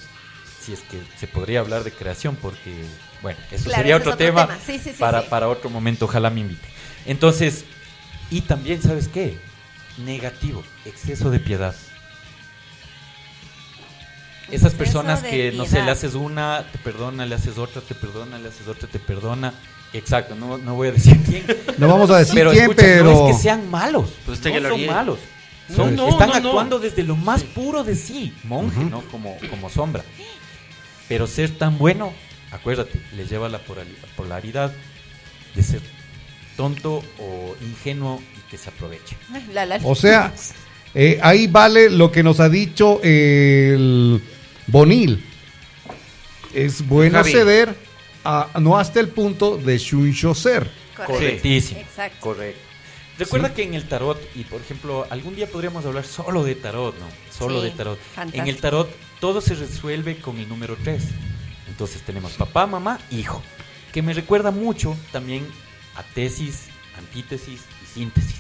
Si 0.61 0.73
es 0.73 0.81
que 0.81 1.01
se 1.19 1.27
podría 1.27 1.61
hablar 1.61 1.85
de 1.85 1.93
creación, 1.93 2.37
porque, 2.37 2.85
bueno, 3.23 3.39
eso 3.51 3.65
Claro, 3.65 3.79
sería 3.79 3.97
otro, 3.97 4.13
otro 4.13 4.27
tema, 4.27 4.47
tema. 4.47 4.59
Sí, 4.65 4.79
sí, 4.79 4.91
sí, 4.91 4.97
para, 4.99 5.23
sí. 5.23 5.27
para 5.31 5.49
otro 5.49 5.71
momento, 5.71 6.07
ojalá 6.07 6.31
me 6.31 6.41
invite. 6.41 6.69
Entonces, 7.07 7.65
y 8.31 8.43
también, 8.43 8.83
¿sabes 8.83 9.09
qué? 9.09 9.39
Negativo, 9.99 10.63
exceso 10.85 11.31
de 11.31 11.41
piedad. 11.41 11.75
Esas 14.51 14.73
personas 14.73 15.23
que, 15.23 15.53
no 15.53 15.67
sé, 15.67 15.83
le 15.83 15.91
haces 15.91 16.15
una, 16.15 16.65
te 16.73 16.79
perdona, 16.79 17.27
le 17.27 17.35
haces 17.35 17.59
otra, 17.59 17.83
te 17.83 17.95
perdona, 17.95 18.39
le 18.39 18.49
haces 18.49 18.67
otra, 18.67 18.89
te 18.89 18.99
perdona. 18.99 19.53
Exacto, 19.93 20.35
no, 20.35 20.59
no 20.59 20.75
voy 20.75 20.89
a 20.89 20.93
decir 20.93 21.19
quién. 21.25 21.45
No 21.79 21.89
vamos 21.89 22.11
a 22.11 22.19
decir 22.19 22.35
pero 22.35 22.51
quién, 22.51 22.65
escucha, 22.65 22.83
pero... 22.83 23.05
no 23.05 23.29
es 23.29 23.37
que 23.37 23.43
sean 23.43 23.71
malos. 23.71 24.11
Pues 24.27 24.43
no 24.45 24.69
son 24.69 24.87
malos. 24.87 25.19
No, 25.71 25.75
Son- 25.77 25.97
no, 25.97 26.09
están 26.09 26.29
no, 26.31 26.41
no. 26.41 26.49
actuando 26.49 26.79
desde 26.79 27.03
lo 27.03 27.15
más 27.17 27.45
puro 27.45 27.85
de 27.85 27.95
sí, 27.95 28.33
monje. 28.45 28.85
¿no? 28.85 29.03
Como, 29.11 29.37
como 29.51 29.69
sombra. 29.69 30.03
Pero 31.09 31.27
ser 31.27 31.51
tan 31.59 31.79
bueno, 31.79 32.13
acuérdate, 32.51 33.01
les 33.17 33.29
lleva 33.31 33.49
la 33.49 33.65
polari- 33.65 33.97
polaridad 34.17 34.73
de 35.55 35.63
ser 35.63 35.81
tonto 36.57 37.03
o 37.19 37.57
ingenuo 37.63 38.21
y 38.37 38.51
que 38.51 38.57
se 38.59 38.69
aproveche. 38.71 39.17
La, 39.53 39.65
la- 39.67 39.79
O 39.85 39.95
sea, 39.95 40.33
eh, 40.95 41.19
ahí 41.23 41.47
vale 41.47 41.91
lo 41.91 42.11
que 42.11 42.23
nos 42.23 42.41
ha 42.41 42.49
dicho 42.49 43.01
el 43.03 44.23
Bonil. 44.67 45.25
Es 46.55 46.87
bueno 46.87 47.19
Javi. 47.19 47.33
ceder, 47.33 47.75
a, 48.25 48.49
no 48.61 48.79
hasta 48.79 49.01
el 49.01 49.09
punto 49.09 49.57
de 49.59 49.77
Shunsho 49.79 50.35
ser. 50.35 50.69
Correcto. 50.97 51.13
Correctísimo. 51.15 51.81
Exacto. 51.81 52.17
Correcto. 52.21 52.68
Recuerda 53.19 53.49
Sí. 53.49 53.55
que 53.55 53.63
en 53.65 53.75
el 53.75 53.89
tarot, 53.89 54.19
y 54.37 54.45
por 54.45 54.61
ejemplo, 54.61 55.07
algún 55.11 55.35
día 55.35 55.49
podríamos 55.51 55.85
hablar 55.85 56.05
solo 56.05 56.45
de 56.45 56.55
tarot, 56.55 56.97
¿no? 56.99 57.07
Solo 57.37 57.61
Sí, 57.61 57.67
de 57.67 57.71
tarot. 57.73 57.99
fantástico. 57.99 58.43
En 58.43 58.49
el 58.49 58.61
tarot 58.61 58.89
todo 59.21 59.41
se 59.41 59.55
resuelve 59.55 60.19
con 60.21 60.39
el 60.39 60.49
número 60.49 60.77
3. 60.83 61.03
Entonces 61.69 62.03
tenemos 62.03 62.33
papá, 62.33 62.67
mamá, 62.67 62.99
hijo. 63.11 63.43
Que 63.93 64.03
me 64.03 64.13
recuerda 64.15 64.51
mucho 64.51 64.97
también 65.13 65.47
a 65.97 66.03
tesis, 66.03 66.67
antítesis 66.97 67.61
y 67.83 67.87
síntesis. 67.99 68.37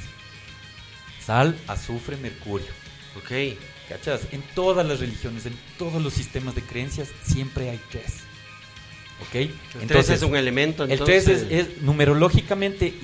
Sal, 1.24 1.58
azufre, 1.66 2.16
mercurio. 2.16 2.68
Ok. 3.16 3.56
¿Cachas? 3.88 4.20
En 4.32 4.42
todas 4.54 4.86
las 4.86 5.00
religiones, 5.00 5.46
en 5.46 5.58
todos 5.78 6.00
los 6.02 6.12
sistemas 6.12 6.54
de 6.54 6.62
creencias, 6.62 7.08
siempre 7.22 7.70
hay 7.70 7.80
tres. 7.90 8.18
¿Ok? 9.20 9.50
Entonces 9.80 10.10
es 10.16 10.22
un 10.22 10.36
elemento. 10.36 10.84
El 10.84 10.92
Entonces, 10.92 11.24
3 11.24 11.38
es, 11.50 11.68
es 11.68 11.82
numerológicamente 11.82 12.94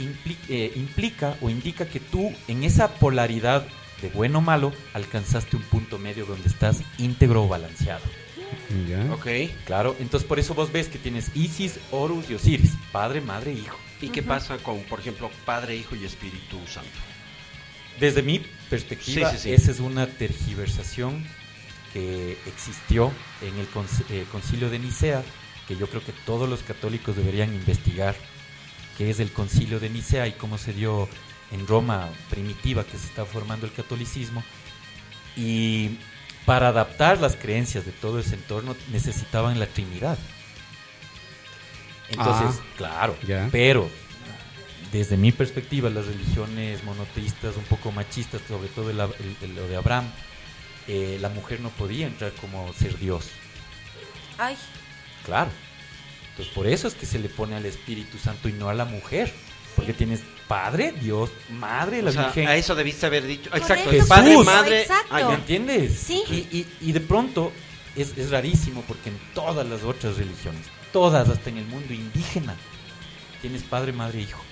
eh, 0.48 0.72
implica 0.76 1.36
o 1.40 1.50
indica 1.50 1.86
que 1.88 1.98
tú 2.00 2.32
en 2.48 2.62
esa 2.64 2.88
polaridad 2.94 3.66
de 4.00 4.08
bueno 4.10 4.38
o 4.38 4.42
malo 4.42 4.72
alcanzaste 4.92 5.56
un 5.56 5.62
punto 5.62 5.98
medio 5.98 6.24
donde 6.26 6.48
estás 6.48 6.82
íntegro 6.98 7.44
o 7.44 7.48
balanceado. 7.48 8.02
Ya. 8.88 9.12
Ok. 9.12 9.26
Claro, 9.64 9.96
entonces 9.98 10.26
por 10.28 10.38
eso 10.38 10.54
vos 10.54 10.70
ves 10.70 10.88
que 10.88 10.98
tienes 10.98 11.30
Isis, 11.34 11.78
Horus 11.90 12.30
y 12.30 12.34
Osiris, 12.34 12.72
padre, 12.92 13.20
madre, 13.20 13.52
hijo. 13.52 13.76
¿Y 14.00 14.08
qué 14.10 14.22
pasa 14.22 14.58
con, 14.58 14.80
por 14.82 15.00
ejemplo, 15.00 15.30
Padre, 15.46 15.76
Hijo 15.76 15.96
y 15.96 16.04
Espíritu 16.04 16.58
Santo? 16.68 16.90
Desde 17.98 18.22
mi 18.22 18.42
perspectiva, 18.68 19.30
Sí, 19.30 19.36
sí, 19.38 19.42
sí. 19.44 19.52
esa 19.54 19.70
es 19.70 19.80
una 19.80 20.06
tergiversación 20.06 21.24
que 21.92 22.36
existió 22.46 23.10
en 23.40 23.56
el 23.58 23.70
conc- 23.70 24.04
eh, 24.10 24.24
concilio 24.30 24.68
de 24.68 24.78
Nicea, 24.80 25.22
que 25.68 25.76
yo 25.76 25.88
creo 25.88 26.04
que 26.04 26.12
todos 26.26 26.48
los 26.48 26.62
católicos 26.62 27.16
deberían 27.16 27.54
investigar, 27.54 28.14
qué 28.98 29.10
es 29.10 29.20
el 29.20 29.32
concilio 29.32 29.80
de 29.80 29.90
Nicea 29.90 30.26
y 30.26 30.32
cómo 30.32 30.58
se 30.58 30.72
dio 30.72 31.08
en 31.50 31.66
Roma 31.66 32.08
primitiva, 32.30 32.84
que 32.84 32.98
se 32.98 33.06
está 33.06 33.24
formando 33.24 33.66
el 33.66 33.72
catolicismo. 33.72 34.42
Y 35.36 35.98
para 36.46 36.68
adaptar 36.68 37.18
las 37.20 37.36
creencias 37.36 37.84
de 37.86 37.92
todo 37.92 38.18
ese 38.20 38.34
entorno 38.34 38.76
necesitaban 38.92 39.58
la 39.58 39.66
Trinidad. 39.66 40.18
Entonces, 42.10 42.60
Ah, 42.60 42.64
claro, 42.76 43.16
ya. 43.26 43.48
pero 43.50 43.88
desde 44.92 45.16
mi 45.16 45.32
perspectiva, 45.32 45.88
las 45.90 46.06
religiones 46.06 46.84
monoteístas, 46.84 47.56
un 47.56 47.64
poco 47.64 47.90
machistas, 47.92 48.42
sobre 48.46 48.68
todo 48.68 48.90
el, 48.90 49.00
el- 49.00 49.36
el- 49.42 49.54
lo 49.56 49.66
de 49.66 49.76
Abraham, 49.76 50.04
eh, 50.86 51.18
la 51.20 51.30
mujer 51.30 51.60
no 51.60 51.70
podía 51.70 52.06
entrar 52.06 52.32
como 52.40 52.70
ser 52.74 52.98
Dios. 52.98 53.30
Ay, 54.38 54.56
Claro. 55.24 55.50
Entonces, 56.30 56.52
por 56.54 56.66
eso 56.66 56.88
es 56.88 56.94
que 56.94 57.06
se 57.06 57.18
le 57.18 57.28
pone 57.28 57.54
al 57.56 57.64
Espíritu 57.66 58.18
Santo 58.18 58.48
y 58.48 58.52
no 58.52 58.68
a 58.68 58.74
la 58.74 58.84
mujer. 58.84 59.32
Porque 59.76 59.92
tienes 59.92 60.20
Padre, 60.46 60.92
Dios, 61.00 61.30
Madre, 61.50 62.00
la 62.02 62.10
O 62.10 62.12
sea, 62.12 62.24
Virgen. 62.26 62.46
a 62.48 62.54
eso 62.56 62.74
debiste 62.74 63.06
haber 63.06 63.26
dicho. 63.26 63.50
Exacto. 63.54 63.90
Jesús. 63.90 64.08
Padre, 64.08 64.38
madre. 64.44 64.82
Exacto. 64.82 65.08
Ah, 65.10 65.28
¿Me 65.28 65.34
entiendes? 65.34 65.98
Sí. 65.98 66.22
Y, 66.30 66.34
y- 66.58 66.66
y 66.80 66.92
de 66.92 67.00
pronto 67.00 67.52
es, 67.96 68.16
es 68.16 68.30
rarísimo 68.30 68.82
porque 68.86 69.08
en 69.10 69.18
todas 69.34 69.66
las 69.66 69.82
otras 69.82 70.16
religiones, 70.16 70.60
todas, 70.92 71.28
hasta 71.28 71.50
en 71.50 71.58
el 71.58 71.64
mundo 71.66 71.92
indígena, 71.92 72.54
tienes 73.40 73.62
padre, 73.64 73.92
madre, 73.92 74.20
hijo. 74.20 74.42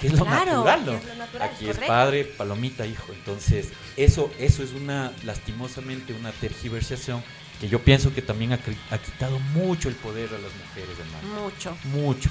Que 0.00 0.08
es 0.08 0.12
lo 0.14 0.24
Claro, 0.24 0.64
natural, 0.64 0.86
¿no? 0.86 0.92
es 0.94 1.04
lo 1.06 1.14
natural, 1.16 1.50
Aquí 1.52 1.68
es 1.68 1.78
padre, 1.78 2.24
palomita, 2.24 2.86
hijo. 2.86 3.12
Entonces, 3.12 3.68
eso, 3.96 4.32
eso 4.38 4.62
es 4.62 4.72
una, 4.72 5.12
lastimosamente, 5.24 6.12
una 6.12 6.30
tergiversación 6.32 7.22
que 7.60 7.68
yo 7.68 7.78
pienso 7.80 8.12
que 8.14 8.22
también 8.22 8.52
ha, 8.52 8.58
quitado 8.58 9.38
mucho 9.54 9.88
el 9.88 9.94
poder 9.94 10.28
a 10.30 10.32
las 10.38 10.52
mujeres, 10.66 10.96
hermano. 10.98 11.42
mucho. 11.44 11.76
Mucho. 11.84 12.30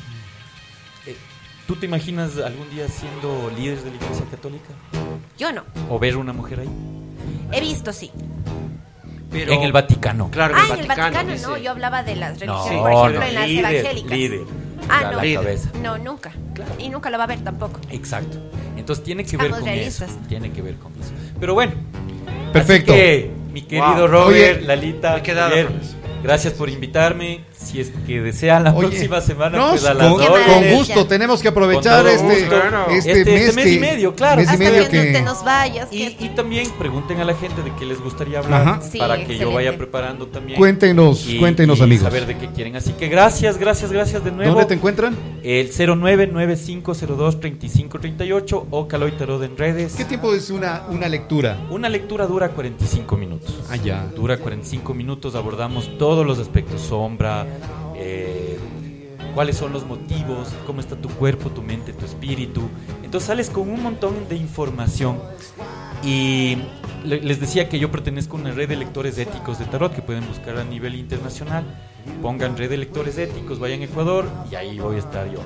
Eh, 1.08 1.16
¿Tú 1.68 1.76
te 1.78 1.86
imaginas 1.86 2.38
algún 2.38 2.70
día 2.70 2.88
siendo 2.90 3.52
líderes 3.58 3.84
de 3.84 3.92
la 3.92 3.96
iglesia 3.98 4.26
católica? 4.30 4.70
Yo 5.38 5.52
no. 5.54 5.64
¿O 5.90 6.00
ver 6.00 6.18
una 6.18 6.34
mujer 6.34 6.62
ahí? 6.62 6.70
He 7.54 7.62
visto, 7.62 7.94
sí. 7.94 8.12
Pero, 9.30 9.54
en 9.54 9.62
el 9.62 9.72
Vaticano. 9.72 10.30
Claro, 10.30 10.56
ah, 10.58 10.66
en 10.68 10.74
en 10.74 10.80
el 10.82 10.88
Vaticano 10.88 11.32
dice. 11.32 11.48
no. 11.48 11.58
Yo 11.58 11.72
hablaba 11.72 12.04
de 12.04 12.16
las 12.18 12.34
No, 12.42 12.64
religiones, 12.68 12.82
por 12.82 12.92
ejemplo, 12.92 13.20
no, 13.22 13.26
en 13.28 13.34
las 13.36 13.48
líder, 13.48 13.66
evangélicas. 13.76 14.12
líder. 14.18 14.40
Ah, 14.90 15.02
no. 15.04 15.12
la 15.18 15.24
Líder. 15.24 15.40
cabeza. 15.40 15.70
No, 15.82 15.98
nunca. 15.98 16.32
Y 16.80 16.90
nunca 16.90 17.10
lo 17.10 17.18
va 17.18 17.24
a 17.24 17.28
ver 17.28 17.40
tampoco. 17.42 17.80
Exacto. 17.90 18.38
Entonces 18.76 19.04
tiene 19.06 19.24
que 19.24 19.38
ver 19.38 19.52
con 19.52 19.64
realistas. 19.64 20.10
eso. 20.10 20.20
Tiene 20.28 20.52
que 20.52 20.62
ver 20.62 20.76
con 20.76 20.92
eso. 21.00 21.12
Pero 21.40 21.54
bueno. 21.54 21.74
Perfecto. 22.52 22.92
Así 22.92 23.00
que, 23.02 23.32
mi 23.52 23.62
querido 23.64 23.96
Wow. 23.98 24.08
Robert, 24.08 24.58
Oye, 24.58 24.62
Lalita, 24.62 25.14
me 25.14 25.20
he 25.20 25.22
quedado 25.24 25.50
Javier, 25.50 25.68
con 25.68 25.80
eso. 25.82 25.96
gracias 26.24 26.54
por 26.54 26.70
invitarme. 26.70 27.42
Si 27.64 27.80
es 27.80 27.92
que 28.06 28.22
desean 28.22 28.64
la 28.64 28.74
Oye, 28.74 28.90
próxima 28.90 29.22
semana, 29.22 29.58
nos- 29.58 29.82
pues 29.82 29.96
con, 29.96 30.18
con 30.18 30.72
gusto, 30.76 31.06
tenemos 31.08 31.42
que 31.42 31.48
aprovechar 31.48 32.06
este, 32.08 32.24
gusto. 32.24 32.50
Claro. 32.50 32.88
este, 32.90 33.12
Este- 33.22 33.32
mes, 33.32 33.42
este 33.42 33.56
mes 33.56 33.66
que- 33.66 33.74
y 33.74 33.80
medio, 33.80 34.16
claro. 34.16 34.38
mes 34.38 34.48
y 34.48 34.50
Hasta 34.52 34.64
medio 34.64 34.90
que, 34.90 34.98
no 34.98 35.04
que- 35.04 35.12
te 35.14 35.22
nos 35.22 35.44
vayas. 35.46 35.88
Y, 35.92 36.14
que- 36.16 36.26
y 36.26 36.30
también 36.30 36.70
pregunten 36.78 37.20
a 37.22 37.26
la 37.26 37.34
gente 37.36 37.62
de 37.62 37.72
qué 37.76 37.86
les 37.86 38.02
gustaría 38.02 38.40
hablar 38.40 38.62
Ajá. 38.68 38.82
Sí, 38.82 38.98
para 38.98 39.24
que 39.24 39.38
yo 39.38 39.52
vaya 39.52 39.78
preparando 39.78 40.28
también. 40.28 40.58
Cuéntenos, 40.58 41.28
y- 41.28 41.38
cuéntenos 41.40 41.80
y 41.80 41.84
amigos. 41.84 42.04
saber 42.04 42.26
de 42.26 42.38
qué 42.38 42.48
quieren. 42.48 42.76
Así 42.76 42.92
que 42.94 43.08
gracias, 43.08 43.58
gracias, 43.58 43.92
gracias 43.92 44.24
de 44.24 44.32
nuevo. 44.32 44.52
¿Dónde 44.54 44.66
te 44.66 44.74
encuentran? 44.74 45.16
El 45.44 45.72
0995023538 45.72 48.68
o 48.70 48.88
Caloy 48.88 49.12
Tarot 49.14 49.42
en 49.44 49.58
redes. 49.58 49.94
¿Qué 49.96 50.06
tiempo 50.06 50.34
es 50.34 50.50
una, 50.50 50.84
una 50.90 51.08
lectura? 51.08 51.58
Una 51.70 51.90
lectura 51.90 52.26
dura 52.28 52.50
45 52.50 53.18
minutos. 53.18 53.60
Ah, 53.70 53.76
ya. 53.76 54.06
Dura 54.16 54.38
45 54.38 54.94
minutos, 54.94 55.36
abordamos 55.36 55.98
todos 55.98 56.26
los 56.26 56.40
aspectos, 56.40 56.82
sombra, 56.82 57.46
eh, 57.96 58.58
cuáles 59.36 59.58
son 59.58 59.72
los 59.74 59.86
motivos, 59.86 60.50
cómo 60.68 60.82
está 60.82 60.96
tu 60.96 61.10
cuerpo, 61.10 61.50
tu 61.50 61.62
mente, 61.62 61.94
tu 61.94 62.06
espíritu. 62.06 62.62
Entonces 63.04 63.28
sales 63.28 63.50
con 63.50 63.70
un 63.70 63.82
montón 63.82 64.28
de 64.30 64.36
información 64.36 65.20
y 66.04 66.58
le- 67.06 67.22
les 67.22 67.40
decía 67.40 67.70
que 67.70 67.80
yo 67.80 67.92
pertenezco 67.92 68.38
a 68.38 68.42
una 68.42 68.52
red 68.52 68.70
de 68.70 68.76
lectores 68.76 69.18
éticos 69.18 69.60
de 69.60 69.66
tarot 69.66 69.94
que 69.94 70.02
pueden 70.02 70.28
buscar 70.28 70.58
a 70.58 70.64
nivel 70.64 70.96
internacional. 70.96 71.64
Pongan 72.22 72.58
red 72.58 72.70
de 72.70 72.78
lectores 72.78 73.18
éticos, 73.18 73.60
vayan 73.60 73.82
a 73.82 73.86
Ecuador 73.86 74.26
y 74.52 74.56
ahí 74.56 74.80
voy 74.80 74.96
a 74.96 75.00
estar 75.00 75.32
yo. 75.32 75.40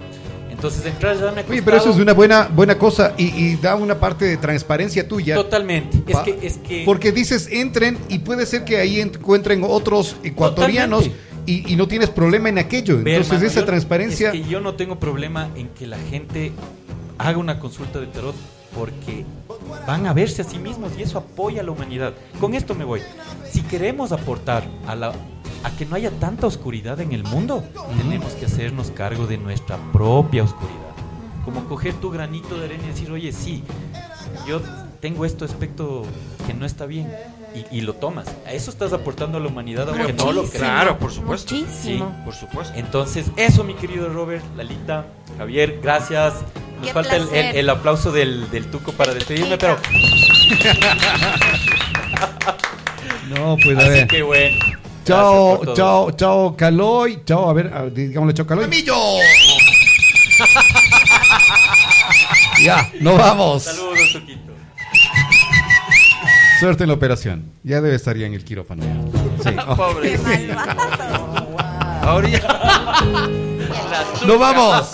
Entonces, 0.49 0.83
de 0.85 0.91
entrada 0.91 1.15
ya 1.15 1.31
me 1.33 1.41
Oye, 1.51 1.61
pero 1.61 1.75
eso 1.75 1.89
es 1.89 1.97
una 1.97 2.13
buena, 2.13 2.47
buena 2.47 2.77
cosa 2.77 3.13
y, 3.17 3.25
y 3.25 3.55
da 3.57 3.75
una 3.75 3.99
parte 3.99 4.23
de 4.23 4.37
transparencia 4.37 5.05
tuya. 5.05 5.35
Totalmente. 5.35 6.01
Es 6.07 6.17
que, 6.19 6.39
es 6.47 6.57
que 6.59 6.83
Porque 6.85 7.11
dices, 7.11 7.49
entren 7.51 7.97
y 8.07 8.19
puede 8.19 8.45
ser 8.45 8.63
que 8.63 8.77
ahí 8.77 9.01
encuentren 9.01 9.63
otros 9.65 10.15
ecuatorianos 10.23 11.03
Totalmente. 11.03 11.34
Y, 11.45 11.71
y 11.71 11.75
no 11.75 11.87
tienes 11.87 12.09
problema 12.09 12.49
en 12.49 12.57
aquello. 12.57 12.99
Entonces 12.99 13.41
esa 13.43 13.61
yo- 13.61 13.65
transparencia... 13.65 14.31
Es 14.31 14.41
que 14.41 14.49
yo 14.49 14.59
no 14.61 14.75
tengo 14.75 14.99
problema 14.99 15.49
en 15.55 15.69
que 15.69 15.87
la 15.87 15.97
gente 15.97 16.51
haga 17.17 17.37
una 17.37 17.59
consulta 17.59 17.99
de 17.99 18.07
tarot 18.07 18.35
porque 18.75 19.25
van 19.87 20.05
a 20.05 20.13
verse 20.13 20.41
a 20.41 20.45
sí 20.45 20.59
mismos 20.59 20.91
y 20.97 21.03
eso 21.03 21.17
apoya 21.17 21.61
a 21.61 21.63
la 21.63 21.71
humanidad. 21.71 22.13
Con 22.41 22.53
esto 22.53 22.75
me 22.75 22.83
voy. 22.83 23.01
Si 23.49 23.61
queremos 23.61 24.11
aportar 24.11 24.63
a 24.87 24.95
la 24.95 25.13
a 25.63 25.71
que 25.71 25.85
no 25.85 25.95
haya 25.95 26.11
tanta 26.11 26.45
oscuridad 26.45 26.99
en 26.99 27.11
el 27.11 27.23
mundo, 27.23 27.63
tenemos 27.97 28.33
que 28.33 28.45
hacernos 28.45 28.91
cargo 28.91 29.25
de 29.25 29.37
nuestra 29.39 29.77
propia 29.91 30.43
oscuridad. 30.43 30.75
Como 31.43 31.65
coger 31.65 31.93
tu 31.95 32.11
granito 32.11 32.57
de 32.59 32.65
arena 32.65 32.83
y 32.83 32.87
decir, 32.89 33.09
oye, 33.11 33.31
sí, 33.31 33.63
yo 34.47 34.61
tengo 34.99 35.25
esto 35.25 35.45
aspecto 35.45 36.03
que 36.47 36.53
no 36.53 36.65
está 36.65 36.85
bien. 36.85 37.11
Y, 37.71 37.77
y 37.77 37.81
lo 37.81 37.93
tomas. 37.93 38.27
A 38.45 38.51
eso 38.51 38.69
estás 38.69 38.91
aportando 38.91 39.37
a 39.37 39.41
la 39.41 39.47
humanidad, 39.47 39.87
aunque 39.89 40.11
no 40.11 40.31
lo 40.33 40.41
creas. 40.43 40.57
Claro, 40.57 40.99
por 40.99 41.11
supuesto. 41.13 41.55
Muchísimo. 41.55 42.09
Sí. 42.09 42.21
Por 42.25 42.33
supuesto. 42.35 42.73
Entonces, 42.77 43.27
eso, 43.37 43.63
mi 43.63 43.75
querido 43.75 44.09
Robert, 44.09 44.43
Lalita, 44.57 45.05
Javier, 45.37 45.79
gracias. 45.81 46.33
Nos 46.77 46.87
Qué 46.87 46.93
falta 46.93 47.15
el, 47.15 47.29
el- 47.33 47.55
el 47.55 47.69
aplauso 47.69 48.11
del, 48.11 48.49
del 48.51 48.69
tuco 48.69 48.91
para 48.91 49.13
despedirme, 49.13 49.57
pero. 49.57 49.77
No, 53.29 53.57
pues 53.63 53.75
a 53.77 53.81
Así 53.81 53.89
ver. 53.89 54.07
que 54.07 54.21
bueno. 54.21 54.57
Chao, 55.03 55.73
chao, 55.73 56.11
chao, 56.11 56.55
Caloy. 56.55 57.21
Chao, 57.25 57.49
a 57.49 57.53
ver, 57.53 57.71
a- 57.73 57.85
digámosle 57.89 58.33
chao, 58.35 58.45
Caloy. 58.45 58.69
ya, 62.63 62.91
nos 62.99 63.17
vamos. 63.17 63.63
Saludos, 63.63 64.13
Tuquito. 64.13 64.44
Suerte 66.59 66.83
en 66.83 66.89
la 66.89 66.95
operación. 66.95 67.51
Ya 67.63 67.81
debe 67.81 67.95
estar 67.95 68.15
ya 68.15 68.25
en 68.25 68.33
el 68.33 68.43
quirófano. 68.45 68.83
Sí. 69.43 69.49
oh. 69.67 69.75
Pobre. 69.77 70.17
Ahora 72.01 72.29
ya. 72.29 73.01
¡Nos 74.25 74.39
vamos! 74.39 74.91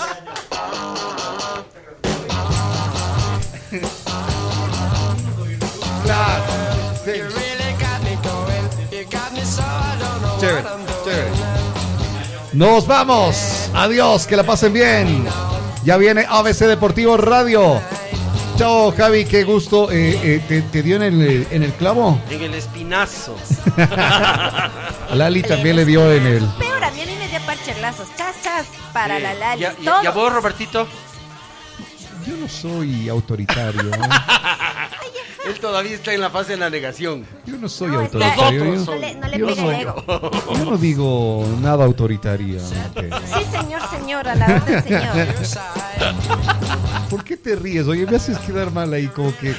Claro, 6.03 6.43
sí. 7.05 7.12
Chévere, 10.39 10.64
chévere. 11.05 11.30
Nos 12.53 12.88
vamos. 12.88 13.70
Adiós, 13.74 14.26
que 14.26 14.36
la 14.36 14.43
pasen 14.43 14.74
bien. 14.74 15.26
Ya 15.84 15.97
viene 15.97 16.26
ABC 16.28 16.66
Deportivo 16.66 17.18
Radio. 17.18 17.80
Chao, 18.62 18.91
Javi, 18.95 19.26
qué 19.26 19.43
gusto. 19.43 19.91
Eh, 19.91 20.20
eh, 20.36 20.41
¿te, 20.47 20.62
te 20.62 20.84
dio 20.84 20.97
en 20.97 21.01
el, 21.01 21.47
en 21.49 21.64
el 21.64 21.74
clavo? 21.74 22.22
En 22.30 22.43
el 22.43 22.53
espinazo. 22.53 23.36
A 23.78 24.70
Lali 25.16 25.41
también 25.41 25.76
le 25.78 25.84
dio 25.84 26.12
en 26.14 26.28
el. 26.28 26.45
Peor, 26.59 26.84
a 26.84 26.91
mí 26.91 27.01
a 27.01 27.05
mí 27.07 27.16
me 27.18 27.28
dio 27.28 27.39
parcherlazos. 27.43 28.07
Chas, 28.16 28.36
chas. 28.43 28.68
Para 28.93 29.18
la 29.18 29.34
Lali. 29.34 29.62
Ya, 29.62 29.74
ya, 30.03 30.12
vos, 30.12 30.32
Robertito. 30.32 30.88
Yo 32.28 32.38
no 32.38 32.47
soy 32.47 33.09
autoritario. 33.09 33.82
¿eh? 33.82 33.99
Él 35.47 35.59
todavía 35.59 35.95
está 35.95 36.14
en 36.14 36.22
la 36.22 36.30
fase 36.30 36.51
de 36.51 36.57
la 36.57 36.70
negación. 36.70 37.26
Yo 37.47 37.57
no 37.57 37.68
soy 37.68 37.88
No, 37.89 38.01
está- 38.01 38.18
autoritario. 38.36 38.66
Nosotros 38.66 38.86
no 38.86 38.93
Yo, 38.93 39.01
le, 39.01 39.16
no 39.16 39.28
le 39.28 39.38
yo 39.39 39.47
pega 39.47 39.62
soy- 39.64 39.74
el 39.76 39.82
ego. 39.82 40.32
yo 40.53 40.66
no 40.66 40.78
digo 40.78 41.47
nada 41.62 41.84
autoritario. 41.86 42.59
Sí, 42.59 43.43
señor, 43.51 43.82
señora, 43.89 44.36
la 44.36 44.45
orden, 44.45 44.84
señor. 44.84 45.01
¿Por 47.12 47.26
qué 47.26 47.36
te 47.36 47.57
ríes? 47.57 47.88
Oye, 47.88 48.05
me 48.05 48.16
haces 48.16 48.38
quedar 48.39 48.72
mal 48.72 48.93
ahí, 48.93 49.07
como 49.07 49.38
que. 49.38 49.53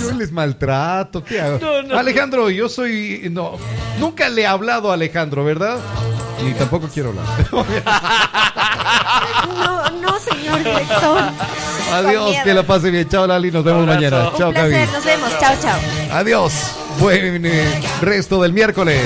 Yo 0.00 0.12
les 0.12 0.30
maltrato, 0.30 1.24
¿qué 1.24 1.40
hago? 1.40 1.58
Alejandro, 1.98 2.48
yo 2.50 2.68
soy. 2.68 3.28
No, 3.32 3.58
nunca 3.98 4.28
le 4.28 4.42
he 4.42 4.46
hablado 4.46 4.92
a 4.92 4.94
Alejandro, 4.94 5.44
¿verdad? 5.44 5.78
Ni 6.44 6.52
tampoco 6.54 6.88
quiero 6.88 7.08
hablar. 7.08 7.24
No, 9.56 9.90
no, 9.90 10.18
señor 10.20 10.58
director. 10.58 11.22
Adiós, 11.92 12.36
que 12.44 12.54
la 12.54 12.62
pase 12.62 12.90
bien. 12.90 13.08
Chao, 13.08 13.26
Lali, 13.26 13.50
nos 13.50 13.64
vemos 13.64 13.84
mañana. 13.84 14.28
Un 14.28 14.38
Chao, 14.38 14.52
placer, 14.52 14.88
nos 14.92 15.04
vemos. 15.04 15.30
Chao, 15.40 15.54
chao. 15.60 15.80
Adiós. 16.12 16.52
Buen 17.00 17.44
eh, 17.44 17.80
resto 18.00 18.40
del 18.40 18.52
miércoles. 18.52 19.00